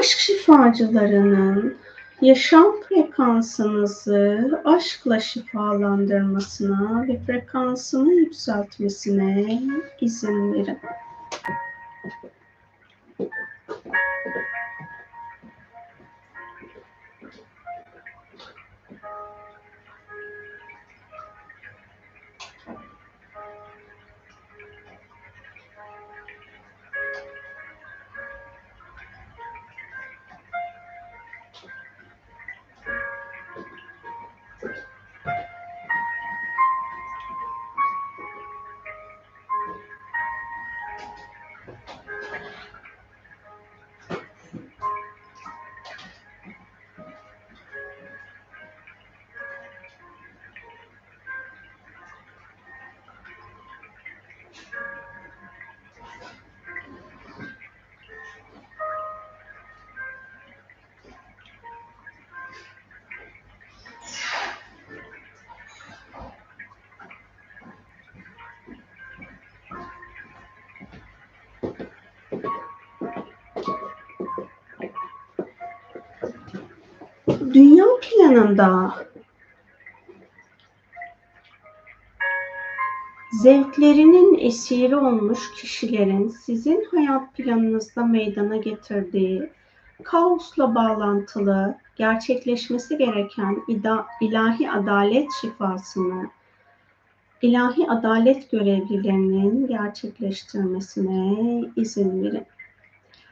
[0.00, 1.76] aşk şifacılarının
[2.22, 9.62] yaşam frekansınızı aşkla şifalandırmasına ve frekansını yükseltmesine
[10.00, 10.78] izin verin.
[77.54, 78.94] Dünya planında
[83.42, 89.50] zevklerinin esiri olmuş kişilerin sizin hayat planınızda meydana getirdiği
[90.02, 93.62] kaosla bağlantılı gerçekleşmesi gereken
[94.20, 96.30] ilahi adalet şifasını
[97.42, 102.46] ilahi adalet görevlilerinin gerçekleştirmesine izin verin.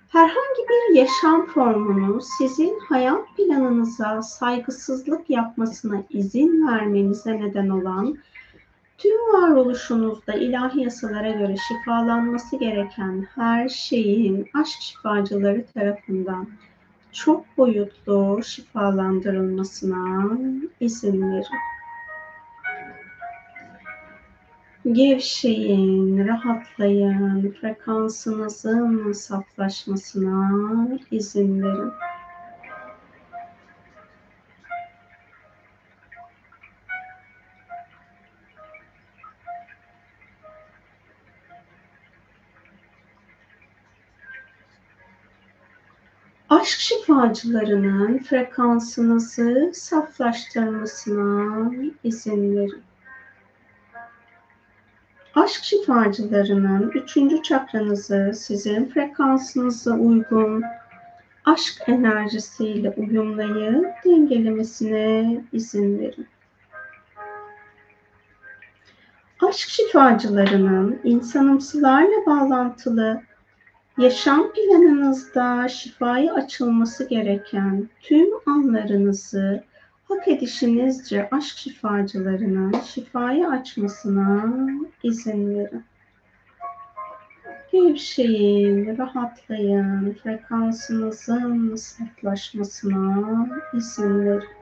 [0.09, 8.18] Herhangi bir yaşam formunun sizin hayat planınıza saygısızlık yapmasına izin vermenize neden olan
[8.99, 16.49] tüm varoluşunuzda ilahi yasalara göre şifalanması gereken her şeyin aşk şifacıları tarafından
[17.12, 20.28] çok boyutlu şifalandırılmasına
[20.80, 21.78] izin verin.
[24.92, 31.92] Gevşeyin, rahatlayın, frekansınızın saflaşmasına izin verin.
[46.48, 51.72] aşk şifacılarının frekansınızı saflaştırmasına
[52.04, 52.87] izin verin
[55.38, 60.62] aşk şifacılarının üçüncü çakranızı sizin frekansınıza uygun
[61.44, 66.26] aşk enerjisiyle uyumlayıp dengelemesine izin verin.
[69.48, 73.22] Aşk şifacılarının insanımsılarla bağlantılı
[73.98, 79.64] yaşam planınızda şifaya açılması gereken tüm anlarınızı
[80.09, 84.55] hak edişinizce aşk şifacılarının şifayı açmasına
[85.03, 85.85] izin verin.
[87.72, 94.58] Gevşeyin, rahatlayın, frekansınızın saflaşmasına izin verin.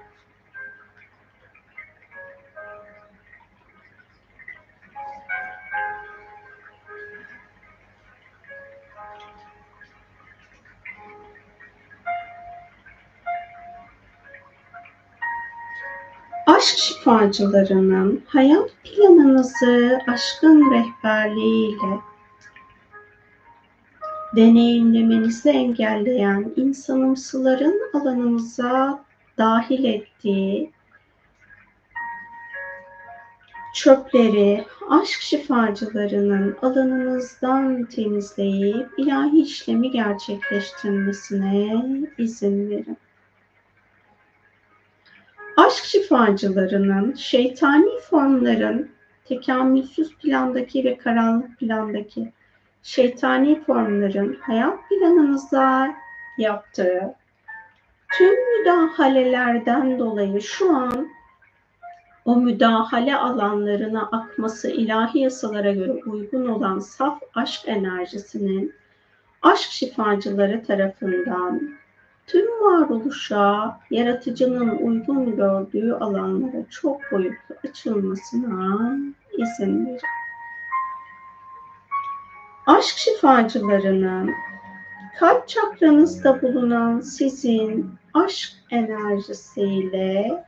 [17.07, 22.01] Şifacılarının hayat planınızı aşkın rehberliğiyle
[24.37, 29.05] deneyimlemenizi engelleyen insanımsıların alanınıza
[29.39, 30.73] dahil ettiği
[33.75, 41.83] çöpleri aşk şifacılarının alanınızdan temizleyip ilahi işlemi gerçekleştirmesine
[42.19, 42.99] izin verin
[45.57, 48.91] aşk şifacılarının şeytani formların
[49.25, 52.33] tekamülsüz plandaki ve karanlık plandaki
[52.83, 55.95] şeytani formların hayat planınıza
[56.39, 57.15] yaptığı
[58.13, 61.09] tüm müdahalelerden dolayı şu an
[62.25, 68.75] o müdahale alanlarına akması ilahi yasalara göre uygun olan saf aşk enerjisinin
[69.43, 71.71] aşk şifacıları tarafından
[72.27, 78.97] tüm varoluşa yaratıcının uygun gördüğü alanlara çok boyutlu açılmasına
[79.33, 80.01] izin verin.
[82.67, 84.31] Aşk şifacılarının
[85.19, 90.45] kalp çakranızda bulunan sizin aşk enerjisiyle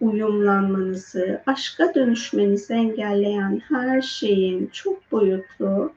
[0.00, 5.92] uyumlanmanızı, aşka dönüşmenizi engelleyen her şeyin çok boyutlu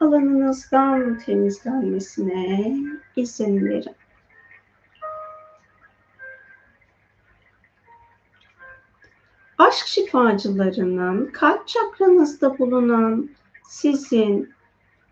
[0.00, 2.76] alanınızdan temizlenmesine
[3.16, 4.01] izin verin.
[9.68, 13.30] Aşk şifacılarının kalp çakranızda bulunan
[13.68, 14.52] sizin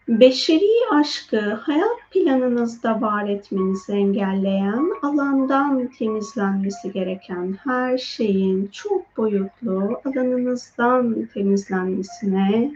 [0.08, 11.28] beşeri aşkı hayat planınızda var etmenizi engelleyen alandan temizlenmesi gereken her şeyin çok boyutlu alanınızdan
[11.34, 12.72] temizlenmesine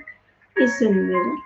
[0.60, 1.38] izin verin.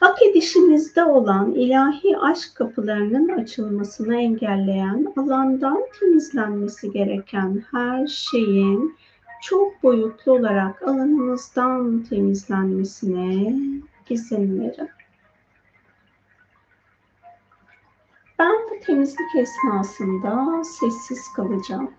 [0.00, 8.96] Hak edişinizde olan ilahi aşk kapılarının açılmasını engelleyen alandan temizlenmesi gereken her şeyin
[9.42, 13.54] çok boyutlu olarak alanınızdan temizlenmesine
[14.10, 14.88] izin verin.
[18.38, 21.90] Ben bu temizlik esnasında sessiz kalacağım.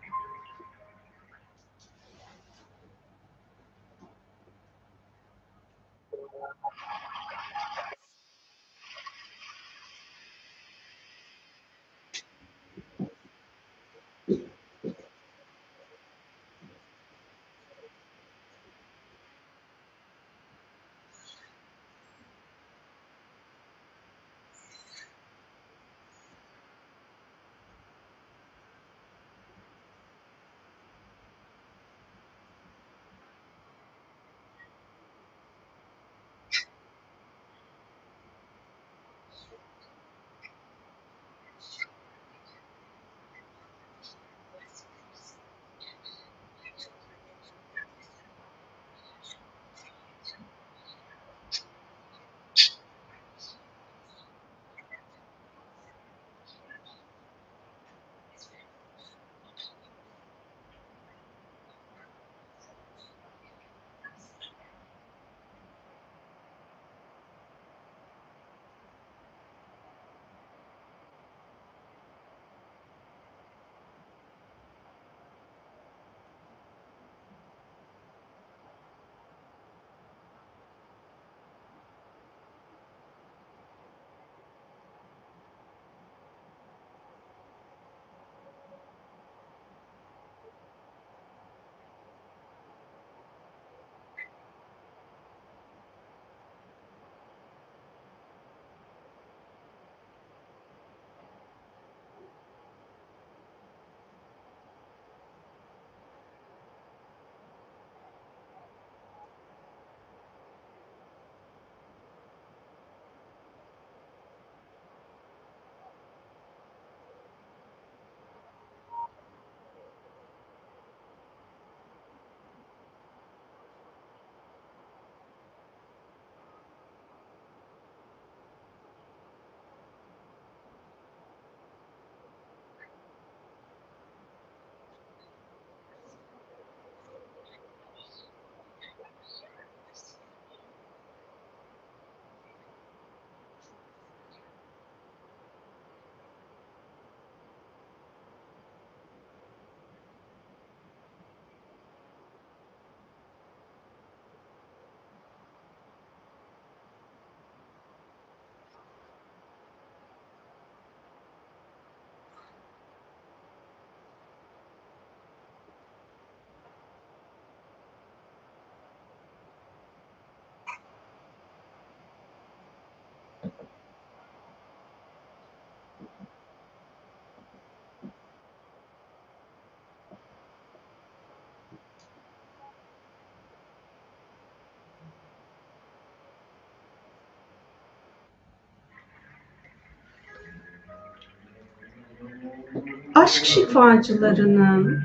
[193.16, 195.00] Aşk şifacılarının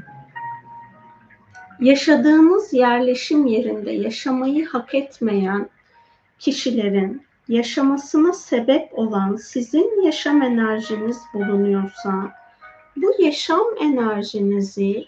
[1.80, 5.68] yaşadığımız yerleşim yerinde yaşamayı hak etmeyen
[6.38, 12.32] kişilerin yaşamasına sebep olan sizin yaşam enerjiniz bulunuyorsa
[12.96, 15.04] bu yaşam enerjinizi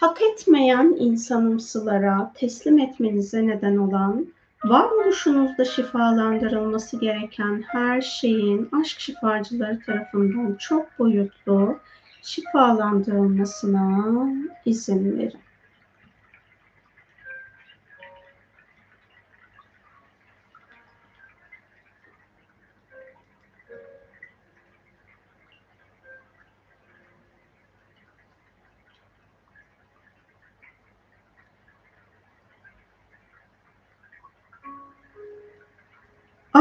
[0.00, 4.26] hak etmeyen insanımsılara teslim etmenize neden olan
[4.68, 11.78] varoluşunuzda şifalandırılması gereken her şeyin aşk şifacıları tarafından çok boyutlu
[12.22, 14.28] şifalandırılmasına
[14.64, 15.45] izin verin.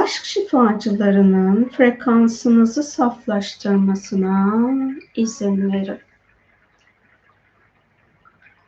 [0.05, 4.63] Aşk şifacılarının frekansınızı saflaştırmasına
[5.15, 5.99] izin verin.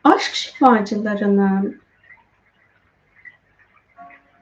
[0.03, 1.81] Aşk şifacılarının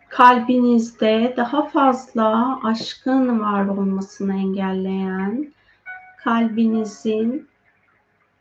[0.10, 5.54] kalbinizde daha fazla aşkın var olmasını engelleyen,
[6.24, 7.48] kalbinizin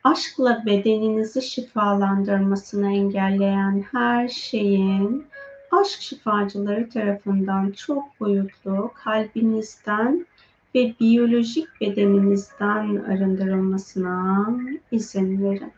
[0.05, 5.27] aşkla bedeninizi şifalandırmasını engelleyen her şeyin
[5.71, 10.27] aşk şifacıları tarafından çok boyutlu kalbinizden
[10.75, 14.47] ve biyolojik bedeninizden arındırılmasına
[14.91, 15.73] izin verin.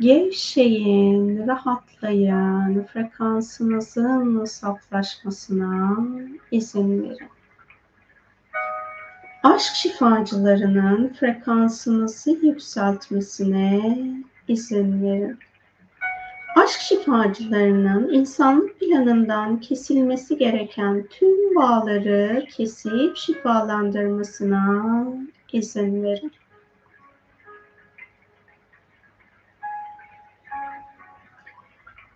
[0.00, 5.96] Gevşeyin, rahatlayın, frekansınızın saflaşmasına
[6.50, 7.28] izin verin.
[9.42, 13.98] Aşk şifacılarının frekansınızı yükseltmesine
[14.48, 15.38] izin verin
[16.56, 25.04] aşk şifacılarının insanlık planından kesilmesi gereken tüm bağları kesip şifalandırmasına
[25.52, 26.32] izin verin.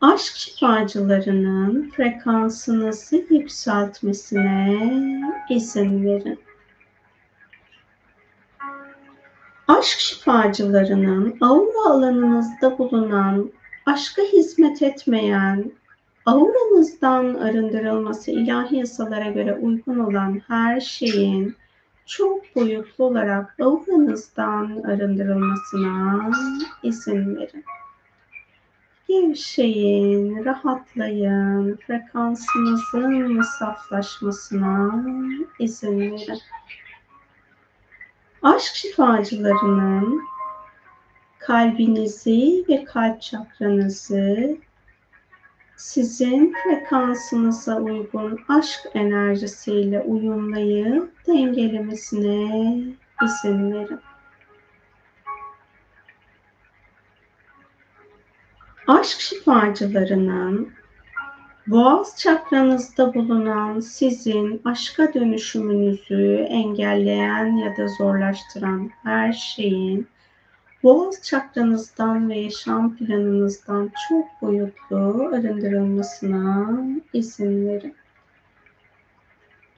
[0.00, 4.80] Aşk şifacılarının frekansınızı yükseltmesine
[5.50, 6.40] izin verin.
[9.68, 13.50] Aşk şifacılarının aura alanınızda bulunan
[13.86, 15.72] aşka hizmet etmeyen,
[16.26, 21.56] auramızdan arındırılması ilahi yasalara göre uygun olan her şeyin
[22.06, 26.30] çok boyutlu olarak auranızdan arındırılmasına
[26.82, 27.64] izin verin.
[29.08, 35.04] Gevşeyin, rahatlayın, frekansınızın saflaşmasına
[35.58, 36.38] izin verin.
[38.42, 40.22] Aşk şifacılarının
[41.46, 44.56] kalbinizi ve kalp çakranızı
[45.76, 52.74] sizin frekansınıza uygun aşk enerjisiyle uyumlayıp dengelemesine
[53.24, 54.00] izin verin.
[58.86, 60.72] Aşk şifacılarının
[61.66, 70.08] boğaz çakranızda bulunan sizin aşka dönüşümünüzü engelleyen ya da zorlaştıran her şeyin
[70.84, 76.78] boğaz çakranızdan ve yaşam planınızdan çok boyutlu arındırılmasına
[77.12, 77.96] izin verin.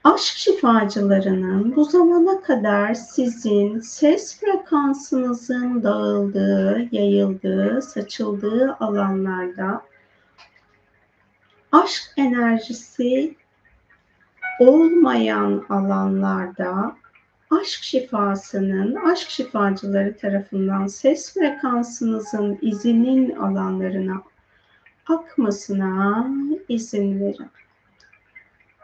[0.03, 9.81] Aşk şifacılarının bu zamana kadar sizin ses frekansınızın dağıldığı, yayıldığı, saçıldığı alanlarda
[11.71, 13.35] aşk enerjisi
[14.59, 16.95] olmayan alanlarda
[17.51, 24.21] aşk şifasının aşk şifacıları tarafından ses frekansınızın izinin alanlarına
[25.07, 26.27] akmasına
[26.69, 27.49] izin verin.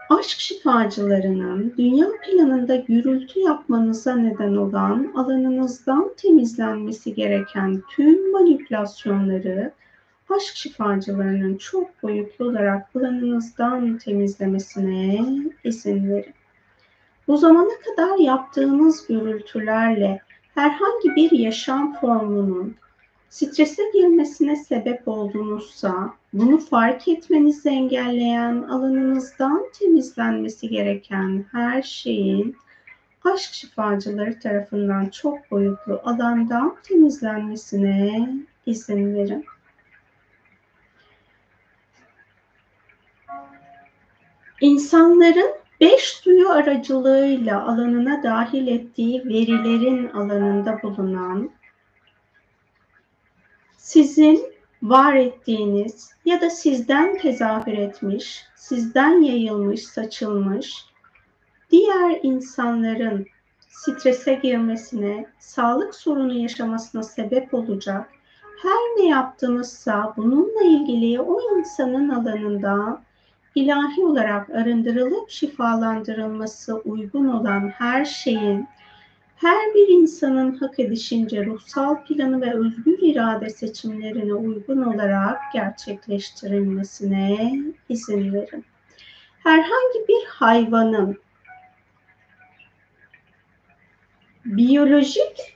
[0.10, 9.72] Aşk şifacılarının dünya planında gürültü yapmanıza neden olan alanınızdan temizlenmesi gereken tüm manipülasyonları
[10.30, 15.26] aşk şifacılarının çok boyutlu olarak alanınızdan temizlemesine
[15.64, 16.34] izin verin.
[17.28, 20.22] Bu zamana kadar yaptığınız gürültülerle
[20.56, 22.76] herhangi bir yaşam formunun
[23.30, 32.56] strese girmesine sebep oldunuzsa bunu fark etmenizi engelleyen alanınızdan temizlenmesi gereken her şeyin
[33.24, 38.30] aşk şifacıları tarafından çok boyutlu alandan temizlenmesine
[38.66, 39.46] izin verin.
[44.62, 51.50] İnsanların beş duyu aracılığıyla alanına dahil ettiği verilerin alanında bulunan
[53.78, 54.42] sizin
[54.84, 60.86] var ettiğiniz ya da sizden tezahür etmiş, sizden yayılmış, saçılmış
[61.72, 63.26] diğer insanların
[63.70, 68.10] strese girmesine, sağlık sorunu yaşamasına sebep olacak
[68.62, 73.02] her ne yaptığınızsa bununla ilgili o insanın alanında
[73.56, 78.68] ilahi olarak arındırılıp şifalandırılması uygun olan her şeyin
[79.36, 88.34] her bir insanın hak edişince ruhsal planı ve özgür irade seçimlerine uygun olarak gerçekleştirilmesine izin
[88.34, 88.66] verin.
[89.44, 91.20] Herhangi bir hayvanın
[94.46, 95.53] biyolojik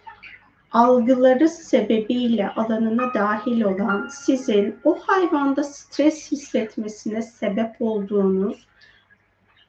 [0.78, 8.68] algıları sebebiyle alanına dahil olan sizin o hayvanda stres hissetmesine sebep olduğunuz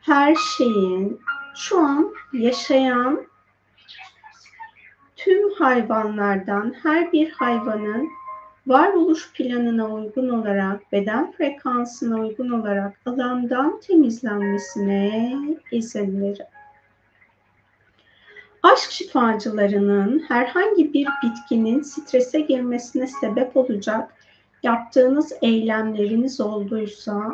[0.01, 1.20] her şeyin
[1.55, 3.26] şu an yaşayan
[5.16, 8.09] tüm hayvanlardan her bir hayvanın
[8.66, 15.35] varoluş planına uygun olarak, beden frekansına uygun olarak alandan temizlenmesine
[15.72, 16.57] izin verin.
[18.62, 24.14] Aşk şifacılarının herhangi bir bitkinin strese girmesine sebep olacak
[24.62, 27.32] yaptığınız eylemleriniz olduysa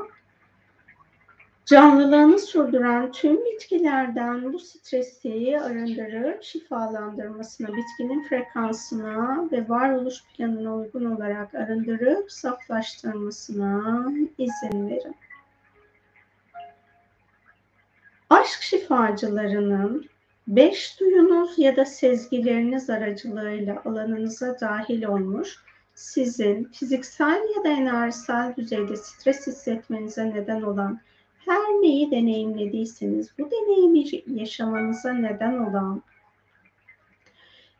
[1.66, 11.54] Canlılığını sürdüren tüm bitkilerden bu stresi arındırıp şifalandırmasına, bitkinin frekansına ve varoluş planına uygun olarak
[11.54, 14.06] arındırıp saflaştırmasına
[14.38, 15.16] izin verin.
[18.30, 20.08] Aşk şifacılarının
[20.46, 25.56] beş duyunuz ya da sezgileriniz aracılığıyla alanınıza dahil olmuş
[25.94, 31.00] sizin fiziksel ya da enerjisel düzeyde stres hissetmenize neden olan
[31.44, 34.04] her neyi deneyimlediyseniz bu deneyimi
[34.40, 36.02] yaşamanıza neden olan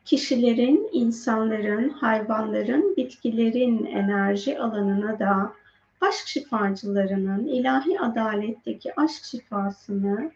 [0.05, 5.53] kişilerin, insanların, hayvanların, bitkilerin enerji alanına da
[6.01, 10.31] aşk şifacılarının ilahi adaletteki aşk şifasını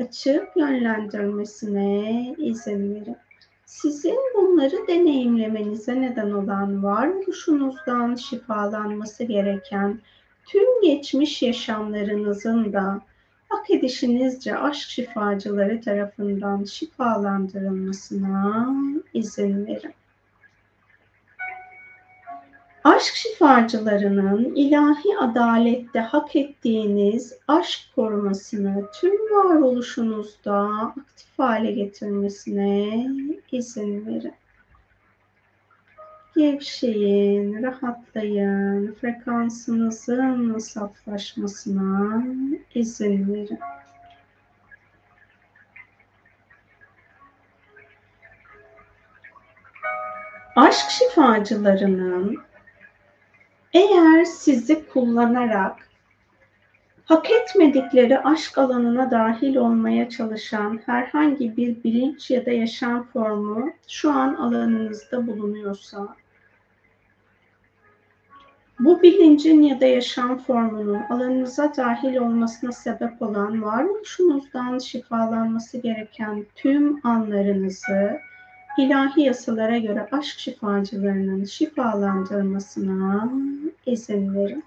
[0.00, 3.16] açıp yönlendirmesine izin verin.
[3.66, 10.00] Sizin bunları deneyimlemenize neden olan varoluşunuzdan şifalanması gereken
[10.46, 13.00] tüm geçmiş yaşamlarınızın da
[13.48, 18.74] hak edişinizce aşk şifacıları tarafından şifalandırılmasına
[19.14, 19.97] izin verin.
[22.88, 30.58] Aşk şifacılarının ilahi adalette hak ettiğiniz aşk korumasını tüm varoluşunuzda
[30.96, 33.06] aktif hale getirmesine
[33.52, 34.34] izin verin.
[36.36, 42.24] Gevşeyin, rahatlayın, frekansınızın saflaşmasına
[42.74, 43.58] izin verin.
[50.56, 52.47] Aşk şifacılarının
[53.72, 55.88] eğer sizi kullanarak
[57.04, 64.10] hak etmedikleri aşk alanına dahil olmaya çalışan herhangi bir bilinç ya da yaşam formu şu
[64.10, 66.16] an alanınızda bulunuyorsa
[68.80, 77.06] bu bilincin ya da yaşam formunun alanınıza dahil olmasına sebep olan varoluşunuzdan şifalanması gereken tüm
[77.06, 78.20] anlarınızı
[78.78, 83.30] ilahi yasalara göre aşk şifacılarının şifalandırmasına
[83.86, 84.64] izin verin.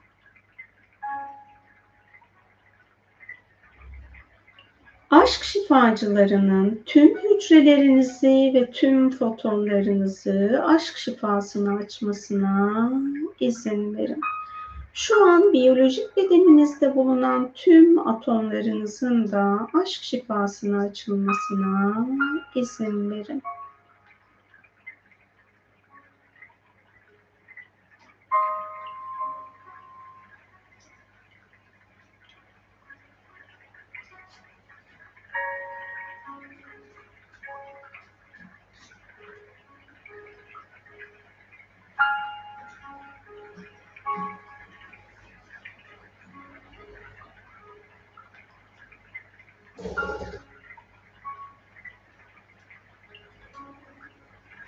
[5.12, 12.92] aşk şifacılarının tüm hücrelerinizi ve tüm fotonlarınızı aşk şifasını açmasına
[13.40, 14.22] izin verin.
[14.94, 22.08] Şu an biyolojik bedeninizde bulunan tüm atomlarınızın da aşk şifasına açılmasına
[22.56, 23.42] izin verin.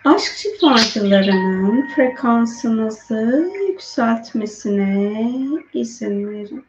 [0.06, 5.27] Aşk şifacılarının frekansınızı yükseltmesine
[5.73, 6.65] izin verin.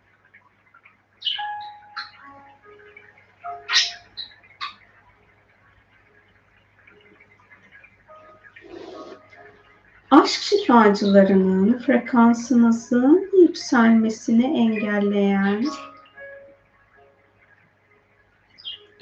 [10.11, 15.67] Aşk şifacılarının frekansınızın yükselmesini engelleyen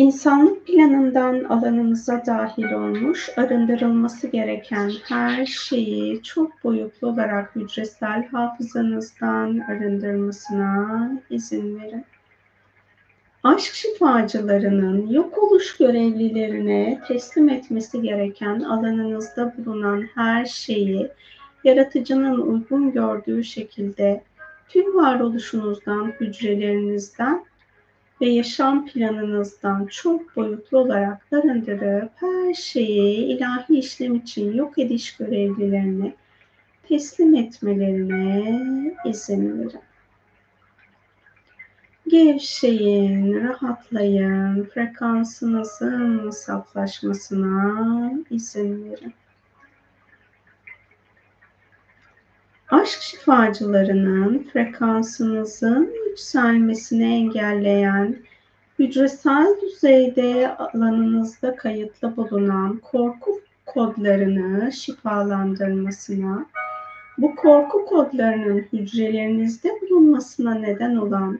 [0.02, 11.10] İnsanlık planından alanımıza dahil olmuş, arındırılması gereken her şeyi çok boyutlu olarak hücresel hafızanızdan arındırmasına
[11.30, 12.04] izin verin.
[13.42, 21.10] Aşk şifacılarının yok oluş görevlilerine teslim etmesi gereken alanınızda bulunan her şeyi
[21.64, 24.22] yaratıcının uygun gördüğü şekilde
[24.68, 27.44] tüm varoluşunuzdan, hücrelerinizden
[28.22, 36.14] ve yaşam planınızdan çok boyutlu olarak arındırıp her şeyi ilahi işlem için yok ediş görevlilerine
[36.88, 39.80] teslim etmelerine izin verin.
[42.08, 49.14] Gevşeyin, rahatlayın, frekansınızın saflaşmasına izin verin.
[52.72, 58.16] Aşk şifacılarının frekansınızın yükselmesini engelleyen,
[58.78, 66.46] hücresel düzeyde alanınızda kayıtlı bulunan korku kodlarını şifalandırmasına,
[67.18, 71.38] bu korku kodlarının hücrelerinizde bulunmasına neden olan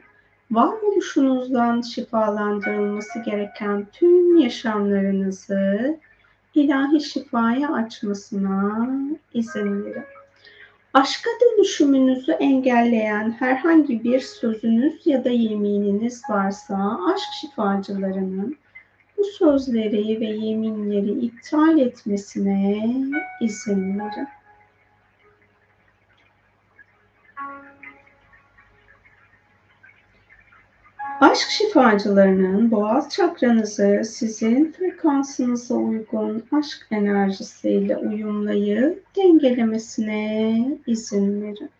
[0.50, 5.98] varoluşunuzdan şifalandırılması gereken tüm yaşamlarınızı
[6.54, 8.88] ilahi şifaya açmasına
[9.34, 10.21] izin verin.
[10.94, 18.56] Aşka dönüşümünüzü engelleyen herhangi bir sözünüz ya da yemininiz varsa aşk şifacılarının
[19.18, 22.80] bu sözleri ve yeminleri iptal etmesine
[23.40, 24.28] izin verin.
[31.22, 41.70] Aşk şifacılarının boğaz çakranızı sizin frekansınıza uygun aşk enerjisiyle uyumlayıp dengelemesine izin verin.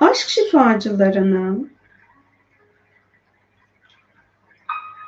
[0.00, 1.72] Aşk şifacılarının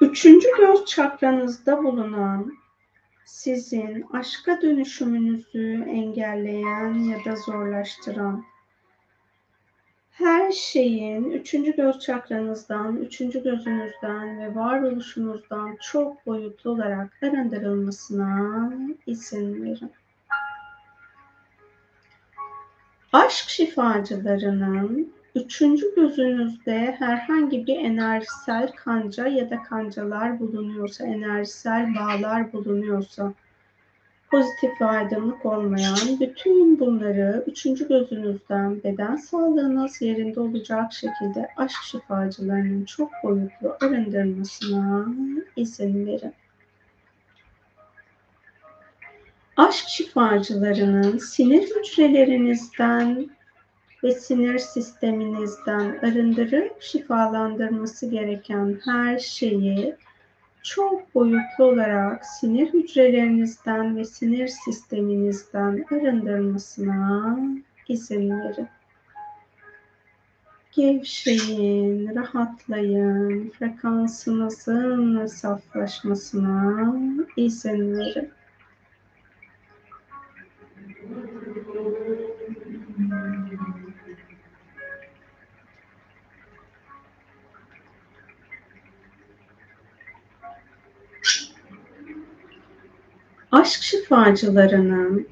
[0.00, 2.52] üçüncü göz çakranızda bulunan
[3.24, 8.44] sizin aşka dönüşümünüzü engelleyen ya da zorlaştıran
[10.18, 18.72] her şeyin üçüncü göz çakranızdan, üçüncü gözünüzden ve varoluşunuzdan çok boyutlu olarak arındırılmasına
[19.06, 19.92] izin verin.
[23.12, 33.32] Aşk şifacılarının üçüncü gözünüzde herhangi bir enerjisel kanca ya da kancalar bulunuyorsa, enerjisel bağlar bulunuyorsa,
[34.30, 42.84] pozitif ve aydınlık olmayan bütün bunları üçüncü gözünüzden beden sağlığınız yerinde olacak şekilde aşk şifacılarının
[42.84, 45.06] çok boyutlu arındırmasına
[45.56, 46.34] izin verin.
[49.56, 53.30] Aşk şifacılarının sinir hücrelerinizden
[54.04, 59.96] ve sinir sisteminizden arındırıp şifalandırması gereken her şeyi
[60.62, 67.38] çok boyutlu olarak sinir hücrelerinizden ve sinir sisteminizden arındırmasına
[67.88, 68.68] izin verin.
[70.72, 76.94] Gevşeyin, rahatlayın, frekansınızın saflaşmasına
[77.36, 78.30] izin verin.
[93.52, 95.28] Aşk şifacılarının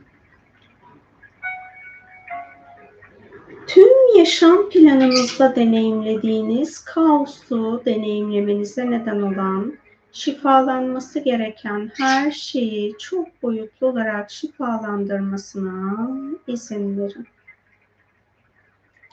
[3.67, 9.79] tüm yaşam planınızda deneyimlediğiniz kaosu deneyimlemenize neden olan
[10.13, 16.09] şifalanması gereken her şeyi çok boyutlu olarak şifalandırmasına
[16.47, 17.27] izin verin.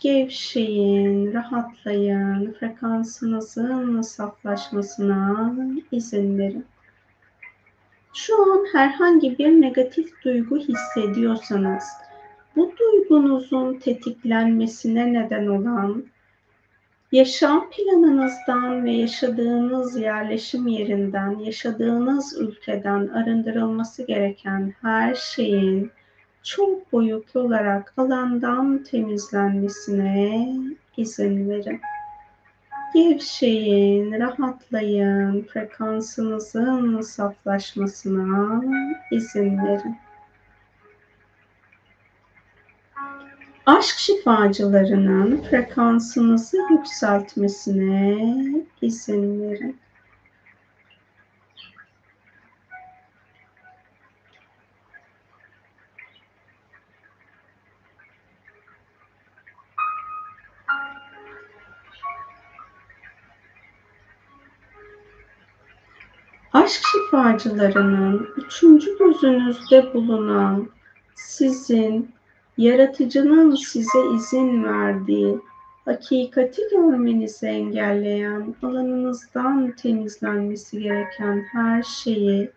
[0.02, 5.54] Gevşeyin, rahatlayın, frekansınızın saflaşmasına
[5.92, 6.66] izin verin
[8.14, 11.84] şu an herhangi bir negatif duygu hissediyorsanız
[12.56, 16.04] bu duygunuzun tetiklenmesine neden olan
[17.12, 25.92] yaşam planınızdan ve yaşadığınız yerleşim yerinden, yaşadığınız ülkeden arındırılması gereken her şeyin
[26.44, 30.50] çok boyutlu olarak alandan temizlenmesine
[30.98, 31.80] izin verin.
[32.94, 38.64] Gevşeyin, rahatlayın, frekansınızın saflaşmasına
[39.12, 39.98] izin verin.
[43.66, 48.18] Aşk şifacılarının frekansınızı yükseltmesine
[48.82, 49.78] izin verin.
[66.54, 70.68] Aşk şifacılarının üçüncü gözünüzde bulunan
[71.16, 72.12] sizin
[72.58, 75.40] yaratıcının size izin verdiği
[75.86, 82.52] hakikati görmenizi engelleyen alanınızdan temizlenmesi gereken her şeyi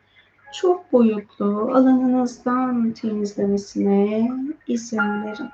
[0.52, 4.30] çok boyutlu alanınızdan temizlemesine
[4.66, 5.48] izin verin.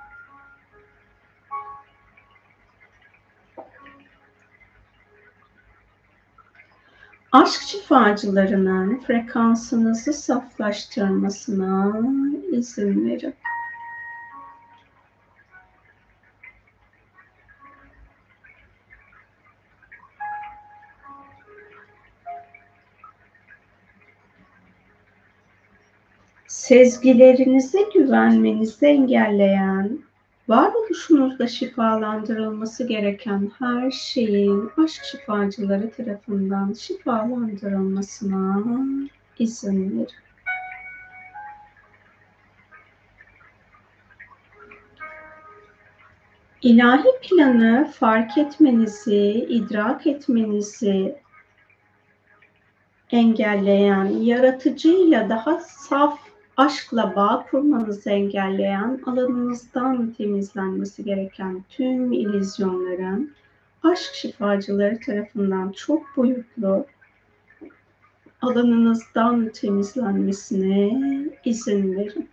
[7.33, 12.01] Aşk şifacılarının frekansınızı saflaştırmasına
[12.53, 13.35] izin verin.
[26.47, 29.99] Sezgilerinize güvenmenizi engelleyen
[30.49, 38.63] varoluşunuzda şifalandırılması gereken her şeyin aşk şifacıları tarafından şifalandırılmasına
[39.39, 40.09] izin verin.
[46.63, 51.23] İlahi planı fark etmenizi, idrak etmenizi
[53.11, 63.33] engelleyen, yaratıcıyla daha saf aşkla bağ kurmanızı engelleyen, alanınızdan temizlenmesi gereken tüm ilizyonların
[63.83, 66.87] aşk şifacıları tarafından çok boyutlu
[68.43, 71.01] alanınızdan temizlenmesine
[71.45, 72.32] izin verin.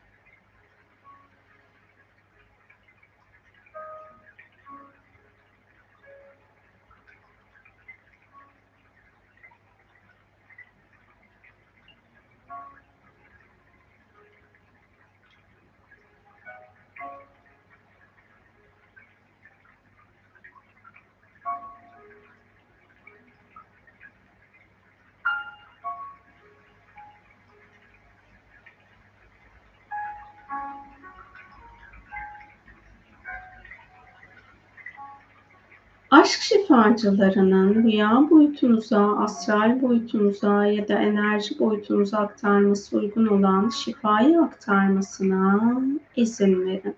[36.69, 45.71] Şifacılarının rüya boyutunuza, astral boyutunuza ya da enerji boyutunuza aktarması uygun olan şifayı aktarmasına
[46.15, 46.95] izin verin.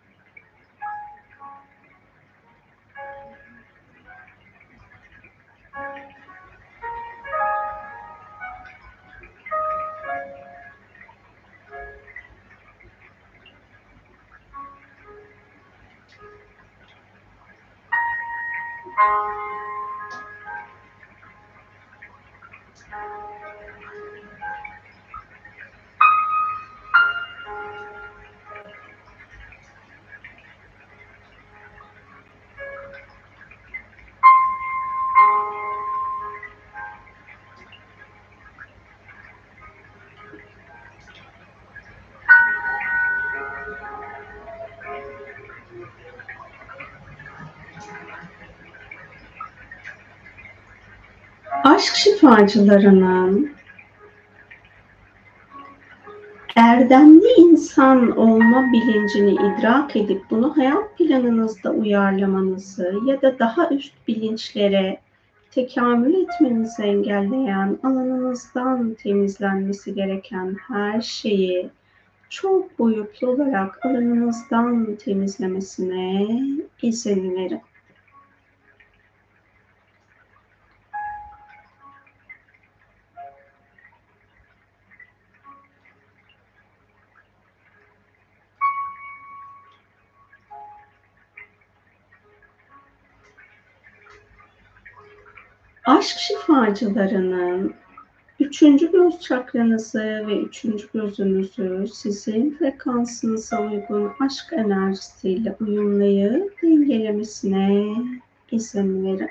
[51.81, 53.51] Aşk şifacılarının
[56.55, 64.99] erdemli insan olma bilincini idrak edip bunu hayat planınızda uyarlamanızı ya da daha üst bilinçlere
[65.51, 71.69] tekamül etmenizi engelleyen alanınızdan temizlenmesi gereken her şeyi
[72.29, 76.27] çok boyutlu olarak alanınızdan temizlemesine
[76.81, 77.61] izin verin.
[96.01, 97.73] Aşk şifacılarının
[98.39, 107.95] üçüncü göz çakranızı ve üçüncü gözünüzü sizin frekansınıza uygun aşk enerjisiyle uyumlayıp dengelemesine
[108.51, 109.29] izin verin.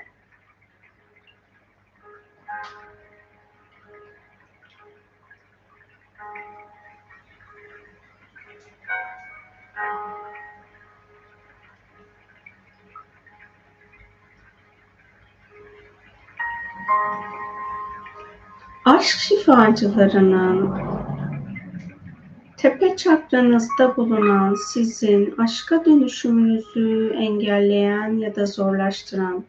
[19.01, 20.71] Aşk şifacılarının
[22.57, 29.43] tepe çakranızda bulunan sizin aşka dönüşümünüzü engelleyen ya da zorlaştıran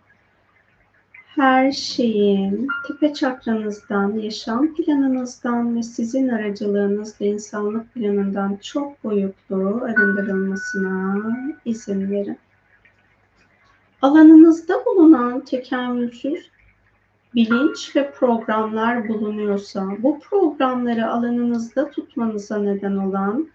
[1.27, 11.17] her şeyin tepe çakranızdan, yaşam planınızdan ve sizin aracılığınızla insanlık planından çok boyutlu arındırılmasına
[11.65, 12.39] izin verin.
[14.03, 16.53] Alanınızda bulunan tekamülsüz
[17.35, 23.49] bilinç ve programlar bulunuyorsa bu programları alanınızda tutmanıza neden olan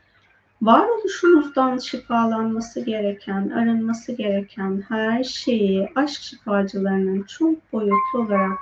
[0.61, 8.57] varoluşunuzdan şifalanması gereken, arınması gereken her şeyi aşk şifacılarının çok boyutlu olarak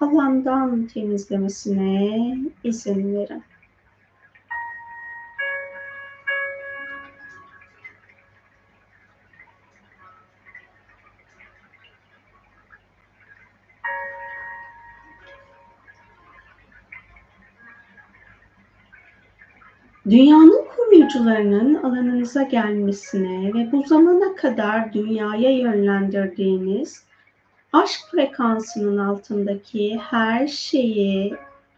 [0.00, 3.42] alandan temizlemesine izin verin.
[20.10, 27.04] Dünyanın koruyucularının alanınıza gelmesine ve bu zamana kadar dünyaya yönlendirdiğiniz
[27.72, 31.34] aşk frekansının altındaki her şeyi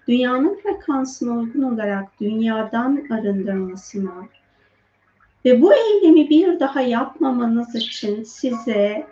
[0.08, 4.28] dünyanın frekansına uygun olarak dünyadan arındırmasına
[5.44, 9.06] ve bu eylemi bir daha yapmamanız için size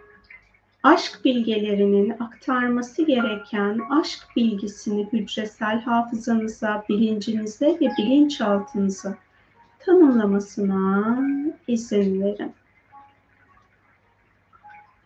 [0.85, 9.15] aşk bilgelerinin aktarması gereken aşk bilgisini hücresel hafızanıza, bilincinize ve bilinçaltınıza
[9.79, 11.19] tanımlamasına
[11.69, 12.53] izin verin.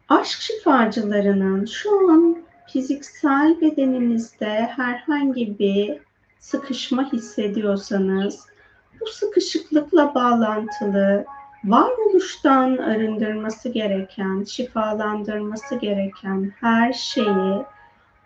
[0.09, 2.39] Aşk şifacılarının şu an
[2.73, 5.99] fiziksel bedeninizde herhangi bir
[6.39, 8.47] sıkışma hissediyorsanız
[9.01, 11.25] bu sıkışıklıkla bağlantılı
[11.65, 17.65] varoluştan arındırması gereken, şifalandırması gereken her şeyi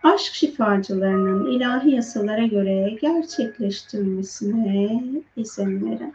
[0.03, 5.01] aşk şifacılarının ilahi yasalara göre gerçekleştirmesine
[5.37, 6.15] izin verin.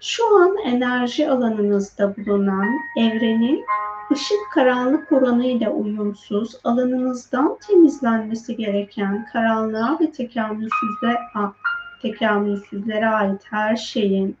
[0.00, 3.64] Şu an enerji alanınızda bulunan evrenin
[4.12, 11.18] ışık karanlık oranıyla uyumsuz alanınızdan temizlenmesi gereken karanlığa ve tekamülsüzlere,
[12.02, 14.36] tekamülsüzlere ait her şeyin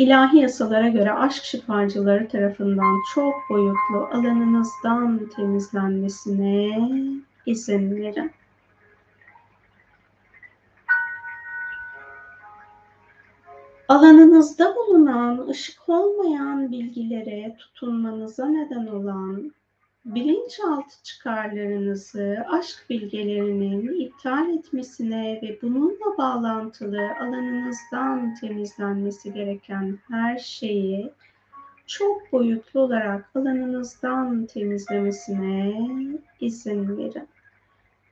[0.00, 6.78] ilahi yasalara göre aşk şifacıları tarafından çok boyutlu alanınızdan temizlenmesine
[7.46, 8.32] izin verin.
[13.88, 19.52] Alanınızda bulunan ışık olmayan bilgilere tutunmanıza neden olan
[20.04, 31.12] bilinçaltı çıkarlarınızı aşk bilgelerinin iptal etmesine ve bununla bağlantılı alanınızdan temizlenmesi gereken her şeyi
[31.86, 35.74] çok boyutlu olarak alanınızdan temizlemesine
[36.40, 37.28] izin verin.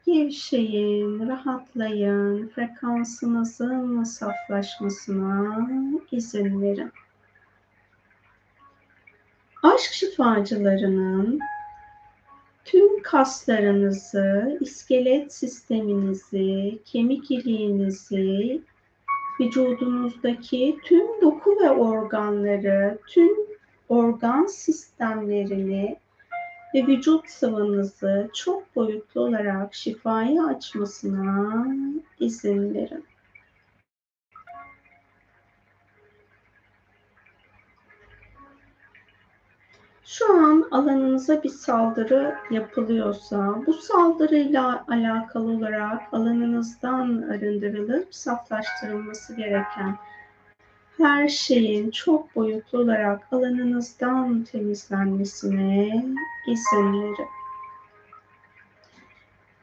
[0.07, 5.69] Gevşeyin, rahatlayın, frekansınızın saflaşmasına
[6.13, 6.93] izin verin.
[9.63, 11.41] Aşk şifacılarının
[12.71, 18.63] tüm kaslarınızı, iskelet sisteminizi, kemik iliğinizi,
[19.41, 23.31] vücudunuzdaki tüm doku ve organları, tüm
[23.89, 25.97] organ sistemlerini
[26.75, 31.67] ve vücut sıvınızı çok boyutlu olarak şifaya açmasına
[32.21, 33.05] izin verin.
[40.09, 49.97] Şu an alanınıza bir saldırı yapılıyorsa bu saldırıyla alakalı olarak alanınızdan arındırılıp saflaştırılması gereken
[50.99, 56.05] her şeyin çok boyutlu olarak alanınızdan temizlenmesine
[56.47, 57.29] izin verin.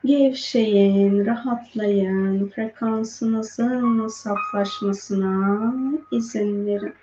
[0.05, 5.73] Gevşeyin, rahatlayın, frekansınızın saflaşmasına
[6.11, 6.93] izin verin.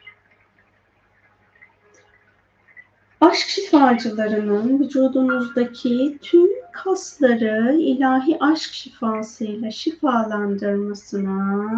[3.22, 11.72] Aşk şifacılarının vücudunuzdaki tüm kasları ilahi aşk şifasıyla şifalandırmasına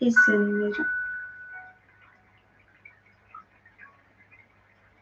[0.00, 0.86] izin verin.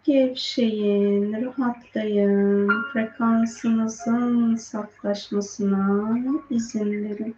[0.04, 6.18] Gevşeyin, rahatlayın, frekansınızın saflaşmasına
[6.50, 7.36] izin verin.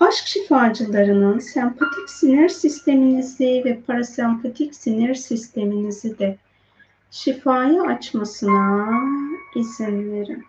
[0.00, 6.38] Aşk şifacılarının sempatik sinir sisteminizi ve parasempatik sinir sisteminizi de
[7.14, 8.88] şifayı açmasına
[9.54, 10.44] izin verin.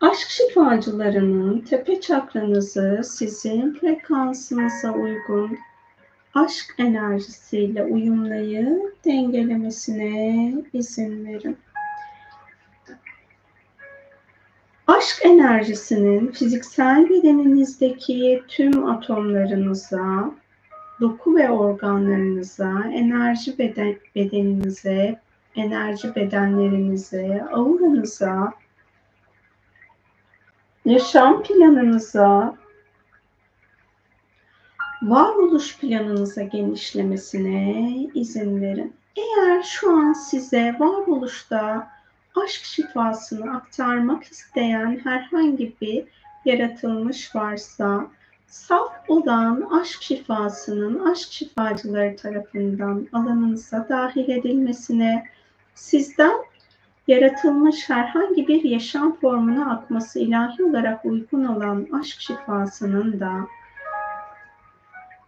[0.00, 5.58] Aşk şifacılarının tepe çakranızı sizin frekansınıza uygun
[6.34, 11.56] aşk enerjisiyle uyumlayıp dengelemesine izin verin.
[14.98, 20.30] Aşk enerjisinin fiziksel bedeninizdeki tüm atomlarınıza,
[21.00, 25.20] doku ve organlarınıza, enerji beden, bedeninize,
[25.56, 28.52] enerji bedenlerinize, auranıza,
[30.84, 32.56] yaşam planınıza,
[35.02, 38.96] varoluş planınıza genişlemesine izin verin.
[39.16, 41.97] Eğer şu an size varoluşta
[42.44, 46.04] aşk şifasını aktarmak isteyen herhangi bir
[46.44, 48.06] yaratılmış varsa
[48.46, 55.24] saf olan aşk şifasının aşk şifacıları tarafından alanınıza dahil edilmesine,
[55.74, 56.32] sizden
[57.08, 63.46] yaratılmış herhangi bir yaşam formuna akması ilahi olarak uygun olan aşk şifasının da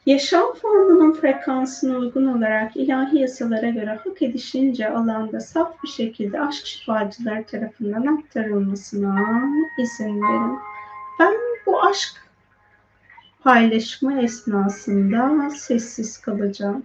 [0.06, 6.66] Yaşam formunun frekansına uygun olarak ilahi yasalara göre hak edişince alanda saf bir şekilde aşk
[6.66, 9.42] şifacıları tarafından aktarılmasına
[9.82, 10.58] izin verin.
[11.20, 11.34] Ben
[11.66, 12.24] bu aşk
[13.40, 16.84] paylaşımı esnasında sessiz kalacağım.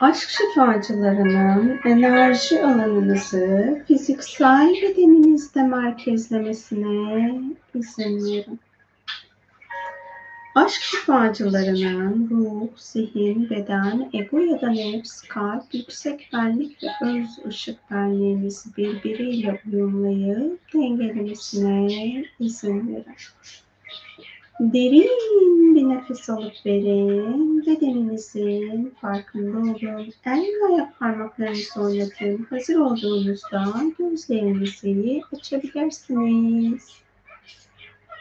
[0.00, 7.40] Aşk şifacılarının enerji alanınızı fiziksel bedeninizde merkezlemesine
[7.74, 8.60] izin verin.
[10.54, 17.90] Aşk şifacılarının ruh, zihin, beden, ego ya da nefs, kalp, yüksek benlik ve öz ışık
[17.90, 23.04] benliğimizi birbiriyle uyumlayıp dengelemesine izin verin.
[24.60, 27.49] Derin bir nefes alıp verin.
[27.80, 30.12] Bedeninizin farkında olun.
[30.26, 32.46] El ve ayak parmaklarınızı oynatın.
[32.50, 36.88] Hazır olduğunuzda gözlerinizi açabilirsiniz.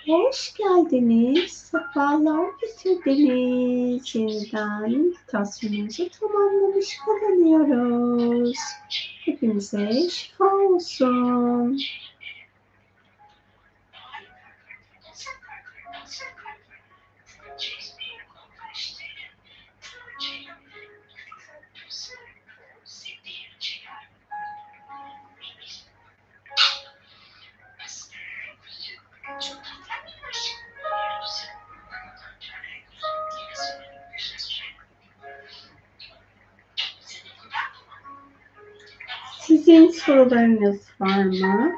[0.08, 1.52] Hoş geldiniz.
[1.52, 4.16] Sefalar getirdiniz.
[4.16, 8.58] Yeniden meditasyonumuzu tamamlamış bulunuyoruz.
[9.26, 11.80] Hepinize şifa olsun.
[39.60, 41.72] Sizin sorularınız var mı?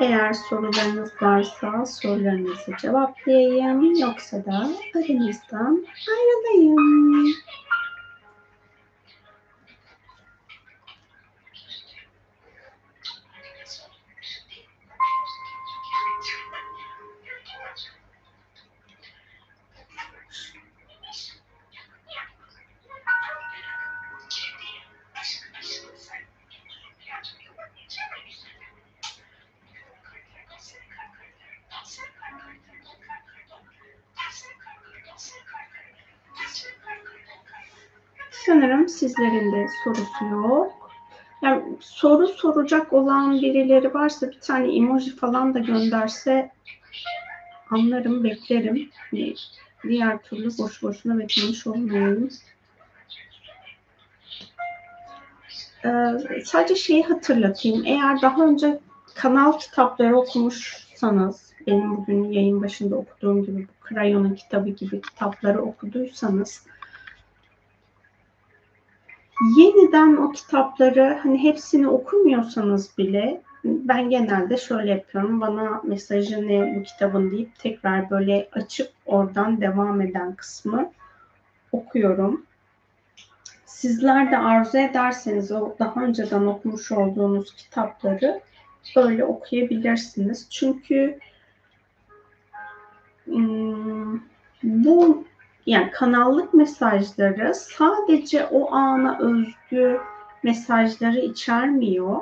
[0.00, 3.94] Eğer sorularınız varsa sorularınızı cevaplayayım.
[3.94, 7.34] Yoksa da aranızdan ayrılayım.
[42.64, 46.50] Soracak olan birileri varsa bir tane emoji falan da gönderse
[47.70, 48.90] anlarım, beklerim.
[49.10, 49.34] Hani
[49.82, 52.30] diğer türlü boş boşuna beklemiş olmayayım.
[55.84, 55.90] Ee,
[56.44, 57.82] sadece şeyi hatırlatayım.
[57.86, 58.80] Eğer daha önce
[59.14, 66.66] kanal kitapları okumuşsanız, benim bugün yayın başında okuduğum gibi bu Krayon'un kitabı gibi kitapları okuduysanız
[69.56, 75.40] yeniden o kitapları hani hepsini okumuyorsanız bile ben genelde şöyle yapıyorum.
[75.40, 80.90] Bana mesajı ne bu kitabın deyip tekrar böyle açıp oradan devam eden kısmı
[81.72, 82.46] okuyorum.
[83.66, 88.40] Sizler de arzu ederseniz o daha önceden okumuş olduğunuz kitapları
[88.96, 90.46] böyle okuyabilirsiniz.
[90.50, 91.18] Çünkü
[94.62, 95.24] bu
[95.66, 100.00] yani kanallık mesajları sadece o ana özgü
[100.42, 102.20] mesajları içermiyor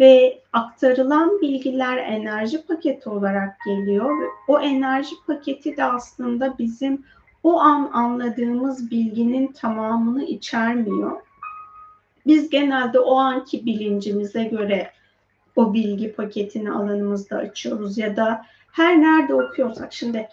[0.00, 7.04] ve aktarılan bilgiler enerji paketi olarak geliyor ve o enerji paketi de aslında bizim
[7.42, 11.20] o an anladığımız bilginin tamamını içermiyor.
[12.26, 14.90] Biz genelde o anki bilincimize göre
[15.56, 20.28] o bilgi paketini alanımızda açıyoruz ya da her nerede okuyorsak şimdi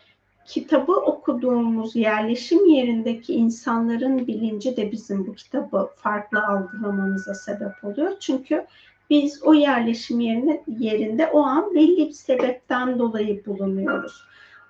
[0.45, 8.11] kitabı okuduğumuz yerleşim yerindeki insanların bilinci de bizim bu kitabı farklı algılamamıza sebep oluyor.
[8.19, 8.65] Çünkü
[9.09, 14.23] biz o yerleşim yerine, yerinde o an belli bir sebepten dolayı bulunuyoruz.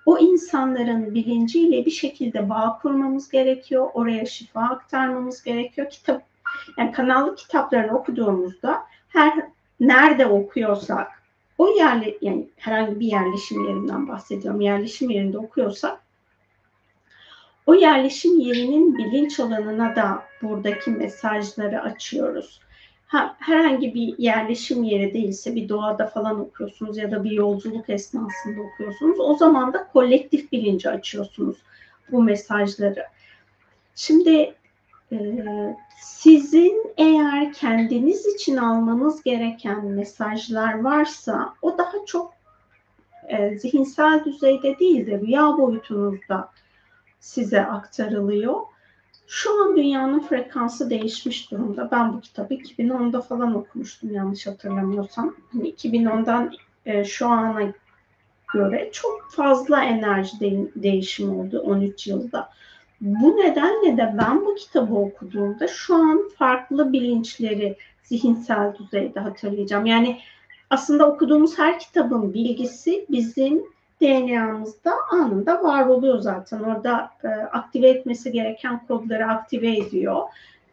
[0.06, 3.90] O insanların bilinciyle bir şekilde bağ kurmamız gerekiyor.
[3.94, 5.90] Oraya şifa aktarmamız gerekiyor.
[5.90, 6.22] Kitap,
[6.78, 9.32] yani kanallı kitaplarını okuduğumuzda her
[9.80, 11.22] nerede okuyorsak
[11.58, 14.60] o yerli yani herhangi bir yerleşim yerinden bahsediyorum.
[14.60, 16.06] Yerleşim yerinde okuyorsak
[17.66, 22.60] o yerleşim yerinin bilinç alanına da buradaki mesajları açıyoruz.
[23.06, 28.60] Ha, herhangi bir yerleşim yeri değilse bir doğada falan okuyorsunuz ya da bir yolculuk esnasında
[28.62, 29.20] okuyorsunuz.
[29.20, 31.56] O zaman da kolektif bilinci açıyorsunuz
[32.12, 33.06] bu mesajları.
[33.94, 34.54] Şimdi
[36.00, 42.34] sizin eğer kendiniz için almanız gereken mesajlar varsa o daha çok
[43.28, 46.50] e, zihinsel düzeyde değil de rüya boyutunuzda
[47.20, 48.60] size aktarılıyor.
[49.26, 51.88] Şu an dünyanın frekansı değişmiş durumda.
[51.90, 55.34] Ben bu kitabı 2010'da falan okumuştum yanlış hatırlamıyorsam.
[55.52, 56.52] Hani 2010'dan
[56.86, 57.72] e, şu ana
[58.54, 62.50] göre çok fazla enerji de- değişimi oldu 13 yılda.
[63.00, 69.86] Bu nedenle de ben bu kitabı okuduğumda şu an farklı bilinçleri zihinsel düzeyde hatırlayacağım.
[69.86, 70.18] Yani
[70.70, 73.64] aslında okuduğumuz her kitabın bilgisi bizim
[74.00, 76.60] DNA'mızda anında var oluyor zaten.
[76.60, 80.22] Orada e, aktive etmesi gereken kodları aktive ediyor.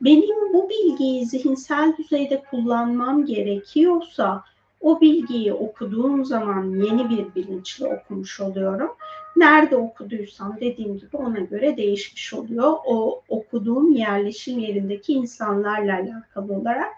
[0.01, 4.43] Benim bu bilgiyi zihinsel düzeyde kullanmam gerekiyorsa
[4.81, 8.91] o bilgiyi okuduğum zaman yeni bir bilinçle okumuş oluyorum.
[9.35, 12.73] Nerede okuduysam dediğim gibi ona göre değişmiş oluyor.
[12.85, 16.91] O okuduğum yerleşim yerindeki insanlarla alakalı olarak.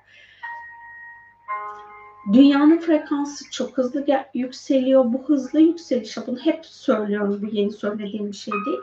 [2.34, 5.14] Dünyanın frekansı çok hızlı yükseliyor.
[5.14, 8.80] Bu hızlı yükselişe, bunu hep söylüyorum, bu yeni söylediğim bir şey değil.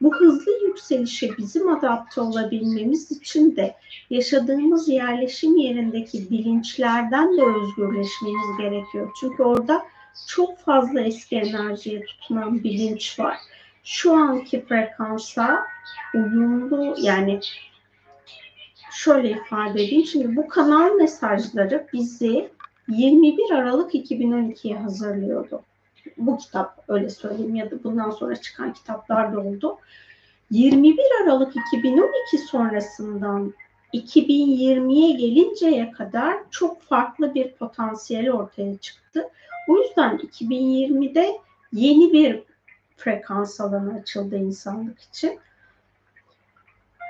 [0.00, 3.74] Bu hızlı yükselişe bizim adapte olabilmemiz için de
[4.10, 9.10] yaşadığımız yerleşim yerindeki bilinçlerden de özgürleşmemiz gerekiyor.
[9.20, 9.82] Çünkü orada
[10.28, 13.36] çok fazla eski enerjiye tutunan bilinç var.
[13.84, 15.66] Şu anki frekansa
[16.14, 17.40] uyumlu yani
[18.90, 20.06] şöyle ifade edeyim.
[20.06, 22.50] Şimdi bu kanal mesajları bizi
[22.88, 25.62] 21 Aralık 2012'ye hazırlıyordu.
[26.16, 29.78] Bu kitap öyle söyleyeyim ya da bundan sonra çıkan kitaplar da oldu.
[30.50, 33.54] 21 Aralık 2012 sonrasından
[33.94, 39.28] 2020'ye gelinceye kadar çok farklı bir potansiyel ortaya çıktı.
[39.68, 41.36] O yüzden 2020'de
[41.72, 42.42] yeni bir
[42.96, 45.38] frekans alanı açıldı insanlık için.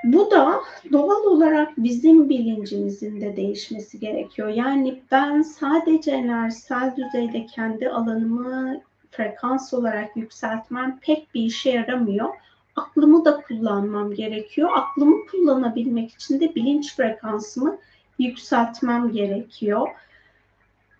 [0.05, 0.61] Bu da
[0.93, 4.49] doğal olarak bizim bilincimizin de değişmesi gerekiyor.
[4.49, 8.81] Yani ben sadece enerjisel düzeyde kendi alanımı
[9.11, 12.29] frekans olarak yükseltmem pek bir işe yaramıyor.
[12.77, 14.71] Aklımı da kullanmam gerekiyor.
[14.75, 17.79] Aklımı kullanabilmek için de bilinç frekansımı
[18.19, 19.89] yükseltmem gerekiyor.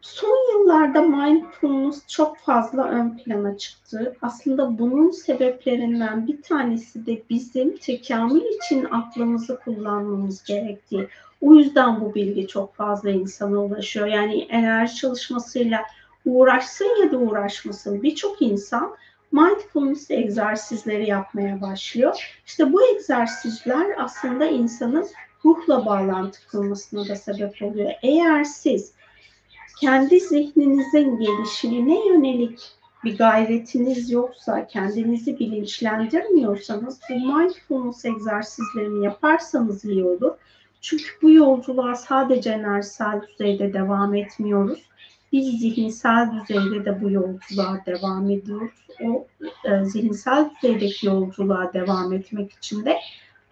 [0.01, 4.17] Son yıllarda mindfulness çok fazla ön plana çıktı.
[4.23, 11.09] Aslında bunun sebeplerinden bir tanesi de bizim tekamül için aklımızı kullanmamız gerektiği.
[11.41, 14.07] O yüzden bu bilgi çok fazla insana ulaşıyor.
[14.07, 15.83] Yani enerji çalışmasıyla
[16.27, 18.97] uğraşsın ya da uğraşmasın birçok insan
[19.33, 22.37] mindfulness egzersizleri yapmaya başlıyor.
[22.47, 25.09] İşte bu egzersizler aslında insanın
[25.45, 27.91] ruhla bağlantı kurmasına da sebep oluyor.
[28.03, 28.93] Eğer siz
[29.81, 32.61] kendi zihninizin gelişimine yönelik
[33.05, 40.33] bir gayretiniz yoksa, kendinizi bilinçlendirmiyorsanız bu mindfulness egzersizlerini yaparsanız iyi olur.
[40.81, 44.83] Çünkü bu yolculuğa sadece enerjisel düzeyde devam etmiyoruz.
[45.33, 48.87] Biz zihinsel düzeyde de bu yolculuğa devam ediyoruz.
[49.05, 49.27] O
[49.65, 52.99] e, zihinsel düzeydeki yolculuğa devam etmek için de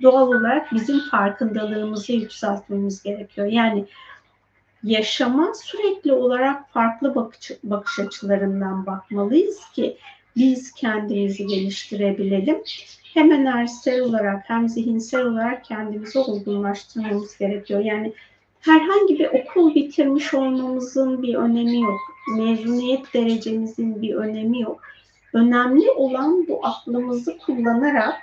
[0.03, 3.47] doğal olarak bizim farkındalığımızı yükseltmemiz gerekiyor.
[3.47, 3.87] Yani
[4.83, 9.97] yaşama sürekli olarak farklı bakış, bakış açılarından bakmalıyız ki
[10.37, 12.63] biz kendimizi geliştirebilelim.
[13.15, 17.81] Hem enerjisel olarak hem zihinsel olarak kendimizi olgunlaştırmamız gerekiyor.
[17.81, 18.13] Yani
[18.61, 22.01] herhangi bir okul bitirmiş olmamızın bir önemi yok.
[22.37, 24.81] Mezuniyet derecemizin bir önemi yok.
[25.33, 28.23] Önemli olan bu aklımızı kullanarak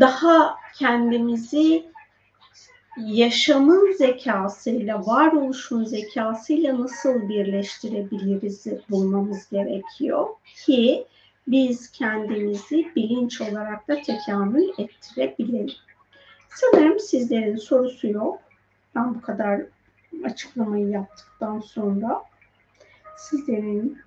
[0.00, 1.86] daha kendimizi
[2.98, 10.26] yaşamın zekasıyla, varoluşun zekasıyla nasıl birleştirebiliriz bulmamız gerekiyor
[10.66, 11.06] ki
[11.46, 15.74] biz kendimizi bilinç olarak da tekamül ettirebilelim.
[16.48, 18.43] Sanırım sizlerin sorusu yok.
[18.94, 19.60] Ben bu kadar
[20.24, 22.22] açıklamayı yaptıktan sonra
[23.16, 23.98] sizlerin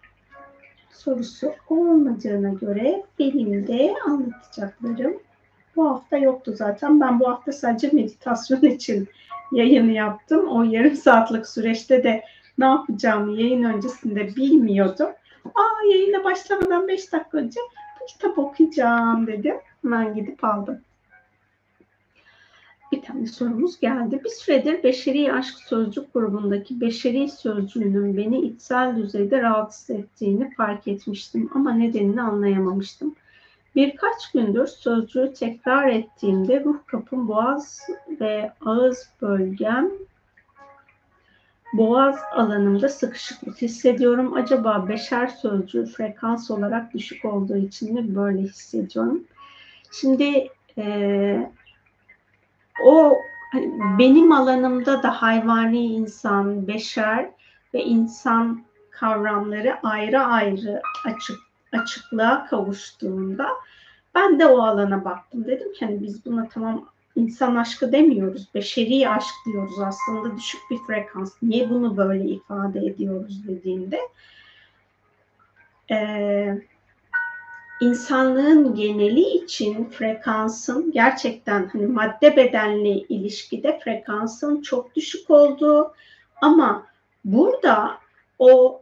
[0.91, 5.19] sorusu olmadığına göre benim de anlatacaklarım
[5.75, 7.01] bu hafta yoktu zaten.
[7.01, 9.07] Ben bu hafta sadece meditasyon için
[9.51, 10.47] yayını yaptım.
[10.49, 12.23] O yarım saatlik süreçte de
[12.57, 15.09] ne yapacağımı yayın öncesinde bilmiyordum.
[15.45, 17.59] Aa yayına başlamadan 5 dakika önce
[18.01, 19.55] bu kitap okuyacağım dedim.
[19.81, 20.81] Hemen gidip aldım.
[22.91, 24.21] Bir tane sorumuz geldi.
[24.25, 31.49] Bir süredir Beşeri Aşk Sözcük grubundaki beşeri sözcüğünün beni içsel düzeyde rahatsız ettiğini fark etmiştim
[31.55, 33.15] ama nedenini anlayamamıştım.
[33.75, 37.81] Birkaç gündür sözcüğü tekrar ettiğimde ruh kapım, boğaz
[38.19, 39.91] ve ağız bölgem
[41.73, 44.33] boğaz alanımda sıkışıklık hissediyorum.
[44.33, 49.23] Acaba beşer sözcüğü frekans olarak düşük olduğu için mi böyle hissediyorum?
[49.91, 51.51] Şimdi e,
[52.83, 53.21] o
[53.51, 57.29] hani benim alanımda da hayvani insan, beşer
[57.73, 61.39] ve insan kavramları ayrı ayrı açık
[61.71, 63.49] açıklığa kavuştuğunda
[64.15, 65.45] ben de o alana baktım.
[65.45, 66.85] Dedim ki hani biz buna tamam
[67.15, 68.47] insan aşkı demiyoruz.
[68.55, 71.33] Beşeri aşk diyoruz aslında düşük bir frekans.
[71.41, 73.99] Niye bunu böyle ifade ediyoruz dediğimde
[75.91, 76.61] ee,
[77.81, 85.93] insanlığın geneli için frekansın gerçekten hani madde bedenli ilişkide frekansın çok düşük olduğu
[86.41, 86.87] ama
[87.25, 87.97] burada
[88.39, 88.81] o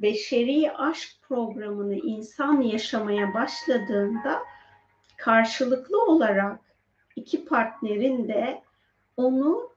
[0.00, 4.38] beşeri aşk programını insan yaşamaya başladığında
[5.16, 6.60] karşılıklı olarak
[7.16, 8.62] iki partnerin de
[9.16, 9.71] onu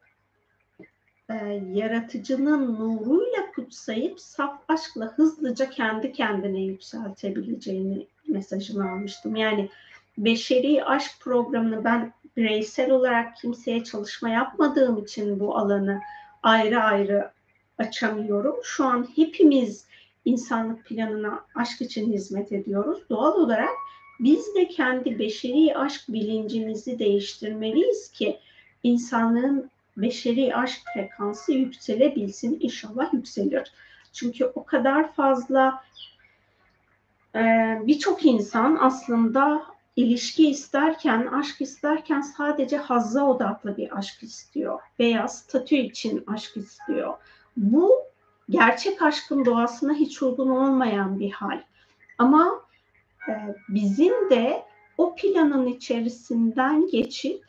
[1.29, 1.35] e,
[1.73, 9.35] yaratıcının nuruyla kutsayıp saf aşkla hızlıca kendi kendine yükseltebileceğini mesajını almıştım.
[9.35, 9.69] Yani
[10.17, 16.01] beşeri aşk programını ben bireysel olarak kimseye çalışma yapmadığım için bu alanı
[16.43, 17.31] ayrı ayrı
[17.77, 18.55] açamıyorum.
[18.63, 19.85] Şu an hepimiz
[20.25, 22.99] insanlık planına aşk için hizmet ediyoruz.
[23.09, 23.69] Doğal olarak
[24.19, 28.39] biz de kendi beşeri aşk bilincimizi değiştirmeliyiz ki
[28.83, 32.57] insanlığın beşeri aşk frekansı yükselebilsin.
[32.59, 33.71] İnşallah yükselir.
[34.13, 35.83] Çünkü o kadar fazla
[37.35, 37.41] e,
[37.83, 39.65] birçok insan aslında
[39.95, 47.13] ilişki isterken, aşk isterken sadece hazza odaklı bir aşk istiyor veya statü için aşk istiyor.
[47.57, 47.91] Bu
[48.49, 51.61] gerçek aşkın doğasına hiç uygun olmayan bir hal.
[52.17, 52.61] Ama
[53.29, 53.33] e,
[53.69, 54.63] bizim de
[54.97, 57.45] o planın içerisinden geçip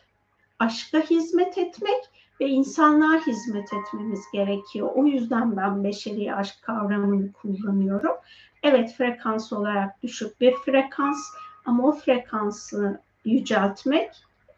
[0.59, 2.05] aşka hizmet etmek
[2.41, 4.91] ve insanlığa hizmet etmemiz gerekiyor.
[4.95, 8.17] O yüzden ben beşeri aşk kavramını kullanıyorum.
[8.63, 11.19] Evet frekans olarak düşük bir frekans
[11.65, 14.11] ama o frekansı yüceltmek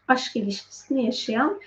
[0.07, 1.59] aşk ilişkisini yaşayan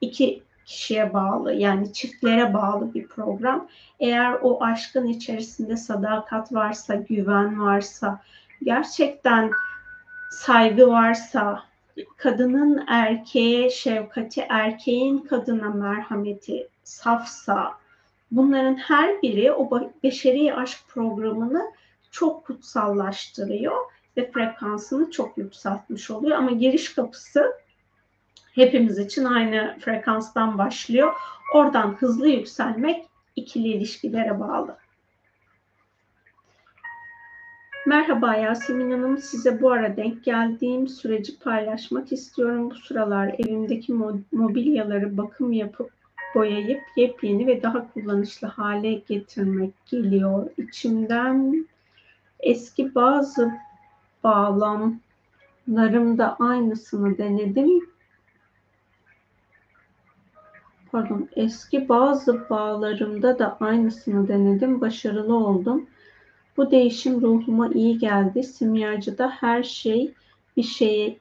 [0.00, 3.68] iki kişiye bağlı yani çiftlere bağlı bir program.
[4.00, 8.22] Eğer o aşkın içerisinde sadakat varsa, güven varsa,
[8.62, 9.50] gerçekten
[10.30, 11.62] saygı varsa,
[12.16, 17.72] kadının erkeğe şefkati, erkeğin kadına merhameti safsa,
[18.30, 21.62] bunların her biri o beşeri aşk programını
[22.10, 23.76] çok kutsallaştırıyor
[24.16, 26.38] ve frekansını çok yükseltmiş oluyor.
[26.38, 27.52] Ama giriş kapısı
[28.54, 31.12] hepimiz için aynı frekanstan başlıyor.
[31.54, 33.04] Oradan hızlı yükselmek
[33.36, 34.76] ikili ilişkilere bağlı.
[37.86, 42.70] Merhaba Yasemin Hanım, size bu ara denk geldiğim süreci paylaşmak istiyorum.
[42.70, 43.92] Bu sıralar evimdeki
[44.32, 45.90] mobilyaları bakım yapıp
[46.34, 50.50] boyayıp yepyeni ve daha kullanışlı hale getirmek geliyor.
[50.58, 51.66] İçimden
[52.40, 53.50] eski bazı
[54.24, 57.90] bağlamlarımda aynısını denedim
[60.92, 64.80] pardon eski bazı bağlarımda da aynısını denedim.
[64.80, 65.86] Başarılı oldum.
[66.60, 68.42] Bu değişim ruhuma iyi geldi.
[68.42, 70.14] Simyacıda her şey
[70.56, 71.18] bir şey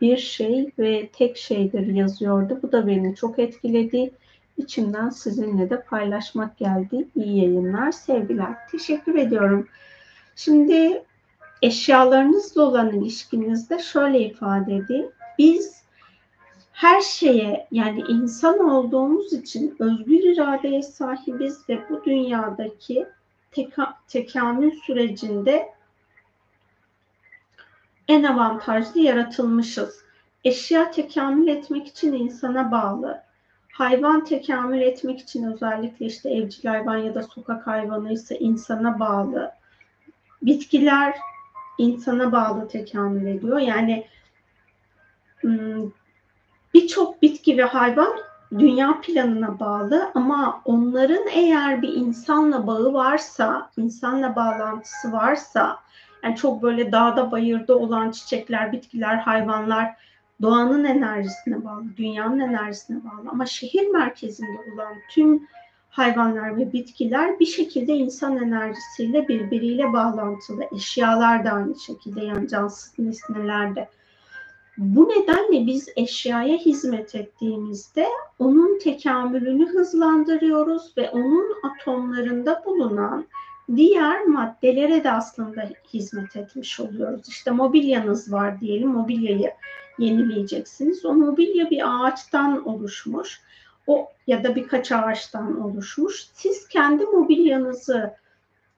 [0.00, 2.58] bir şey ve tek şeydir yazıyordu.
[2.62, 4.10] Bu da beni çok etkiledi.
[4.56, 7.08] İçimden sizinle de paylaşmak geldi.
[7.16, 8.68] İyi yayınlar, sevgiler.
[8.70, 9.68] Teşekkür ediyorum.
[10.36, 11.02] Şimdi
[11.62, 15.10] eşyalarınızla olan ilişkinizde şöyle ifade edeyim.
[15.38, 15.82] Biz
[16.72, 23.06] her şeye yani insan olduğumuz için özgür iradeye sahibiz ve bu dünyadaki
[23.58, 25.68] teka, tekamül sürecinde
[28.08, 30.04] en avantajlı yaratılmışız.
[30.44, 33.22] Eşya tekamül etmek için insana bağlı.
[33.72, 39.52] Hayvan tekamül etmek için özellikle işte evcil hayvan ya da sokak hayvanı ise insana bağlı.
[40.42, 41.16] Bitkiler
[41.78, 43.58] insana bağlı tekamül ediyor.
[43.58, 44.06] Yani
[45.40, 45.90] hmm,
[46.74, 48.18] birçok bitki ve hayvan
[48.52, 55.78] dünya planına bağlı ama onların eğer bir insanla bağı varsa, insanla bağlantısı varsa,
[56.22, 59.94] yani çok böyle dağda bayırda olan çiçekler, bitkiler, hayvanlar
[60.42, 65.48] doğanın enerjisine bağlı, dünyanın enerjisine bağlı ama şehir merkezinde olan tüm
[65.90, 70.64] hayvanlar ve bitkiler bir şekilde insan enerjisiyle birbiriyle bağlantılı.
[70.76, 73.88] Eşyalar da aynı şekilde yani cansız nesneler de.
[74.78, 78.06] Bu nedenle biz eşyaya hizmet ettiğimizde
[78.38, 83.26] onun tekamülünü hızlandırıyoruz ve onun atomlarında bulunan
[83.76, 87.28] diğer maddelere de aslında hizmet etmiş oluyoruz.
[87.28, 89.52] İşte mobilyanız var diyelim, mobilyayı
[89.98, 91.04] yenileyeceksiniz.
[91.04, 93.40] O mobilya bir ağaçtan oluşmuş
[93.86, 96.26] o ya da birkaç ağaçtan oluşmuş.
[96.32, 98.14] Siz kendi mobilyanızı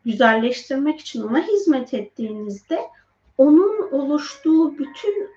[0.05, 2.81] güzelleştirmek için ona hizmet ettiğinizde
[3.39, 5.31] onun oluştuğu bütün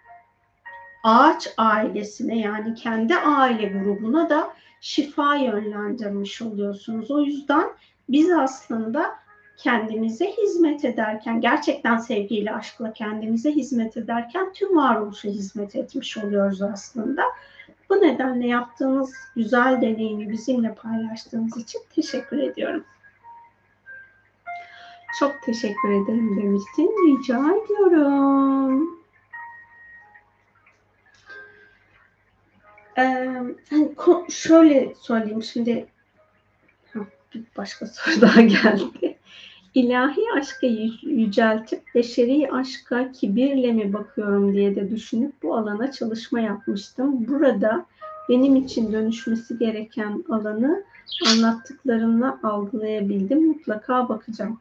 [1.04, 7.12] ağaç ailesine yani kendi aile grubuna da şifa yönlendirmiş oluyorsunuz.
[7.12, 7.70] O yüzden
[8.10, 9.16] biz aslında
[9.58, 17.24] kendimize hizmet ederken, gerçekten sevgiyle, aşkla kendimize hizmet ederken tüm varoluşa hizmet etmiş oluyoruz aslında.
[17.90, 22.84] Bu nedenle yaptığınız güzel deneyimi bizimle paylaştığınız için teşekkür ediyorum.
[25.20, 26.88] Çok teşekkür ederim demiştin.
[26.88, 29.03] Rica ediyorum.
[32.98, 33.42] Ee,
[34.30, 35.88] şöyle söyleyeyim şimdi
[37.34, 39.18] bir başka soru daha geldi.
[39.74, 40.66] İlahi aşkı
[41.04, 47.28] yüceltip beşeri aşka kibirle mi bakıyorum diye de düşünüp bu alana çalışma yapmıştım.
[47.28, 47.86] Burada
[48.30, 50.84] benim için dönüşmesi gereken alanı
[51.28, 53.48] anlattıklarımla algılayabildim.
[53.48, 54.60] Mutlaka bakacağım.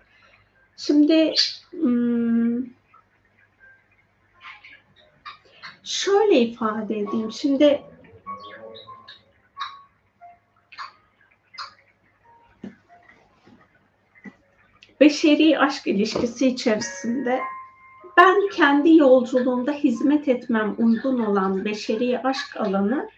[0.77, 1.35] Şimdi
[5.85, 7.33] şöyle ifade edeyim.
[7.33, 7.83] Şimdi
[15.03, 17.41] beşeri aşk ilişkisi içerisinde
[18.17, 23.09] ben kendi yolculuğumda hizmet etmem uygun olan beşeri aşk alanı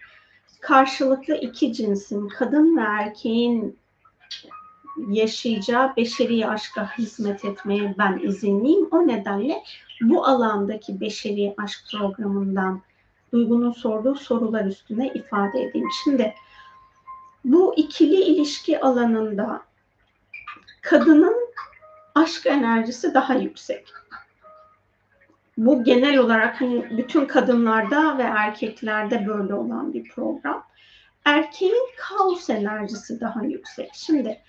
[0.59, 3.79] karşılıklı iki cinsin, kadın ve erkeğin
[5.09, 8.87] yaşayacağı beşeri aşka hizmet etmeye ben izinliyim.
[8.91, 9.63] O nedenle
[10.01, 12.81] bu alandaki beşeri aşk programından
[13.33, 15.87] Duygu'nun sorduğu sorular üstüne ifade edeyim.
[16.03, 16.33] Şimdi
[17.43, 19.61] bu ikili ilişki alanında
[20.81, 21.44] kadının
[22.15, 23.87] aşk enerjisi daha yüksek.
[25.57, 30.67] Bu genel olarak hani bütün kadınlarda ve erkeklerde böyle olan bir program.
[31.25, 33.89] Erkeğin kaos enerjisi daha yüksek.
[33.93, 34.41] Şimdi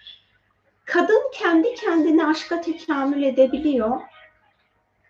[0.85, 4.01] kadın kendi kendine aşka tekamül edebiliyor.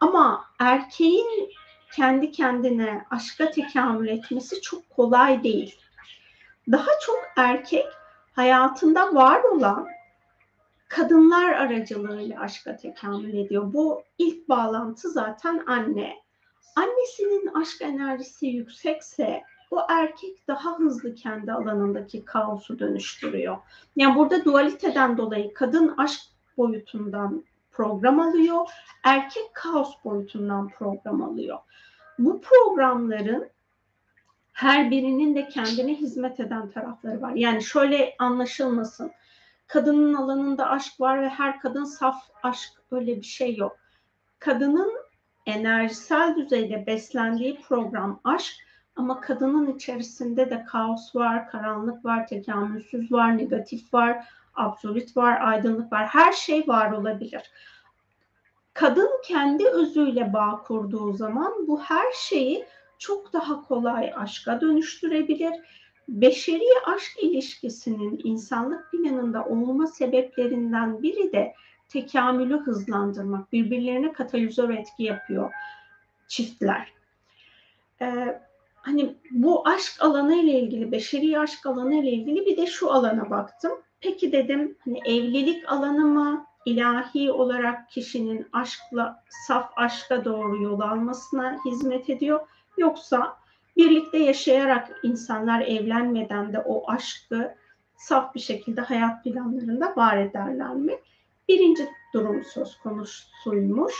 [0.01, 1.51] Ama erkeğin
[1.93, 5.79] kendi kendine aşka tekamül etmesi çok kolay değil.
[6.73, 7.87] Daha çok erkek
[8.33, 9.96] hayatında var olan
[10.89, 13.73] kadınlar aracılığıyla aşka tekamül ediyor.
[13.73, 16.17] Bu ilk bağlantı zaten anne.
[16.77, 23.57] Annesinin aşk enerjisi yüksekse o erkek daha hızlı kendi alanındaki kaosu dönüştürüyor.
[23.97, 26.21] Yani burada dualiteden dolayı kadın aşk
[26.57, 28.67] boyutundan program alıyor,
[29.05, 31.59] erkek kaos boyutundan program alıyor.
[32.19, 33.51] Bu programların
[34.53, 37.33] her birinin de kendine hizmet eden tarafları var.
[37.33, 39.13] Yani şöyle anlaşılmasın
[39.67, 43.77] kadının alanında aşk var ve her kadın saf aşk öyle bir şey yok.
[44.39, 44.93] Kadının
[45.47, 48.55] enerjisel düzeyde beslendiği program aşk
[48.97, 54.25] ama kadının içerisinde de kaos var, karanlık var, tekamülsüz var, negatif var,
[54.55, 56.07] absolut var, aydınlık var.
[56.07, 57.51] Her şey var olabilir.
[58.73, 62.67] Kadın kendi özüyle bağ kurduğu zaman bu her şeyi
[62.99, 65.53] çok daha kolay aşka dönüştürebilir
[66.09, 71.55] beşeri aşk ilişkisinin insanlık planında olma sebeplerinden biri de
[71.89, 73.53] tekamülü hızlandırmak.
[73.53, 75.53] Birbirlerine katalizör etki yapıyor
[76.29, 76.93] çiftler.
[78.01, 78.41] Ee,
[78.75, 83.31] hani bu aşk alanı ile ilgili, beşeri aşk alanı ile ilgili bir de şu alana
[83.31, 83.73] baktım.
[84.01, 91.59] Peki dedim hani evlilik alanı mı ilahi olarak kişinin aşkla, saf aşka doğru yol almasına
[91.65, 93.37] hizmet ediyor yoksa
[93.77, 97.55] birlikte yaşayarak insanlar evlenmeden de o aşkı
[97.97, 100.93] saf bir şekilde hayat planlarında var ederler mi?
[101.49, 103.95] Birinci durum söz konusuymuş.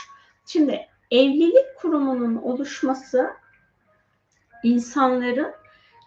[0.45, 3.29] Şimdi evlilik kurumunun oluşması
[4.63, 5.53] insanların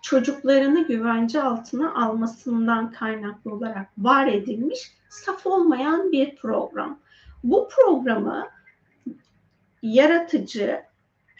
[0.03, 6.99] çocuklarını güvence altına almasından kaynaklı olarak var edilmiş saf olmayan bir program.
[7.45, 8.47] Bu programı
[9.83, 10.83] yaratıcı,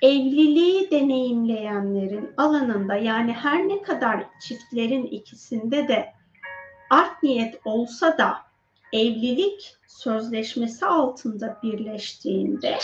[0.03, 6.13] evliliği deneyimleyenlerin alanında yani her ne kadar çiftlerin ikisinde de
[6.91, 8.37] art niyet olsa da
[8.93, 12.79] evlilik sözleşmesi altında birleştiğinde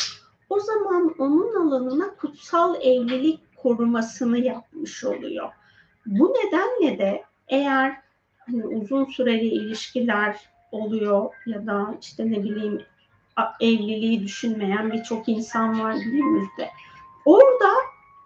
[0.50, 5.52] o zaman onun alanına kutsal evlilik korumasını yapmış oluyor.
[6.06, 7.96] Bu nedenle de eğer
[8.38, 10.36] hani uzun süreli ilişkiler
[10.72, 12.82] oluyor ya da işte ne bileyim
[13.60, 16.68] evliliği düşünmeyen birçok insan var günümüzde.
[17.26, 17.72] Orada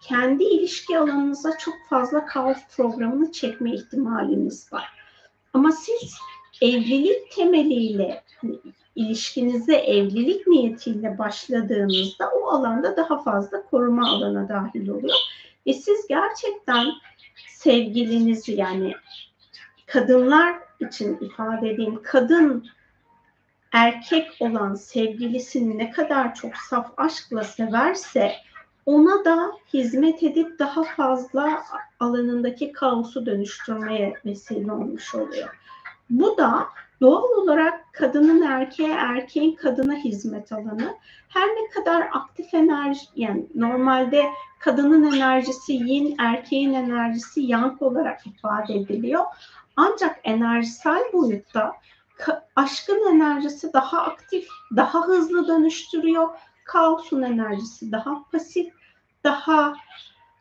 [0.01, 4.89] kendi ilişki alanınıza çok fazla kaos programını çekme ihtimaliniz var.
[5.53, 6.15] Ama siz
[6.63, 8.59] evlilik temeliyle hani
[8.95, 15.17] ilişkinize evlilik niyetiyle başladığınızda o alanda daha fazla koruma alana dahil oluyor.
[15.67, 16.87] Ve siz gerçekten
[17.49, 18.95] sevgilinizi yani
[19.87, 22.67] kadınlar için ifade edeyim kadın
[23.73, 28.33] erkek olan sevgilisini ne kadar çok saf aşkla severse
[28.87, 31.63] ona da hizmet edip daha fazla
[32.01, 35.49] alanındaki kaosu dönüştürmeye vesile olmuş oluyor.
[36.11, 36.67] Bu da
[37.01, 40.97] doğal olarak kadının erkeğe, erkeğin kadına hizmet alanı.
[41.29, 44.25] Her ne kadar aktif enerji, yani normalde
[44.59, 49.25] kadının enerjisi yin, erkeğin enerjisi yang olarak ifade ediliyor.
[49.77, 51.73] Ancak enerjisel boyutta
[52.57, 56.29] aşkın enerjisi daha aktif, daha hızlı dönüştürüyor.
[56.71, 58.75] Kaosun enerjisi daha pasif,
[59.25, 59.75] daha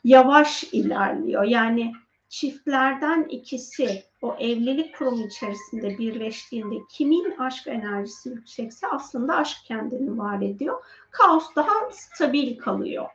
[0.03, 1.43] yavaş ilerliyor.
[1.43, 1.93] Yani
[2.29, 10.41] çiftlerden ikisi o evlilik kurumu içerisinde birleştiğinde kimin aşk enerjisi yüksekse aslında aşk kendini var
[10.41, 10.83] ediyor.
[11.11, 13.05] Kaos daha stabil kalıyor.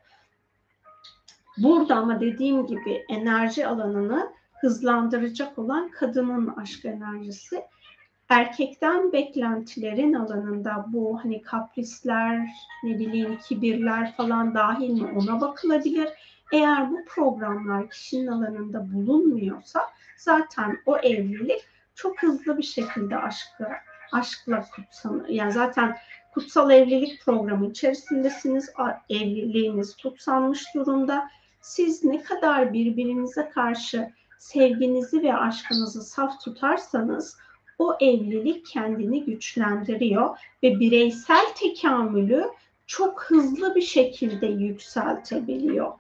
[1.59, 7.65] Burada ama dediğim gibi enerji alanını hızlandıracak olan kadının aşk enerjisi
[8.29, 12.49] erkekten beklentilerin alanında bu hani kaprisler,
[12.83, 16.09] ne bileyim kibirler falan dahil mi ona bakılabilir.
[16.53, 19.81] Eğer bu programlar kişinin alanında bulunmuyorsa
[20.17, 21.61] zaten o evlilik
[21.95, 23.69] çok hızlı bir şekilde aşkı,
[24.13, 25.29] aşkla kutsanır.
[25.29, 25.97] Yani zaten
[26.35, 28.73] kutsal evlilik programı içerisindesiniz.
[29.11, 31.29] Evliliğiniz kutsanmış durumda.
[31.61, 37.39] Siz ne kadar birbirinize karşı sevginizi ve aşkınızı saf tutarsanız
[37.79, 42.45] o evlilik kendini güçlendiriyor ve bireysel tekamülü
[42.87, 45.93] çok hızlı bir şekilde yükseltebiliyor.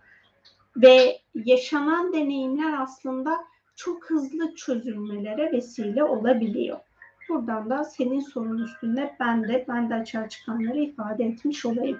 [0.76, 3.44] Ve yaşanan deneyimler aslında
[3.76, 6.78] çok hızlı çözülmelere vesile olabiliyor.
[7.28, 11.98] Buradan da senin sorun üstünde ben de ben de açığa çıkanları ifade etmiş olayım.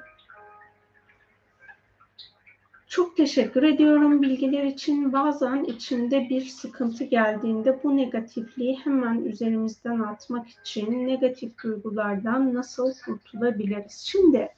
[2.95, 5.12] Çok teşekkür ediyorum bilgiler için.
[5.12, 13.93] Bazen içinde bir sıkıntı geldiğinde bu negatifliği hemen üzerimizden atmak için negatif duygulardan nasıl kurtulabiliriz?
[13.93, 14.49] Şimdi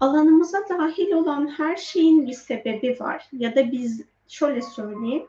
[0.00, 3.28] alanımıza dahil olan her şeyin bir sebebi var.
[3.32, 5.26] Ya da biz şöyle söyleyeyim.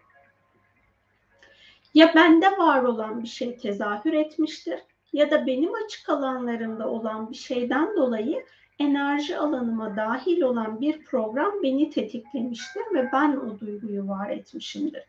[1.94, 4.80] Ya bende var olan bir şey tezahür etmiştir
[5.14, 8.46] ya da benim açık alanlarımda olan bir şeyden dolayı
[8.80, 15.04] enerji alanıma dahil olan bir program beni tetiklemiştir ve ben o duyguyu var etmişimdir.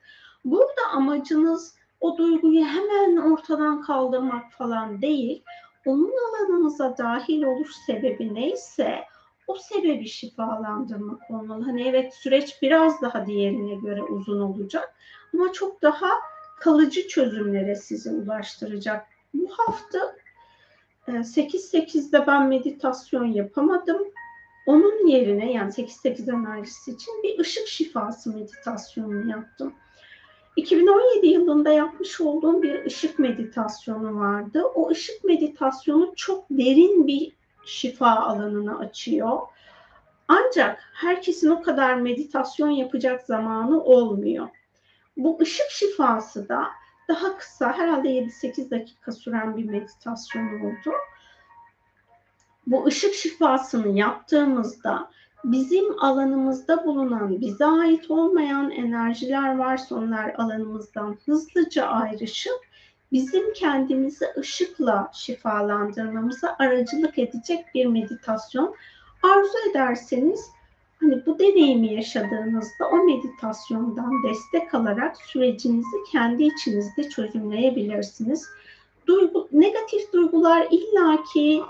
[0.45, 5.43] Burada amacınız o duyguyu hemen ortadan kaldırmak falan değil.
[5.87, 9.05] Onun alanınıza dahil oluş sebebi neyse
[9.47, 11.65] o sebebi şifalandırmak olmalı.
[11.65, 14.95] Hani evet süreç biraz daha diğerine göre uzun olacak
[15.35, 16.11] ama çok daha
[16.61, 19.07] kalıcı çözümlere sizi ulaştıracak.
[19.35, 20.17] Bu hafta
[21.09, 24.03] 8-8'de ee, ben meditasyon yapamadım.
[24.67, 29.75] Onun yerine yani 8-8 enerjisi için bir ışık şifası meditasyonu yaptım.
[30.57, 34.65] 2017 yılında yapmış olduğum bir ışık meditasyonu vardı.
[34.75, 37.33] O ışık meditasyonu çok derin bir
[37.65, 39.39] şifa alanını açıyor.
[40.29, 44.49] Ancak herkesin o kadar meditasyon yapacak zamanı olmuyor.
[45.17, 46.67] Bu ışık şifası da
[47.09, 50.93] daha kısa herhalde 7-8 dakika süren bir meditasyon oldu.
[52.67, 55.11] Bu ışık şifasını yaptığımızda
[55.45, 62.67] bizim alanımızda bulunan bize ait olmayan enerjiler varsa onlar alanımızdan hızlıca ayrışıp
[63.13, 68.75] bizim kendimizi ışıkla şifalandırmamıza aracılık edecek bir meditasyon.
[69.23, 70.56] Arzu ederseniz
[71.01, 78.47] Hani bu deneyimi yaşadığınızda o meditasyondan destek alarak sürecinizi kendi içinizde çözümleyebilirsiniz.
[79.07, 81.63] Duygu, negatif duygular illaki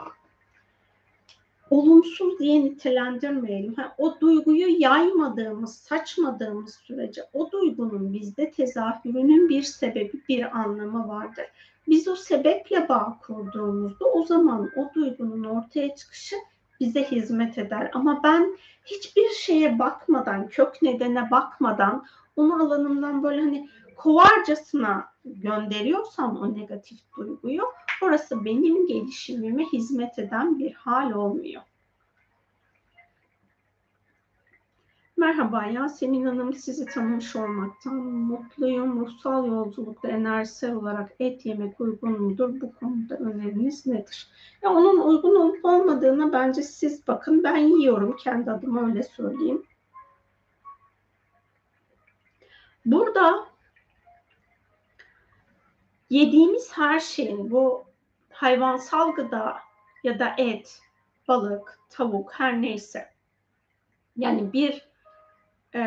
[1.70, 3.74] olumsuz diye nitelendirmeyelim.
[3.74, 11.46] Ha, o duyguyu yaymadığımız, saçmadığımız sürece o duygunun bizde tezahürünün bir sebebi, bir anlamı vardır.
[11.88, 16.36] Biz o sebeple bağ kurduğumuzda o zaman o duygunun ortaya çıkışı
[16.80, 17.90] bize hizmet eder.
[17.94, 22.04] Ama ben hiçbir şeye bakmadan, kök nedene bakmadan
[22.36, 27.62] onu alanımdan böyle hani kovarcasına gönderiyorsam o negatif duyguyu
[28.02, 31.62] orası benim gelişimime hizmet eden bir hal olmuyor.
[35.18, 39.00] Merhaba Yasemin Hanım, sizi tanımış olmaktan mutluyum.
[39.00, 42.60] Ruhsal yolculukta enerjisel olarak et yemek uygun mudur?
[42.60, 44.28] Bu konuda öneriniz nedir?
[44.62, 47.44] Ya onun uygun olup olmadığına bence siz bakın.
[47.44, 49.62] Ben yiyorum kendi adıma öyle söyleyeyim.
[52.86, 53.46] Burada
[56.10, 57.84] yediğimiz her şeyin bu
[58.30, 59.56] hayvansal gıda
[60.04, 60.80] ya da et,
[61.28, 63.10] balık, tavuk her neyse
[64.16, 64.95] yani bir
[65.76, 65.82] e,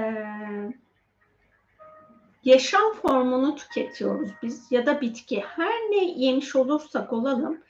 [2.43, 7.61] yaşam formunu tüketiyoruz biz ya da bitki her ne yemiş olursak olalım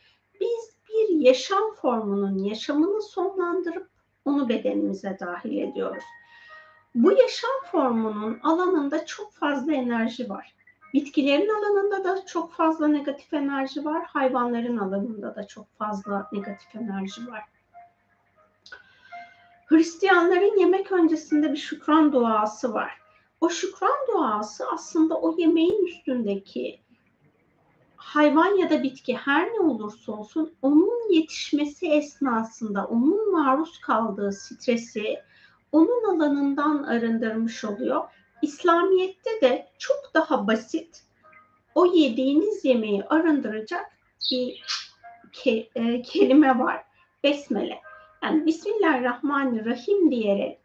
[0.41, 3.89] biz bir yaşam formunun yaşamını sonlandırıp
[4.25, 6.03] onu bedenimize dahil ediyoruz.
[6.95, 10.55] Bu yaşam formunun alanında çok fazla enerji var.
[10.93, 14.05] Bitkilerin alanında da çok fazla negatif enerji var.
[14.05, 17.43] Hayvanların alanında da çok fazla negatif enerji var.
[19.69, 22.91] Hristiyanların yemek öncesinde bir şükran duası var.
[23.41, 26.79] O şükran duası aslında o yemeğin üstündeki
[27.95, 35.19] hayvan ya da bitki her ne olursa olsun onun yetişmesi esnasında onun maruz kaldığı stresi
[35.71, 38.03] onun alanından arındırmış oluyor.
[38.41, 41.03] İslamiyet'te de çok daha basit
[41.75, 43.85] o yediğiniz yemeği arındıracak
[44.31, 44.63] bir
[45.33, 46.83] ke- e, kelime var.
[47.23, 47.88] Besmele.
[48.23, 50.59] Yani Bismillahirrahmanirrahim diyerek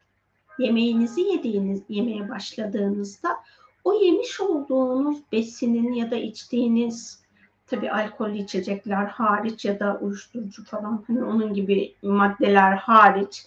[0.58, 3.36] yemeğinizi yediğiniz, yemeye başladığınızda
[3.84, 7.22] o yemiş olduğunuz besinin ya da içtiğiniz
[7.66, 13.46] tabi alkollü içecekler hariç ya da uyuşturucu falan hani onun gibi maddeler hariç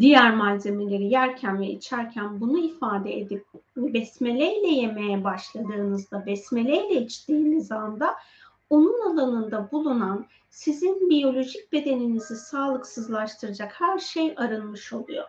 [0.00, 3.44] diğer malzemeleri yerken ve içerken bunu ifade edip
[3.76, 8.14] besmele ile yemeye başladığınızda, besmele ile içtiğiniz anda
[8.70, 15.24] onun alanında bulunan sizin biyolojik bedeninizi sağlıksızlaştıracak her şey arınmış oluyor.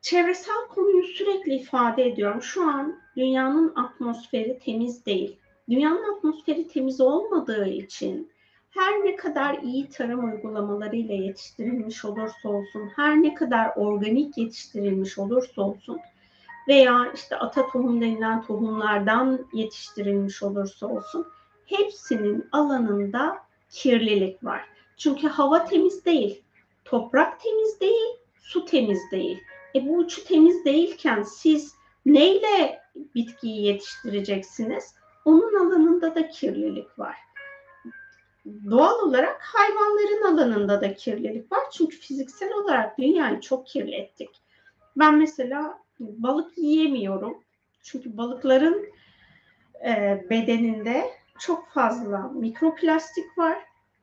[0.00, 2.42] Çevresel konuyu sürekli ifade ediyorum.
[2.42, 5.36] Şu an dünyanın atmosferi temiz değil.
[5.68, 8.32] Dünyanın atmosferi temiz olmadığı için
[8.70, 15.62] her ne kadar iyi tarım uygulamalarıyla yetiştirilmiş olursa olsun, her ne kadar organik yetiştirilmiş olursa
[15.62, 16.00] olsun
[16.68, 21.26] veya işte ata tohum denilen tohumlardan yetiştirilmiş olursa olsun
[21.70, 23.38] hepsinin alanında
[23.70, 24.64] kirlilik var.
[24.96, 26.42] Çünkü hava temiz değil,
[26.84, 29.38] toprak temiz değil, su temiz değil.
[29.74, 31.74] E bu üçü temiz değilken siz
[32.06, 32.80] neyle
[33.14, 34.94] bitkiyi yetiştireceksiniz?
[35.24, 37.16] Onun alanında da kirlilik var.
[38.70, 41.60] Doğal olarak hayvanların alanında da kirlilik var.
[41.72, 44.30] Çünkü fiziksel olarak dünyayı çok kirlettik.
[44.96, 47.44] Ben mesela balık yiyemiyorum.
[47.82, 48.88] Çünkü balıkların
[49.84, 53.58] e, bedeninde çok fazla mikroplastik var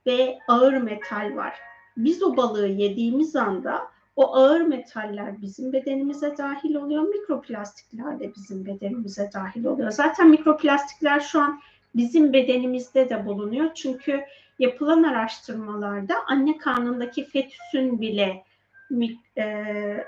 [0.06, 1.60] ve ağır metal var.
[1.98, 7.04] Biz o balığı yediğimiz anda o ağır metaller bizim bedenimize dahil oluyor.
[7.04, 9.92] Mikroplastikler de bizim bedenimize dahil oluyor.
[9.92, 11.60] Zaten mikroplastikler şu an
[11.96, 13.74] bizim bedenimizde de bulunuyor.
[13.74, 14.22] Çünkü
[14.60, 18.44] yapılan araştırmalarda anne karnındaki fetüsün bile
[19.38, 19.64] e,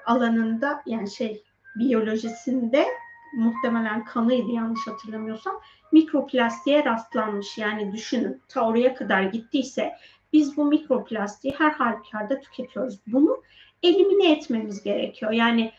[0.06, 1.44] alanında yani şey
[1.76, 2.86] biyolojisinde
[3.34, 5.60] muhtemelen kanıydı yanlış hatırlamıyorsam
[5.92, 7.58] mikroplastiğe rastlanmış.
[7.58, 9.94] Yani düşünün ta oraya kadar gittiyse
[10.34, 13.00] biz bu mikroplastiği her halükarda tüketiyoruz.
[13.08, 13.44] Bunu
[13.84, 15.32] elimine etmemiz gerekiyor.
[15.32, 15.72] Yani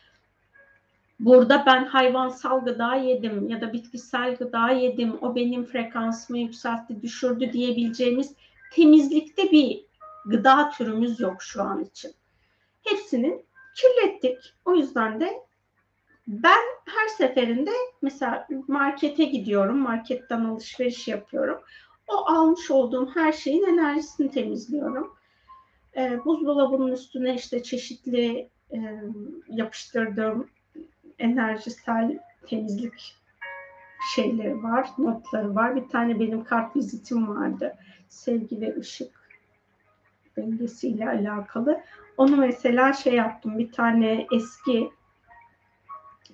[1.20, 7.52] burada ben hayvansal gıda yedim ya da bitkisel gıda yedim o benim frekansımı yükseltti düşürdü
[7.52, 8.34] diyebileceğimiz
[8.72, 9.84] temizlikte bir
[10.26, 12.12] gıda türümüz yok şu an için.
[12.82, 13.44] Hepsinin
[13.76, 14.54] kirlettik.
[14.64, 15.42] O yüzden de
[16.30, 17.70] ben her seferinde
[18.02, 21.60] mesela markete gidiyorum, marketten alışveriş yapıyorum.
[22.08, 25.14] O almış olduğum her şeyin enerjisini temizliyorum.
[25.96, 28.78] E, buzdolabının üstüne işte çeşitli e,
[29.48, 30.48] yapıştırdığım
[31.18, 33.16] enerjisel temizlik
[34.14, 35.76] şeyleri var, notları var.
[35.76, 37.76] Bir tane benim kart vizitim vardı.
[38.08, 39.20] Sevgi ve ışık
[40.36, 41.80] dengesiyle alakalı.
[42.16, 43.58] Onu mesela şey yaptım.
[43.58, 44.90] Bir tane eski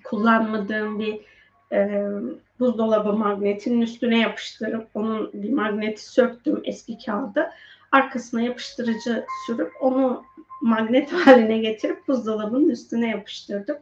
[0.04, 1.20] kullanmadığım bir
[1.72, 2.08] e,
[2.60, 7.50] buzdolabı magnetinin üstüne yapıştırıp onun bir magneti söktüm eski kağıdı.
[7.92, 10.24] Arkasına yapıştırıcı sürüp onu
[10.62, 13.76] magnet haline getirip buzdolabının üstüne yapıştırdım.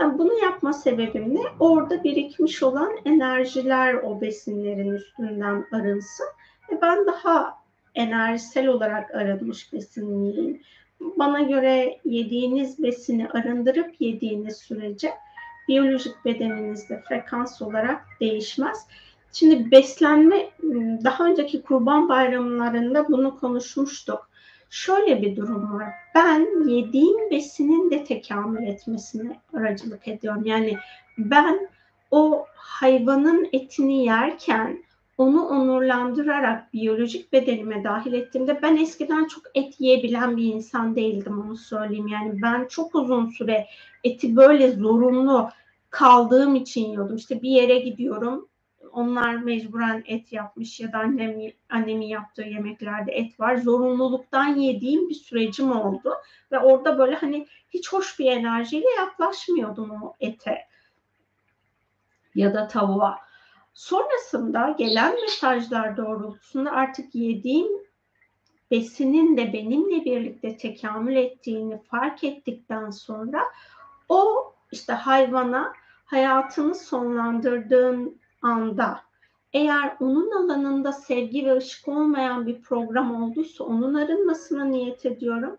[0.00, 1.40] Yani bunu yapma sebebim ne?
[1.60, 6.26] Orada birikmiş olan enerjiler o besinlerin üstünden arınsın.
[6.70, 7.54] Ve ben daha
[7.94, 10.62] enerjisel olarak arınmış besin yiyin.
[11.00, 15.10] Bana göre yediğiniz besini arındırıp yediğiniz sürece
[15.68, 18.86] biyolojik bedeninizde frekans olarak değişmez.
[19.32, 20.50] Şimdi beslenme
[21.04, 24.28] daha önceki kurban bayramlarında bunu konuşmuştuk.
[24.70, 25.88] Şöyle bir durum var.
[26.14, 30.42] Ben yediğim besinin de tekamül etmesine aracılık ediyorum.
[30.44, 30.76] Yani
[31.18, 31.68] ben
[32.10, 34.84] o hayvanın etini yerken
[35.22, 41.56] onu onurlandırarak biyolojik bedenime dahil ettiğimde ben eskiden çok et yiyebilen bir insan değildim onu
[41.56, 42.08] söyleyeyim.
[42.08, 43.66] Yani ben çok uzun süre
[44.04, 45.48] eti böyle zorunlu
[45.90, 47.16] kaldığım için yiyordum.
[47.16, 48.48] İşte bir yere gidiyorum
[48.92, 53.56] onlar mecburen et yapmış ya da annem, annemin yaptığı yemeklerde et var.
[53.56, 56.14] Zorunluluktan yediğim bir sürecim oldu.
[56.52, 60.58] Ve orada böyle hani hiç hoş bir enerjiyle yaklaşmıyordum o ete
[62.34, 63.31] ya da tavuğa.
[63.74, 67.68] Sonrasında gelen mesajlar doğrultusunda artık yediğim
[68.70, 73.42] besinin de benimle birlikte tekamül ettiğini fark ettikten sonra
[74.08, 75.72] o işte hayvana
[76.04, 79.00] hayatını sonlandırdığın anda
[79.52, 85.56] eğer onun alanında sevgi ve ışık olmayan bir program olduysa onun arınmasına niyet ediyorum.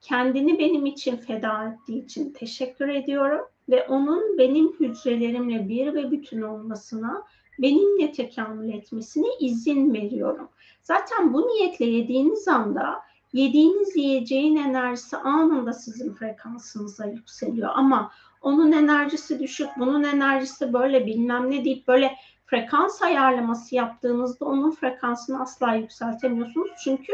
[0.00, 6.42] Kendini benim için feda ettiği için teşekkür ediyorum ve onun benim hücrelerimle bir ve bütün
[6.42, 7.24] olmasına,
[7.62, 10.48] benimle tekamül etmesine izin veriyorum.
[10.82, 17.70] Zaten bu niyetle yediğiniz anda yediğiniz yiyeceğin enerjisi anında sizin frekansınıza yükseliyor.
[17.74, 22.16] Ama onun enerjisi düşük, bunun enerjisi böyle bilmem ne deyip böyle
[22.46, 26.70] frekans ayarlaması yaptığınızda onun frekansını asla yükseltemiyorsunuz.
[26.84, 27.12] Çünkü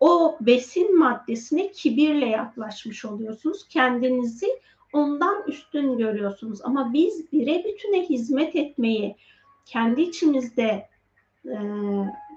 [0.00, 3.68] o besin maddesine kibirle yaklaşmış oluyorsunuz.
[3.68, 4.46] Kendinizi
[4.92, 6.60] ondan üstün görüyorsunuz.
[6.64, 9.16] Ama biz bire bütüne hizmet etmeyi
[9.66, 10.88] kendi içimizde
[11.46, 11.58] e,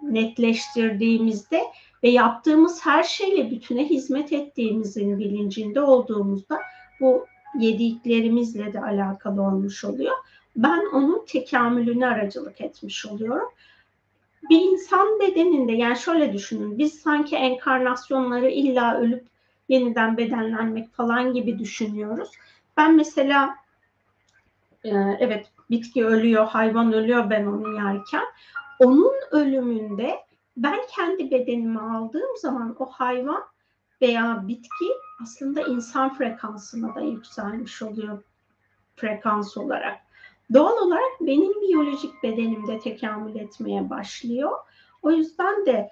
[0.03, 1.63] netleştirdiğimizde
[2.03, 6.59] ve yaptığımız her şeyle bütüne hizmet ettiğimizin bilincinde olduğumuzda
[7.01, 7.25] bu
[7.59, 10.15] yediklerimizle de alakalı olmuş oluyor.
[10.55, 13.49] Ben onun tekamülüne aracılık etmiş oluyorum.
[14.49, 19.25] Bir insan bedeninde yani şöyle düşünün biz sanki enkarnasyonları illa ölüp
[19.69, 22.29] yeniden bedenlenmek falan gibi düşünüyoruz.
[22.77, 23.55] Ben mesela
[24.87, 28.23] e, evet bitki ölüyor, hayvan ölüyor ben onu yerken.
[28.79, 30.19] Onun ölümünde
[30.57, 33.43] ben kendi bedenimi aldığım zaman o hayvan
[34.01, 34.85] veya bitki
[35.23, 38.23] aslında insan frekansına da yükselmiş oluyor
[38.95, 39.97] frekans olarak.
[40.53, 44.51] Doğal olarak benim biyolojik bedenimde tekamül etmeye başlıyor.
[45.01, 45.91] O yüzden de e,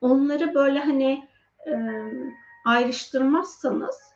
[0.00, 1.28] onları böyle hani
[1.66, 1.72] e,
[2.64, 4.08] ayrıştırmazsanız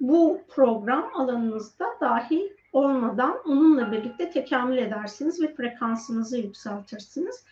[0.00, 7.44] bu program alanınızda dahi olmadan onunla birlikte tekamül edersiniz ve frekansınızı yükseltirsiniz.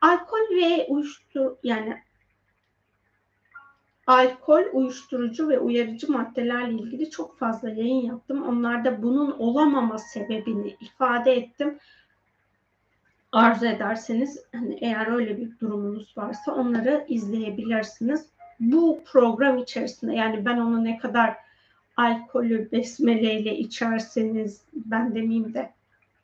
[0.00, 2.02] Alkol ve uyuştur yani
[4.06, 8.42] alkol, uyuşturucu ve uyarıcı maddelerle ilgili çok fazla yayın yaptım.
[8.48, 11.78] Onlarda bunun olamama sebebini ifade ettim.
[13.32, 18.26] Arzu ederseniz hani eğer öyle bir durumunuz varsa onları izleyebilirsiniz.
[18.60, 21.36] Bu program içerisinde yani ben onu ne kadar
[21.96, 25.72] alkolü besmeleyle içerseniz ben demeyeyim de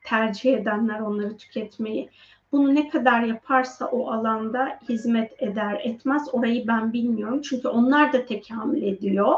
[0.03, 2.09] tercih edenler onları tüketmeyi
[2.51, 7.41] bunu ne kadar yaparsa o alanda hizmet eder etmez orayı ben bilmiyorum.
[7.41, 9.33] Çünkü onlar da tekamül ediyor.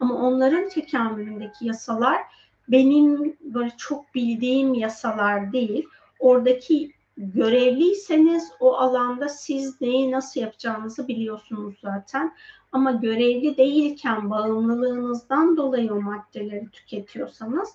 [0.00, 2.22] Ama onların tekamülündeki yasalar
[2.68, 5.86] benim böyle çok bildiğim yasalar değil.
[6.18, 12.34] Oradaki görevliyseniz o alanda siz neyi nasıl yapacağınızı biliyorsunuz zaten.
[12.72, 17.68] Ama görevli değilken bağımlılığınızdan dolayı o maddeleri tüketiyorsanız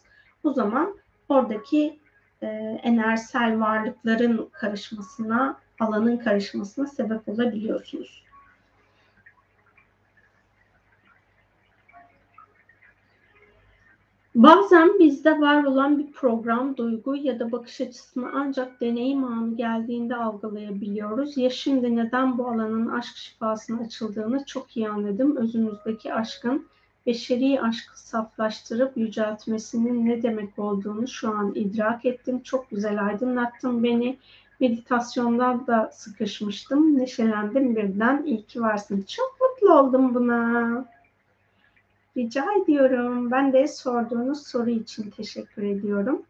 [0.43, 0.97] o zaman
[1.29, 1.99] oradaki
[2.41, 2.47] e,
[2.83, 8.23] enerjisel varlıkların karışmasına, alanın karışmasına sebep olabiliyorsunuz.
[14.35, 20.15] Bazen bizde var olan bir program, duygu ya da bakış açısını ancak deneyim anı geldiğinde
[20.15, 21.37] algılayabiliyoruz.
[21.37, 25.37] Ya şimdi neden bu alanın aşk şifasına açıldığını çok iyi anladım.
[25.37, 26.65] Özümüzdeki aşkın
[27.05, 32.41] beşeri aşkı saflaştırıp yüceltmesinin ne demek olduğunu şu an idrak ettim.
[32.43, 34.17] Çok güzel aydınlattın beni.
[34.59, 36.97] Meditasyondan da sıkışmıştım.
[36.97, 38.23] Neşelendim birden.
[38.25, 39.05] İyi ki varsın.
[39.07, 40.85] Çok mutlu oldum buna.
[42.17, 43.31] Rica ediyorum.
[43.31, 46.25] Ben de sorduğunuz soru için teşekkür ediyorum.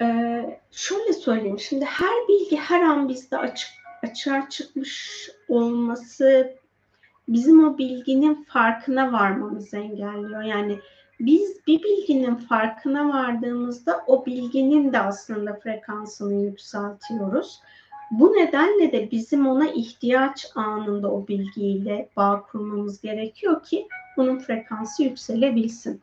[0.00, 1.58] Ee, şöyle söyleyeyim.
[1.58, 3.68] Şimdi her bilgi her an bizde açık
[4.02, 6.56] açığa çıkmış olması
[7.28, 10.42] bizim o bilginin farkına varmamızı engelliyor.
[10.42, 10.78] Yani
[11.20, 17.60] biz bir bilginin farkına vardığımızda o bilginin de aslında frekansını yükseltiyoruz.
[18.12, 25.02] Bu nedenle de bizim ona ihtiyaç anında o bilgiyle bağ kurmamız gerekiyor ki bunun frekansı
[25.02, 26.02] yükselebilsin.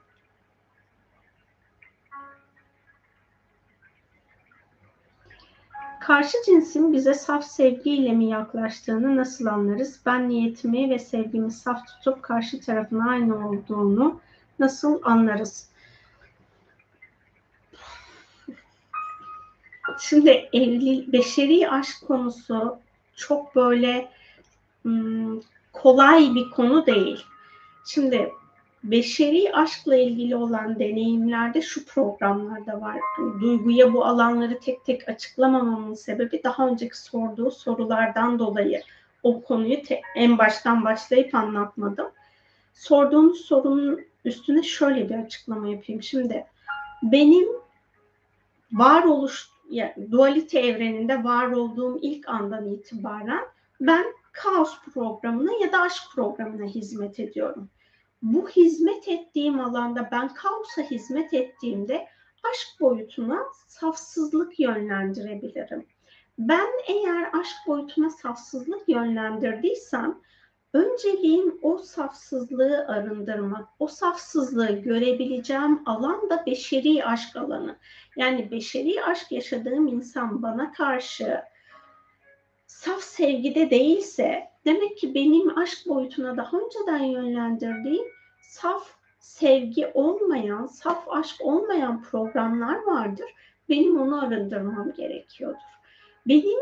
[5.99, 10.01] Karşı cinsin bize saf sevgiyle mi yaklaştığını nasıl anlarız?
[10.05, 14.19] Ben niyetimi ve sevgimi saf tutup karşı tarafın aynı olduğunu
[14.59, 15.68] nasıl anlarız?
[19.99, 22.77] Şimdi evli, beşeri aşk konusu
[23.15, 24.09] çok böyle
[24.81, 25.41] hmm,
[25.73, 27.25] kolay bir konu değil.
[27.85, 28.31] Şimdi
[28.83, 32.97] beşeri aşkla ilgili olan deneyimlerde şu programlarda var.
[33.41, 38.81] Duyguya bu alanları tek tek açıklamamamın sebebi daha önceki sorduğu sorulardan dolayı
[39.23, 42.07] o konuyu te- en baştan başlayıp anlatmadım.
[42.73, 46.03] Sorduğunuz sorunun üstüne şöyle bir açıklama yapayım.
[46.03, 46.45] Şimdi
[47.03, 47.47] benim
[48.71, 49.49] varoluş
[50.11, 53.45] dualite evreninde var olduğum ilk andan itibaren
[53.81, 57.69] ben kaos programına ya da aşk programına hizmet ediyorum.
[58.21, 62.07] Bu hizmet ettiğim alanda ben kaosa hizmet ettiğimde
[62.51, 65.85] aşk boyutuna safsızlık yönlendirebilirim.
[66.37, 70.21] Ben eğer aşk boyutuna safsızlık yönlendirdiysem
[70.73, 73.69] önceliğim o safsızlığı arındırmak.
[73.79, 77.77] O safsızlığı görebileceğim alan da beşeri aşk alanı.
[78.19, 81.41] Yani beşeri aşk yaşadığım insan bana karşı
[82.67, 88.05] saf sevgide değilse demek ki benim aşk boyutuna daha önceden yönlendirdiğim
[88.41, 88.89] saf
[89.19, 93.29] sevgi olmayan, saf aşk olmayan programlar vardır.
[93.69, 95.69] Benim onu arındırmam gerekiyordur.
[96.27, 96.59] Benim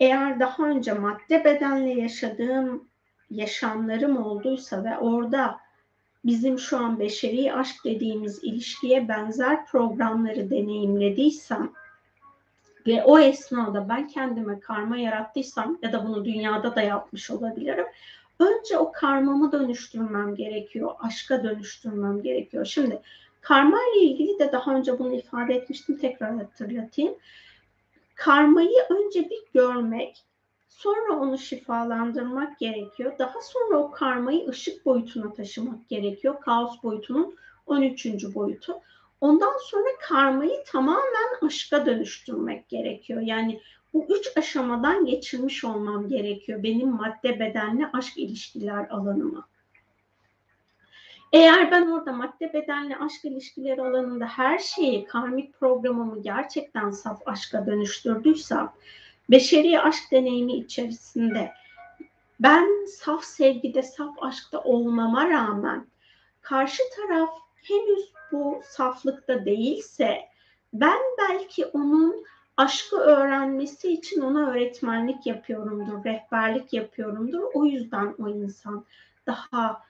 [0.00, 2.88] eğer daha önce madde bedenle yaşadığım
[3.30, 5.65] yaşamlarım olduysa ve orada
[6.26, 11.72] bizim şu an beşeri aşk dediğimiz ilişkiye benzer programları deneyimlediysem
[12.86, 17.86] ve o esnada ben kendime karma yarattıysam ya da bunu dünyada da yapmış olabilirim.
[18.38, 22.64] Önce o karmamı dönüştürmem gerekiyor, aşka dönüştürmem gerekiyor.
[22.64, 23.02] Şimdi
[23.40, 27.14] karma ile ilgili de daha önce bunu ifade etmiştim, tekrar hatırlatayım.
[28.14, 30.24] Karmayı önce bir görmek,
[30.76, 33.12] sonra onu şifalandırmak gerekiyor.
[33.18, 36.40] Daha sonra o karmayı ışık boyutuna taşımak gerekiyor.
[36.40, 38.06] Kaos boyutunun 13.
[38.34, 38.80] boyutu.
[39.20, 43.20] Ondan sonra karmayı tamamen aşka dönüştürmek gerekiyor.
[43.20, 43.60] Yani
[43.94, 49.48] bu üç aşamadan geçirmiş olmam gerekiyor benim madde bedenli aşk ilişkiler alanıma.
[51.32, 57.66] Eğer ben orada madde bedenli aşk ilişkileri alanında her şeyi karmik programımı gerçekten saf aşka
[57.66, 58.72] dönüştürdüysem
[59.30, 61.52] beşeri aşk deneyimi içerisinde
[62.40, 65.86] ben saf sevgide, saf aşkta olmama rağmen
[66.40, 67.30] karşı taraf
[67.62, 70.20] henüz bu saflıkta değilse
[70.72, 77.42] ben belki onun aşkı öğrenmesi için ona öğretmenlik yapıyorumdur, rehberlik yapıyorumdur.
[77.54, 78.84] O yüzden o insan
[79.26, 79.82] daha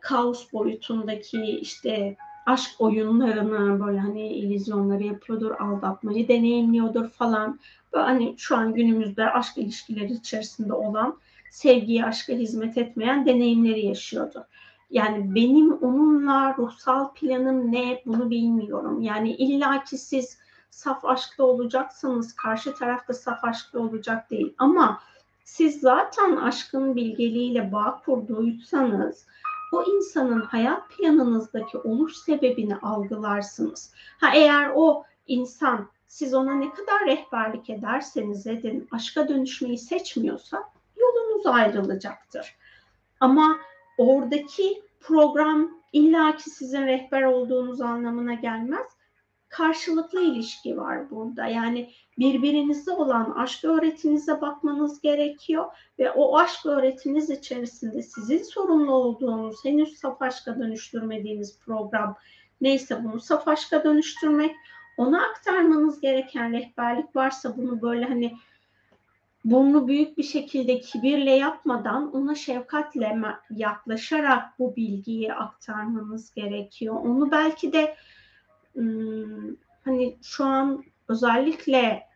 [0.00, 2.16] kaos boyutundaki işte
[2.48, 7.60] aşk oyunlarını böyle hani illüzyonları yapıyordur, aldatmayı deneyimliyordur falan.
[7.92, 11.18] Böyle hani şu an günümüzde aşk ilişkileri içerisinde olan
[11.50, 14.46] sevgiye, aşka hizmet etmeyen deneyimleri yaşıyordu.
[14.90, 19.00] Yani benim onunla ruhsal planım ne bunu bilmiyorum.
[19.02, 20.38] Yani illaki siz
[20.70, 24.54] saf aşkta olacaksanız karşı tarafta saf aşkta olacak değil.
[24.58, 25.00] Ama
[25.44, 29.26] siz zaten aşkın bilgeliğiyle bağ kurduysanız
[29.72, 33.92] o insanın hayat planınızdaki oluş sebebini algılarsınız.
[34.20, 40.64] Ha eğer o insan siz ona ne kadar rehberlik ederseniz edin aşka dönüşmeyi seçmiyorsa
[40.96, 42.56] yolunuz ayrılacaktır.
[43.20, 43.58] Ama
[43.98, 48.86] oradaki program illaki sizin rehber olduğunuz anlamına gelmez.
[49.48, 51.46] Karşılıklı ilişki var burada.
[51.46, 55.66] Yani birbirinize olan aşk öğretinize bakmanız gerekiyor
[55.98, 62.16] ve o aşk öğretiniz içerisinde sizin sorumlu olduğunuz henüz saf aşka dönüştürmediğiniz program
[62.60, 64.56] neyse bunu saf aşka dönüştürmek
[64.96, 68.36] ona aktarmanız gereken rehberlik varsa bunu böyle hani
[69.44, 73.18] burnu büyük bir şekilde kibirle yapmadan ona şefkatle
[73.50, 76.94] yaklaşarak bu bilgiyi aktarmanız gerekiyor.
[76.94, 77.96] Onu belki de
[79.84, 82.08] hani şu an özellikle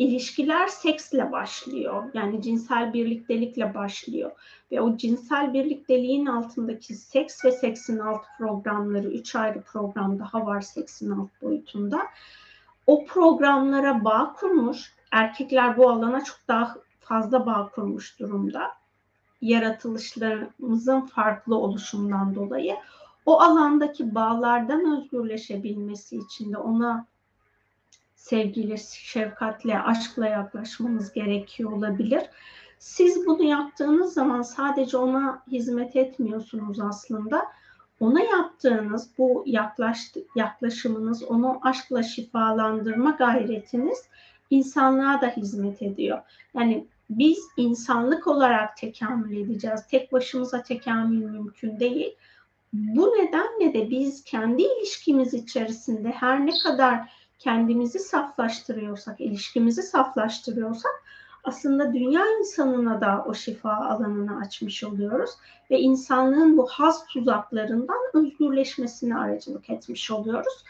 [0.00, 2.04] ilişkiler seksle başlıyor.
[2.14, 4.30] Yani cinsel birliktelikle başlıyor.
[4.72, 10.60] Ve o cinsel birlikteliğin altındaki seks ve seksin alt programları, üç ayrı program daha var
[10.60, 12.02] seksin alt boyutunda.
[12.86, 18.70] O programlara bağ kurmuş erkekler bu alana çok daha fazla bağ kurmuş durumda.
[19.40, 22.76] Yaratılışlarımızın farklı oluşundan dolayı.
[23.26, 27.06] O alandaki bağlardan özgürleşebilmesi için de ona
[28.14, 32.22] sevgiyle, şefkatle, aşkla yaklaşmanız gerekiyor olabilir.
[32.78, 37.42] Siz bunu yaptığınız zaman sadece ona hizmet etmiyorsunuz aslında.
[38.00, 43.98] Ona yaptığınız bu yaklaştı, yaklaşımınız, onu aşkla şifalandırma gayretiniz
[44.50, 46.18] insanlığa da hizmet ediyor.
[46.54, 49.86] Yani biz insanlık olarak tekamül edeceğiz.
[49.90, 52.16] Tek başımıza tekamül mümkün değil.
[52.72, 61.04] Bu nedenle de biz kendi ilişkimiz içerisinde her ne kadar kendimizi saflaştırıyorsak, ilişkimizi saflaştırıyorsak
[61.44, 65.30] aslında dünya insanına da o şifa alanını açmış oluyoruz
[65.70, 70.64] ve insanlığın bu haz tuzaklarından özgürleşmesine aracılık etmiş oluyoruz.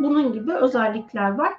[0.00, 1.52] Bunun gibi özellikler var.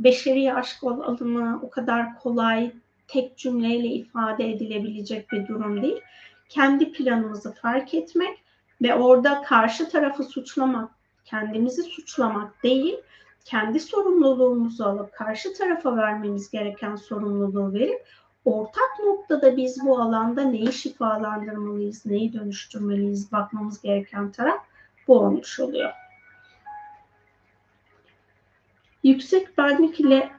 [0.00, 2.72] Beşeri aşk alanı o kadar kolay
[3.08, 6.00] tek cümleyle ifade edilebilecek bir durum değil.
[6.48, 8.38] Kendi planımızı fark etmek
[8.82, 10.90] ve orada karşı tarafı suçlamak,
[11.24, 12.96] kendimizi suçlamak değil,
[13.44, 18.06] kendi sorumluluğumuzu alıp karşı tarafa vermemiz gereken sorumluluğu verip
[18.44, 24.64] ortak noktada biz bu alanda neyi şifalandırmalıyız, neyi dönüştürmeliyiz bakmamız gereken taraf
[25.08, 25.92] bu olmuş oluyor.
[29.02, 30.37] Yüksek benlik ile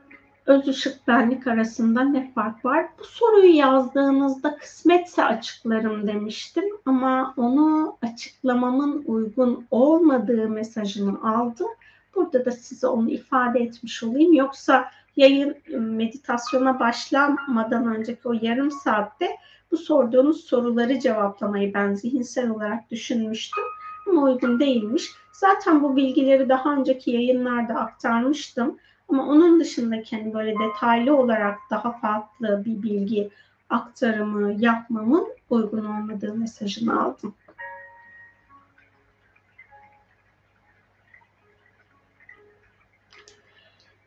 [0.49, 2.85] öz ışık benlik arasında ne fark var?
[2.99, 11.67] Bu soruyu yazdığınızda kısmetse açıklarım demiştim ama onu açıklamamın uygun olmadığı mesajını aldım.
[12.15, 14.33] Burada da size onu ifade etmiş olayım.
[14.33, 19.29] Yoksa yayın meditasyona başlamadan önceki o yarım saatte
[19.71, 23.63] bu sorduğunuz soruları cevaplamayı ben zihinsel olarak düşünmüştüm
[24.07, 25.11] ama uygun değilmiş.
[25.31, 28.77] Zaten bu bilgileri daha önceki yayınlarda aktarmıştım.
[29.09, 33.29] Ama onun dışındaki hani böyle detaylı olarak daha farklı bir bilgi
[33.69, 37.35] aktarımı yapmamın uygun olmadığı mesajını aldım.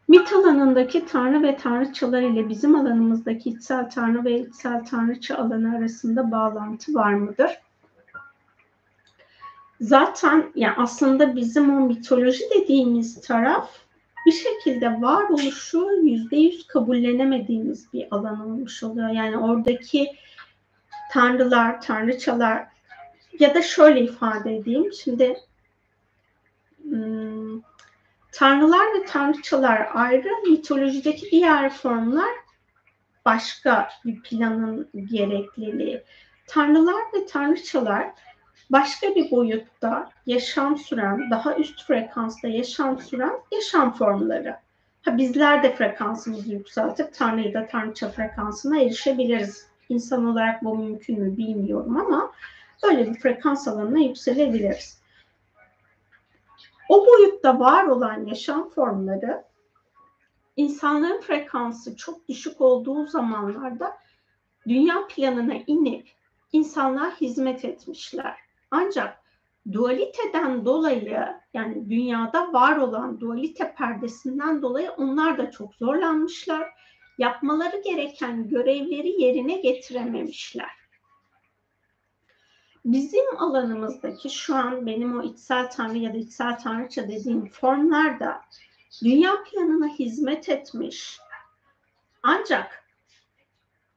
[0.09, 6.31] Mit alanındaki tanrı ve tanrıçalar ile bizim alanımızdaki içsel tanrı ve içsel tanrıça alanı arasında
[6.31, 7.61] bağlantı var mıdır?
[9.81, 13.71] Zaten yani aslında bizim o mitoloji dediğimiz taraf
[14.27, 19.09] bir şekilde varoluşu yüzde yüz kabullenemediğimiz bir alan olmuş oluyor.
[19.09, 20.07] Yani oradaki
[21.11, 22.67] tanrılar, tanrıçalar
[23.39, 24.93] ya da şöyle ifade edeyim.
[24.93, 25.37] Şimdi
[26.83, 27.61] hmm,
[28.33, 32.35] tanrılar ve tanrıçalar ayrı, mitolojideki diğer formlar
[33.25, 36.03] başka bir planın gerekliliği.
[36.47, 38.11] Tanrılar ve tanrıçalar
[38.73, 44.57] başka bir boyutta yaşam süren, daha üst frekansta yaşam süren yaşam formları.
[45.03, 49.67] Ha, bizler de frekansımızı yükseltip Tanrı'yı da Tanrıça frekansına erişebiliriz.
[49.89, 52.33] İnsan olarak bu mümkün mü bilmiyorum ama
[52.83, 55.03] böyle bir frekans alanına yükselebiliriz.
[56.89, 59.45] O boyutta var olan yaşam formları
[60.57, 63.97] insanların frekansı çok düşük olduğu zamanlarda
[64.69, 66.09] dünya planına inip
[66.53, 68.52] insanlığa hizmet etmişler.
[68.75, 69.23] Ancak
[69.73, 76.69] dualiteden dolayı yani dünyada var olan dualite perdesinden dolayı onlar da çok zorlanmışlar.
[77.19, 80.71] Yapmaları gereken görevleri yerine getirememişler.
[82.85, 88.41] Bizim alanımızdaki şu an benim o içsel tanrı ya da içsel tanrıça dediğim formlarda
[89.05, 91.19] dünya planına hizmet etmiş
[92.23, 92.85] ancak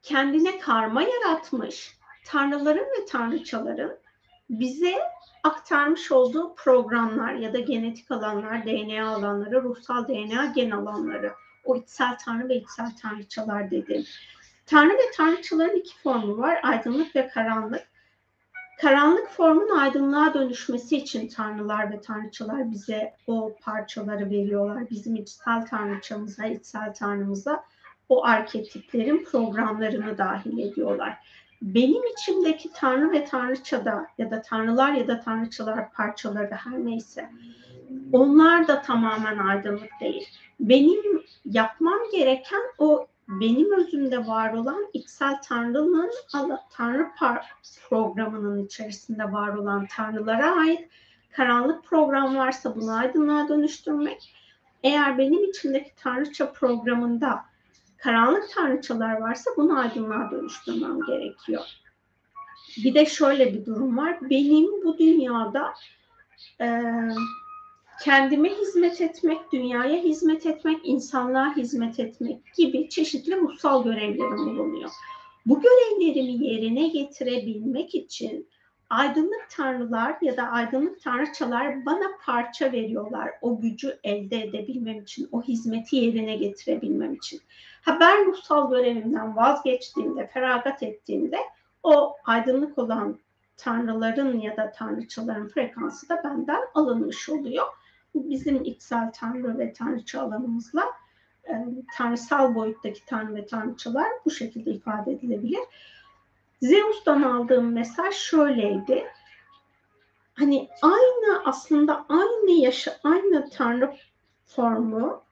[0.02, 4.05] kendine karma yaratmış tanrıların ve tanrıçaların
[4.50, 4.96] bize
[5.44, 11.34] aktarmış olduğu programlar ya da genetik alanlar, DNA alanları, ruhsal DNA gen alanları,
[11.64, 14.06] o içsel tanrı ve içsel tanrıçalar dedim.
[14.66, 17.88] Tanrı ve tanrıçaların iki formu var, aydınlık ve karanlık.
[18.82, 24.90] Karanlık formun aydınlığa dönüşmesi için tanrılar ve tanrıçalar bize o parçaları veriyorlar.
[24.90, 27.64] Bizim içsel tanrıçamıza, içsel tanrımıza
[28.10, 31.18] o arketiplerin programlarını dahil ediyorlar
[31.62, 37.30] benim içimdeki tanrı ve tanrıçada ya da tanrılar ya da tanrıçalar parçaları her neyse
[38.12, 40.28] onlar da tamamen aydınlık değil.
[40.60, 46.12] Benim yapmam gereken o benim özümde var olan içsel tanrının
[46.70, 47.08] tanrı
[47.90, 50.90] programının içerisinde var olan tanrılara ait
[51.32, 54.36] karanlık program varsa bunu aydınlığa dönüştürmek.
[54.84, 57.46] Eğer benim içimdeki tanrıça programında
[57.98, 61.62] karanlık tanrıçalar varsa bunu aydınlığa dönüştürmem gerekiyor.
[62.78, 64.18] Bir de şöyle bir durum var.
[64.30, 65.74] Benim bu dünyada
[66.62, 66.82] e,
[68.04, 74.90] kendime hizmet etmek, dünyaya hizmet etmek, insanlığa hizmet etmek gibi çeşitli ruhsal görevlerim bulunuyor.
[75.46, 78.50] Bu görevlerimi yerine getirebilmek için
[78.90, 85.44] aydınlık tanrılar ya da aydınlık tanrıçalar bana parça veriyorlar o gücü elde edebilmem için, o
[85.44, 87.42] hizmeti yerine getirebilmem için.
[87.86, 91.40] Ha ben ruhsal görevimden vazgeçtiğimde, feragat ettiğimde
[91.84, 93.20] o aydınlık olan
[93.58, 97.66] tanrıların ya da tanrıçaların frekansı da benden alınmış oluyor.
[98.16, 100.84] Bizim içsel tanrı ve tanrıça alanımızla
[101.50, 101.54] e,
[101.98, 105.62] tanrısal boyuttaki tanrı ve tanrıçalar bu şekilde ifade edilebilir.
[106.62, 109.06] Zeus'tan aldığım mesaj şöyleydi.
[110.34, 113.96] Hani aynı aslında aynı yaşa, aynı tanrı
[114.46, 115.25] formu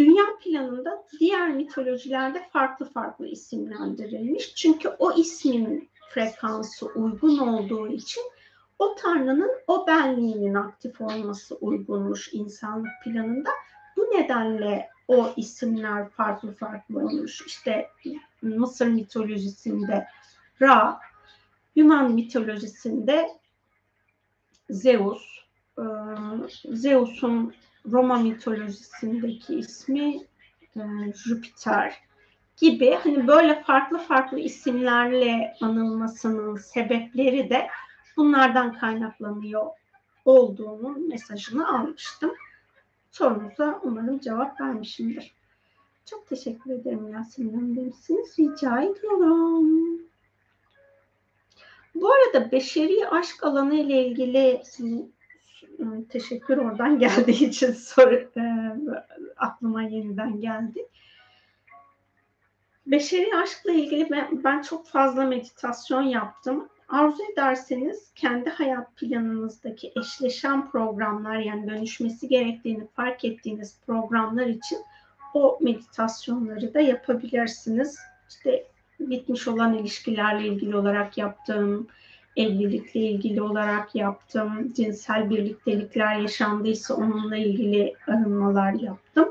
[0.00, 4.54] dünya planında diğer mitolojilerde farklı farklı isimlendirilmiş.
[4.54, 8.22] Çünkü o ismin frekansı uygun olduğu için
[8.78, 13.50] o tanrının o benliğinin aktif olması uygunmuş insanlık planında.
[13.96, 17.46] Bu nedenle o isimler farklı farklı olmuş.
[17.46, 17.88] İşte
[18.42, 20.06] Mısır mitolojisinde
[20.62, 21.00] Ra,
[21.76, 23.28] Yunan mitolojisinde
[24.70, 25.22] Zeus,
[26.64, 27.54] Zeus'un
[27.92, 30.16] Roma mitolojisindeki ismi
[30.76, 30.80] e,
[31.14, 32.00] Jüpiter
[32.56, 37.68] gibi hani böyle farklı farklı isimlerle anılmasının sebepleri de
[38.16, 39.66] bunlardan kaynaklanıyor
[40.24, 42.32] olduğunun mesajını almıştım.
[43.10, 45.34] Sorunuza umarım cevap vermişimdir.
[46.04, 48.38] Çok teşekkür ederim Yasemin Hanım demişsiniz.
[48.38, 50.00] Rica ediyorum.
[51.94, 54.62] Bu arada beşeri aşk alanı ile ilgili
[56.08, 58.42] teşekkür oradan geldiği için soru e,
[59.36, 60.86] aklıma yeniden geldi.
[62.86, 66.68] Beşeri aşkla ilgili ben, ben çok fazla meditasyon yaptım.
[66.88, 74.78] Arzu ederseniz kendi hayat planınızdaki eşleşen programlar yani dönüşmesi gerektiğini fark ettiğiniz programlar için
[75.34, 77.98] o meditasyonları da yapabilirsiniz.
[78.28, 78.66] İşte
[79.00, 81.88] bitmiş olan ilişkilerle ilgili olarak yaptığım,
[82.36, 89.28] evlilikle ilgili olarak yaptım, cinsel birliktelikler yaşandıysa onunla ilgili arınmalar yaptım.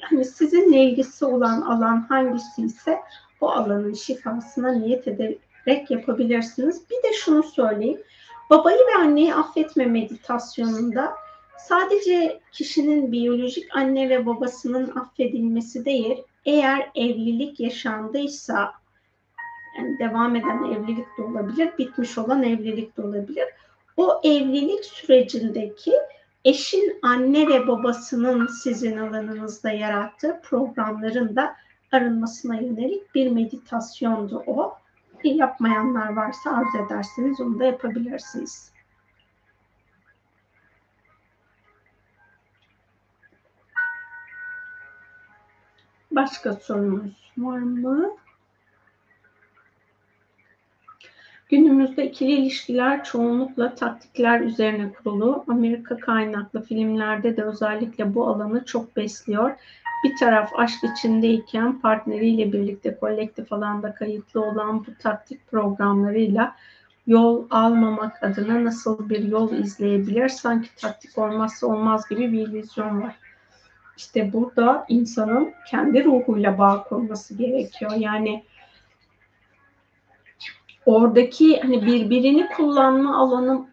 [0.00, 2.98] Hani sizinle ilgisi olan alan hangisi ise
[3.40, 6.82] o alanın şifasına niyet ederek yapabilirsiniz.
[6.90, 8.00] Bir de şunu söyleyeyim.
[8.50, 11.14] Babayı ve anneyi affetme meditasyonunda
[11.58, 18.72] sadece kişinin biyolojik anne ve babasının affedilmesi değil, eğer evlilik yaşandıysa
[19.78, 23.44] yani devam eden evlilik de olabilir, bitmiş olan evlilik de olabilir.
[23.96, 25.92] O evlilik sürecindeki
[26.44, 31.56] eşin anne ve babasının sizin alanınızda yarattığı programların da
[31.92, 34.78] arınmasına yönelik bir meditasyondu o.
[35.24, 38.72] Yapmayanlar varsa arzu ederseniz onu da yapabilirsiniz.
[46.10, 48.10] Başka sorunuz var mı?
[51.48, 55.44] Günümüzde ikili ilişkiler çoğunlukla taktikler üzerine kurulu.
[55.48, 59.50] Amerika kaynaklı filmlerde de özellikle bu alanı çok besliyor.
[60.04, 66.54] Bir taraf aşk içindeyken partneriyle birlikte kolektif alanda kayıtlı olan bu taktik programlarıyla
[67.06, 70.28] yol almamak adına nasıl bir yol izleyebilir?
[70.28, 73.14] Sanki taktik olmazsa olmaz gibi bir vizyon var.
[73.96, 77.92] İşte burada insanın kendi ruhuyla bağ kurması gerekiyor.
[77.96, 78.44] Yani
[80.88, 83.66] oradaki hani birbirini kullanma alanı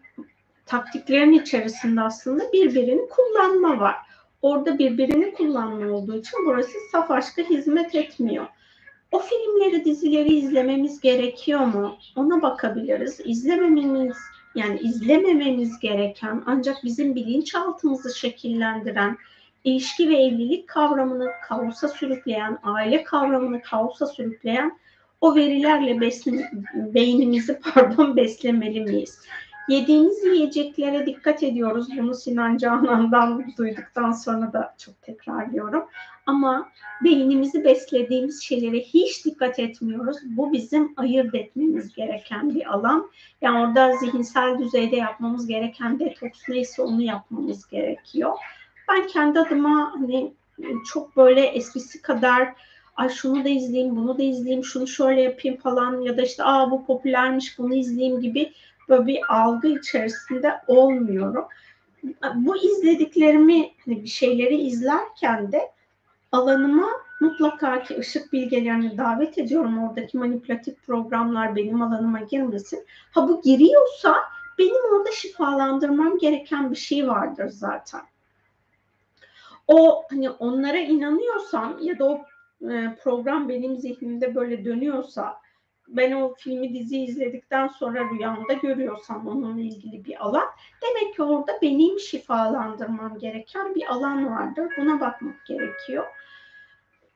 [0.66, 3.94] taktiklerin içerisinde aslında birbirini kullanma var.
[4.42, 8.46] Orada birbirini kullanma olduğu için burası saf aşka hizmet etmiyor.
[9.12, 11.96] O filmleri, dizileri izlememiz gerekiyor mu?
[12.16, 13.20] Ona bakabiliriz.
[13.24, 14.16] İzlemememiz
[14.54, 19.16] yani izlemememiz gereken ancak bizim bilinçaltımızı şekillendiren,
[19.64, 24.78] ilişki ve evlilik kavramını kaosa sürükleyen, aile kavramını kaosa sürükleyen
[25.26, 29.20] o verilerle besle, beynimizi pardon beslemeli miyiz?
[29.68, 31.88] Yediğimiz yiyeceklere dikkat ediyoruz.
[31.98, 35.84] Bunu Sinan Canan'dan duyduktan sonra da çok tekrarlıyorum.
[36.26, 36.68] Ama
[37.04, 40.16] beynimizi beslediğimiz şeylere hiç dikkat etmiyoruz.
[40.24, 43.10] Bu bizim ayırt etmemiz gereken bir alan.
[43.42, 48.32] Yani orada zihinsel düzeyde yapmamız gereken detoks neyse onu yapmamız gerekiyor.
[48.88, 50.32] Ben kendi adıma hani
[50.92, 52.54] çok böyle eskisi kadar
[52.96, 56.70] ay şunu da izleyeyim, bunu da izleyeyim, şunu şöyle yapayım falan ya da işte aa
[56.70, 58.52] bu popülermiş bunu izleyeyim gibi
[58.88, 61.44] böyle bir algı içerisinde olmuyorum.
[62.34, 65.60] Bu izlediklerimi hani bir şeyleri izlerken de
[66.32, 66.88] alanıma
[67.20, 69.88] mutlaka ki ışık bilgelerini davet ediyorum.
[69.88, 72.86] Oradaki manipülatif programlar benim alanıma girmesin.
[73.10, 74.16] Ha bu giriyorsa
[74.58, 78.00] benim orada şifalandırmam gereken bir şey vardır zaten.
[79.66, 82.20] O hani onlara inanıyorsam ya da o
[83.02, 85.40] program benim zihnimde böyle dönüyorsa
[85.88, 90.46] ben o filmi dizi izledikten sonra rüyamda görüyorsam onunla ilgili bir alan
[90.82, 94.72] demek ki orada benim şifalandırmam gereken bir alan vardır.
[94.78, 96.04] Buna bakmak gerekiyor.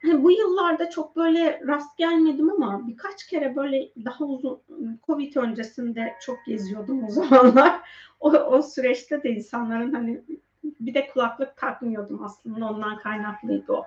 [0.01, 4.61] Hani bu yıllarda çok böyle rast gelmedim ama birkaç kere böyle daha uzun
[5.05, 7.81] Covid öncesinde çok geziyordum o zamanlar.
[8.19, 10.21] O, o süreçte de insanların hani
[10.63, 13.85] bir de kulaklık takmıyordum aslında ondan kaynaklıydı o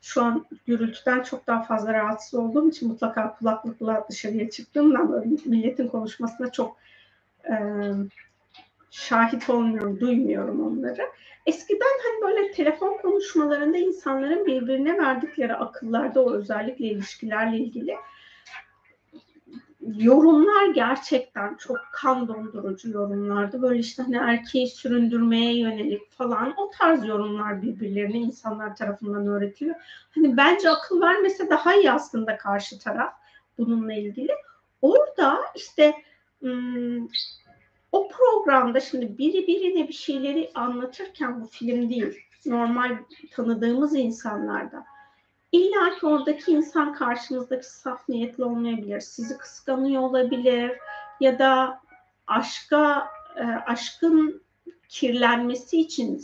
[0.00, 5.88] şu an gürültüden çok daha fazla rahatsız olduğum için mutlaka kulaklıkla dışarıya çıktığımda böyle milletin
[5.88, 6.76] konuşmasına çok
[7.50, 7.54] e,
[8.90, 11.02] şahit olmuyorum, duymuyorum onları.
[11.46, 17.94] Eskiden hani böyle telefon konuşmalarında insanların birbirine verdikleri akıllarda o özellikle ilişkilerle ilgili
[19.82, 23.62] yorumlar gerçekten çok kan dondurucu yorumlardı.
[23.62, 29.76] Böyle işte hani erkeği süründürmeye yönelik falan o tarz yorumlar birbirlerine insanlar tarafından öğretiliyor.
[30.14, 33.12] Hani bence akıl vermese daha iyi aslında karşı taraf
[33.58, 34.32] bununla ilgili.
[34.82, 35.94] Orada işte
[36.42, 37.08] ım,
[37.92, 42.98] o programda şimdi biri birine bir şeyleri anlatırken bu film değil normal
[43.32, 44.84] tanıdığımız insanlarda
[45.52, 49.00] İlla ki oradaki insan karşınızdaki saf niyetli olmayabilir.
[49.00, 50.72] Sizi kıskanıyor olabilir
[51.20, 51.80] ya da
[52.26, 54.42] aşka e, aşkın
[54.88, 56.20] kirlenmesi için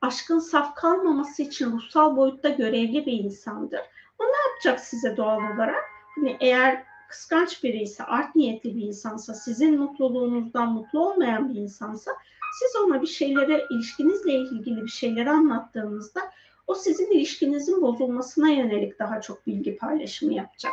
[0.00, 3.80] aşkın saf kalmaması için ruhsal boyutta görevli bir insandır.
[4.18, 5.84] O ne yapacak size doğal olarak?
[6.14, 12.10] Hani eğer kıskanç biri ise, art niyetli bir insansa, sizin mutluluğunuzdan mutlu olmayan bir insansa,
[12.60, 16.20] siz ona bir şeylere, ilişkinizle ilgili bir şeyleri anlattığınızda
[16.66, 20.72] o sizin ilişkinizin bozulmasına yönelik daha çok bilgi paylaşımı yapacak.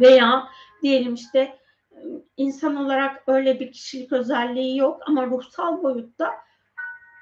[0.00, 0.48] Veya
[0.82, 1.58] diyelim işte
[2.36, 6.32] insan olarak öyle bir kişilik özelliği yok ama ruhsal boyutta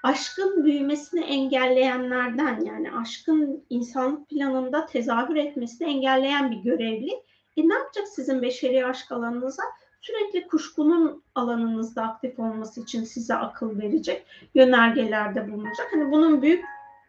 [0.02, 7.12] aşkın büyümesini engelleyenlerden yani aşkın insanlık planında tezahür etmesini engelleyen bir görevli.
[7.56, 9.62] E ne yapacak sizin beşeri aşk alanınıza?
[10.00, 15.88] Sürekli kuşkunun alanınızda aktif olması için size akıl verecek, yönergelerde bulunacak.
[15.92, 16.64] Hani bunun büyük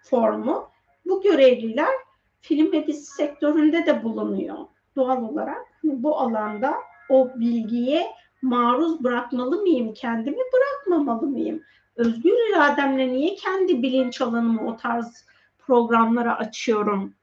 [0.10, 0.70] formu
[1.06, 1.96] bu görevliler
[2.42, 4.58] film ve dizi sektöründe de bulunuyor
[4.96, 5.66] doğal olarak.
[5.84, 6.74] Bu alanda
[7.10, 8.08] o bilgiye
[8.42, 11.64] maruz bırakmalı mıyım kendimi, bırakmamalı mıyım?
[11.96, 15.26] Özgür irademle niye kendi bilinç alanımı o tarz
[15.60, 17.14] programlara açıyorum?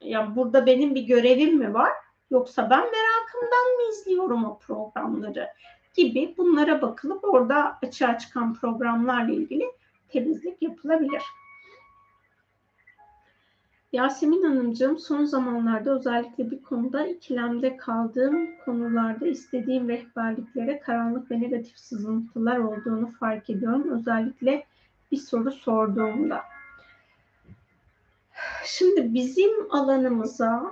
[0.00, 1.92] Ya burada benim bir görevim mi var?
[2.30, 5.48] Yoksa ben merakımdan mı izliyorum o programları?
[5.94, 9.64] Gibi bunlara bakılıp orada açığa çıkan programlarla ilgili
[10.08, 11.22] temizlik yapılabilir.
[13.92, 21.78] Yasemin Hanımcığım son zamanlarda özellikle bir konuda ikilemde kaldığım konularda istediğim rehberliklere karanlık ve negatif
[21.78, 23.90] sızıntılar olduğunu fark ediyorum.
[23.90, 24.66] Özellikle
[25.12, 26.42] bir soru sorduğumda.
[28.64, 30.70] Şimdi bizim alanımıza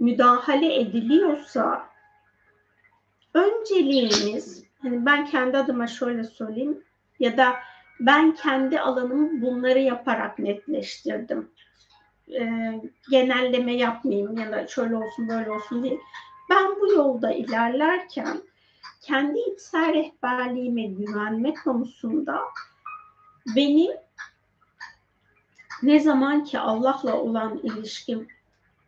[0.00, 1.88] müdahale ediliyorsa
[3.34, 6.84] önceliğimiz hani ben kendi adıma şöyle söyleyeyim
[7.20, 7.54] ya da
[8.00, 11.50] ben kendi alanımı bunları yaparak netleştirdim.
[12.28, 12.72] E,
[13.10, 16.00] genelleme yapmayayım ya da şöyle olsun böyle olsun değil.
[16.50, 18.42] Ben bu yolda ilerlerken
[19.00, 22.40] kendi içsel rehberliğime güvenme konusunda
[23.56, 23.92] benim
[25.82, 28.28] ne zaman ki Allah'la olan ilişkim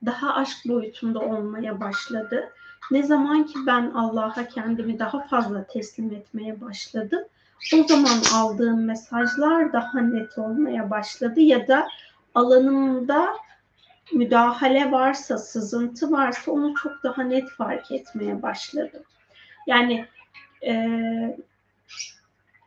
[0.06, 2.52] daha aşk boyutunda olmaya başladı.
[2.90, 7.24] Ne zaman ki ben Allah'a kendimi daha fazla teslim etmeye başladım
[7.74, 11.88] o zaman aldığım mesajlar daha net olmaya başladı ya da
[12.34, 13.36] alanımda
[14.12, 19.02] müdahale varsa, sızıntı varsa onu çok daha net fark etmeye başladım.
[19.66, 20.06] Yani
[20.66, 20.76] e,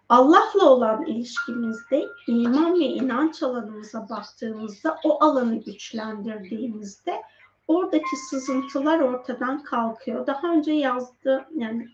[0.10, 7.22] Allah'la olan ilişkimizde iman ve inanç alanımıza baktığımızda o alanı güçlendirdiğimizde
[7.68, 10.28] oradaki sızıntılar ortadan kalkıyor.
[10.28, 11.90] Daha önce yazdı yani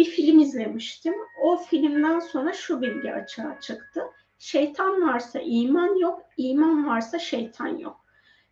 [0.00, 1.14] bir film izlemiştim.
[1.42, 4.00] O filmden sonra şu bilgi açığa çıktı.
[4.38, 8.00] Şeytan varsa iman yok, iman varsa şeytan yok.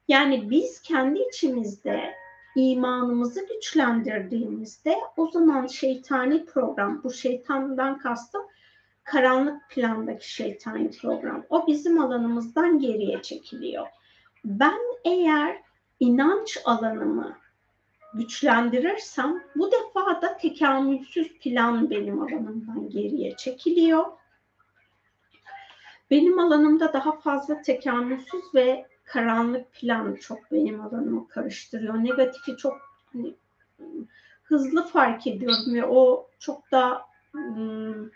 [0.09, 2.15] Yani biz kendi içimizde
[2.57, 8.43] imanımızı güçlendirdiğimizde o zaman şeytani program, bu şeytandan kastım
[9.05, 11.45] karanlık plandaki şeytani program.
[11.51, 13.87] O bizim alanımızdan geriye çekiliyor.
[14.45, 15.57] Ben eğer
[16.01, 17.37] inanç alanımı
[18.15, 24.05] güçlendirirsem bu defa da tekamülsüz plan benim alanımdan geriye çekiliyor.
[26.11, 31.95] Benim alanımda daha fazla tekamülsüz ve karanlık plan çok benim alanımı karıştırıyor.
[31.95, 32.77] Negatifi çok
[33.13, 33.35] hani,
[34.43, 37.03] hızlı fark ediyorum ve o çok da
[37.35, 38.11] ım,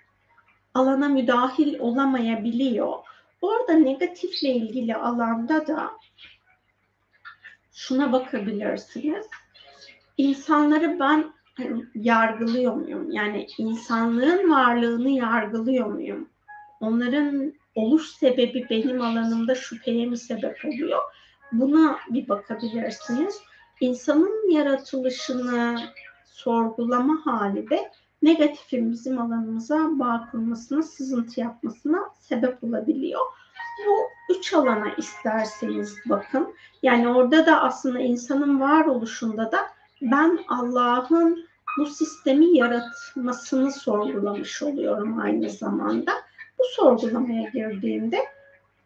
[0.75, 2.99] alana müdahil olamayabiliyor.
[3.43, 5.91] Orada negatifle ilgili alanda da
[7.73, 9.27] şuna bakabilirsiniz.
[10.23, 11.33] İnsanları ben
[11.95, 13.11] yargılıyor muyum?
[13.11, 16.29] Yani insanlığın varlığını yargılıyor muyum?
[16.81, 20.99] Onların oluş sebebi benim alanımda şüpheye mi sebep oluyor?
[21.53, 23.41] Buna bir bakabilirsiniz.
[23.81, 25.81] İnsanın yaratılışını
[26.25, 27.91] sorgulama hali de
[28.23, 33.21] negatifin bizim alanımıza bağ kurmasına, sızıntı yapmasına sebep olabiliyor.
[33.87, 33.97] Bu
[34.35, 36.55] üç alana isterseniz bakın.
[36.83, 39.59] Yani orada da aslında insanın varoluşunda da
[40.03, 41.47] ben Allah'ın
[41.79, 46.13] bu sistemi yaratmasını sorgulamış oluyorum aynı zamanda.
[46.59, 48.19] Bu sorgulamaya girdiğimde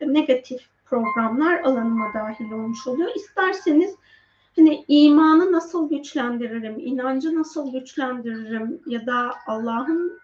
[0.00, 3.10] negatif programlar alanıma dahil olmuş oluyor.
[3.16, 3.94] İsterseniz
[4.56, 10.20] hani imanı nasıl güçlendiririm, inancı nasıl güçlendiririm ya da Allah'ın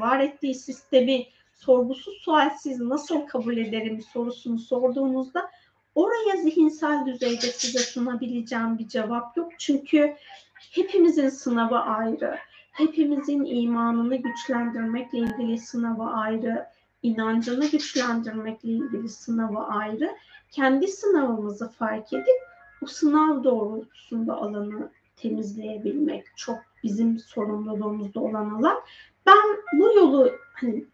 [0.00, 5.50] var ettiği sistemi sorgusuz sualsiz nasıl kabul ederim sorusunu sorduğunuzda
[5.94, 9.52] oraya zihinsel düzeyde size sunabileceğim bir cevap yok.
[9.58, 10.16] Çünkü
[10.54, 12.38] hepimizin sınavı ayrı.
[12.72, 16.66] Hepimizin imanını güçlendirmekle ilgili sınavı ayrı,
[17.02, 20.16] inancını güçlendirmekle ilgili sınavı ayrı.
[20.50, 22.50] Kendi sınavımızı fark edip
[22.82, 28.80] o sınav doğrultusunda alanı temizleyebilmek çok bizim sorumluluğumuzda olan alan.
[29.26, 30.84] Ben bu yolu hani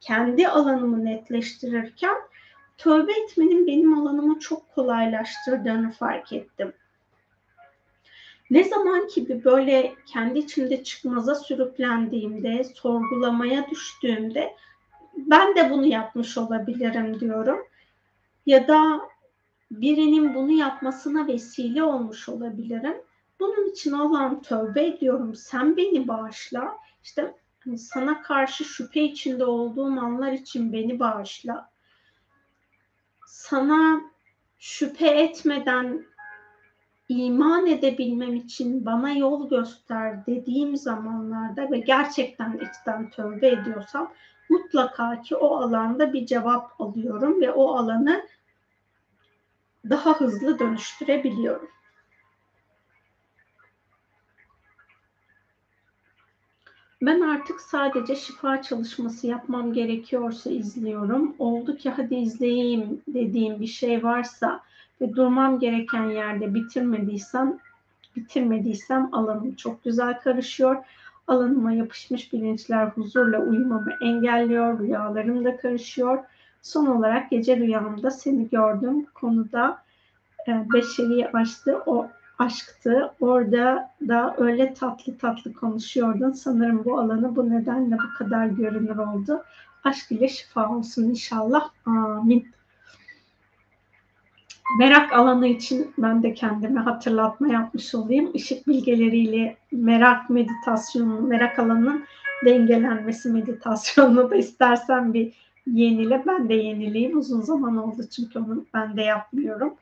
[0.00, 2.16] kendi alanımı netleştirirken
[2.78, 6.72] tövbe etmenin benim alanımı çok kolaylaştırdığını fark ettim.
[8.50, 14.54] Ne zaman ki bir böyle kendi içimde çıkmaza sürüklendiğimde, sorgulamaya düştüğümde
[15.16, 17.58] ben de bunu yapmış olabilirim diyorum.
[18.46, 19.00] Ya da
[19.70, 22.96] birinin bunu yapmasına vesile olmuş olabilirim.
[23.40, 25.34] Bunun için Allah'ım tövbe ediyorum.
[25.34, 26.76] Sen beni bağışla.
[27.04, 31.70] İşte hani sana karşı şüphe içinde olduğum anlar için beni bağışla.
[33.50, 34.00] Sana
[34.58, 36.06] şüphe etmeden
[37.08, 44.12] iman edebilmem için bana yol göster dediğim zamanlarda ve gerçekten içten tövbe ediyorsam
[44.48, 48.26] mutlaka ki o alanda bir cevap alıyorum ve o alanı
[49.90, 51.68] daha hızlı dönüştürebiliyorum.
[57.02, 61.34] Ben artık sadece şifa çalışması yapmam gerekiyorsa izliyorum.
[61.38, 64.60] Oldu ki hadi izleyeyim dediğim bir şey varsa
[65.00, 67.58] ve durmam gereken yerde bitirmediysem
[68.16, 70.84] bitirmediysem alanım çok güzel karışıyor.
[71.26, 76.24] Alanıma yapışmış bilinçler huzurla uyumamı engelliyor, rüyalarım da karışıyor.
[76.62, 79.82] Son olarak gece rüyamda seni gördüm konuda
[80.48, 81.82] e, beşeri açtı.
[81.86, 82.08] O
[82.38, 83.12] aşktı.
[83.20, 86.32] Orada da öyle tatlı tatlı konuşuyordun.
[86.32, 89.42] Sanırım bu alanı bu nedenle bu kadar görünür oldu.
[89.84, 91.70] Aşk ile şifa olsun inşallah.
[91.86, 92.48] Amin.
[94.78, 98.30] Merak alanı için ben de kendime hatırlatma yapmış olayım.
[98.34, 102.04] Işık bilgeleriyle merak meditasyonu, merak alanının
[102.44, 105.32] dengelenmesi meditasyonunu da istersen bir
[105.66, 106.22] yenile.
[106.26, 107.18] Ben de yenileyim.
[107.18, 109.74] Uzun zaman oldu çünkü onu ben de yapmıyorum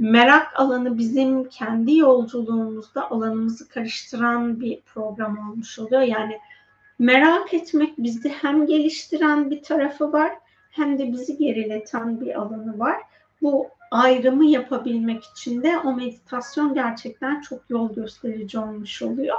[0.00, 6.02] merak alanı bizim kendi yolculuğumuzda alanımızı karıştıran bir program olmuş oluyor.
[6.02, 6.38] Yani
[6.98, 10.32] merak etmek bizi hem geliştiren bir tarafı var
[10.70, 12.96] hem de bizi gerileten bir alanı var.
[13.42, 19.36] Bu ayrımı yapabilmek için de o meditasyon gerçekten çok yol gösterici olmuş oluyor.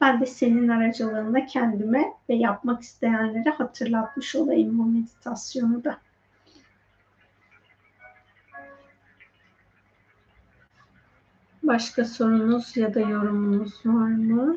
[0.00, 5.98] Ben de senin aracılığında kendime ve yapmak isteyenlere hatırlatmış olayım bu meditasyonu da.
[11.70, 14.56] Başka sorunuz ya da yorumunuz var mı?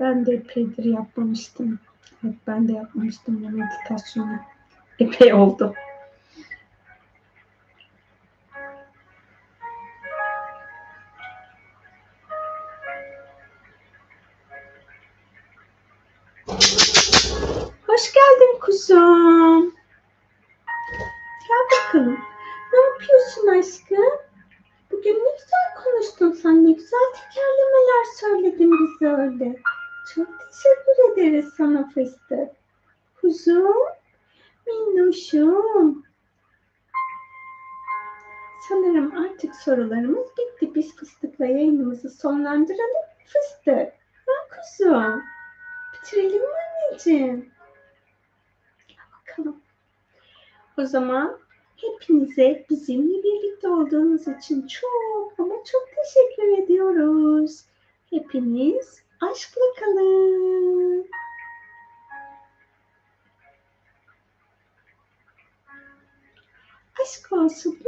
[0.00, 1.78] Ben de epeydir yapmamıştım.
[2.24, 4.53] Evet ben de yapmamıştım bu meditasyonu.
[4.98, 5.74] Epey oldu.
[17.86, 19.74] Hoş geldin kuzum.
[21.48, 22.18] Gel bakalım.
[22.72, 24.20] Ne yapıyorsun aşkım?
[24.90, 26.66] Bugün ne güzel konuştun sen.
[26.66, 29.56] Ne güzel tekerlemeler söyledin bize öyle.
[30.14, 32.50] Çok teşekkür ederiz sana fıstık.
[33.20, 34.03] Kuzum.
[34.66, 36.04] Minnoşum.
[38.68, 40.74] Sanırım artık sorularımız bitti.
[40.74, 43.04] Biz fıstıkla yayınımızı sonlandıralım.
[43.26, 43.92] Fıstık.
[44.26, 45.22] Ha kuzum.
[45.94, 46.48] Bitirelim mi
[46.90, 47.50] anneciğim?
[49.12, 49.62] Bakalım.
[50.78, 51.38] O zaman
[51.76, 57.64] hepinize bizimle birlikte olduğunuz için çok ama çok teşekkür ediyoruz.
[58.10, 61.06] Hepiniz aşkla kalın.
[67.02, 67.78] Aşk olsun.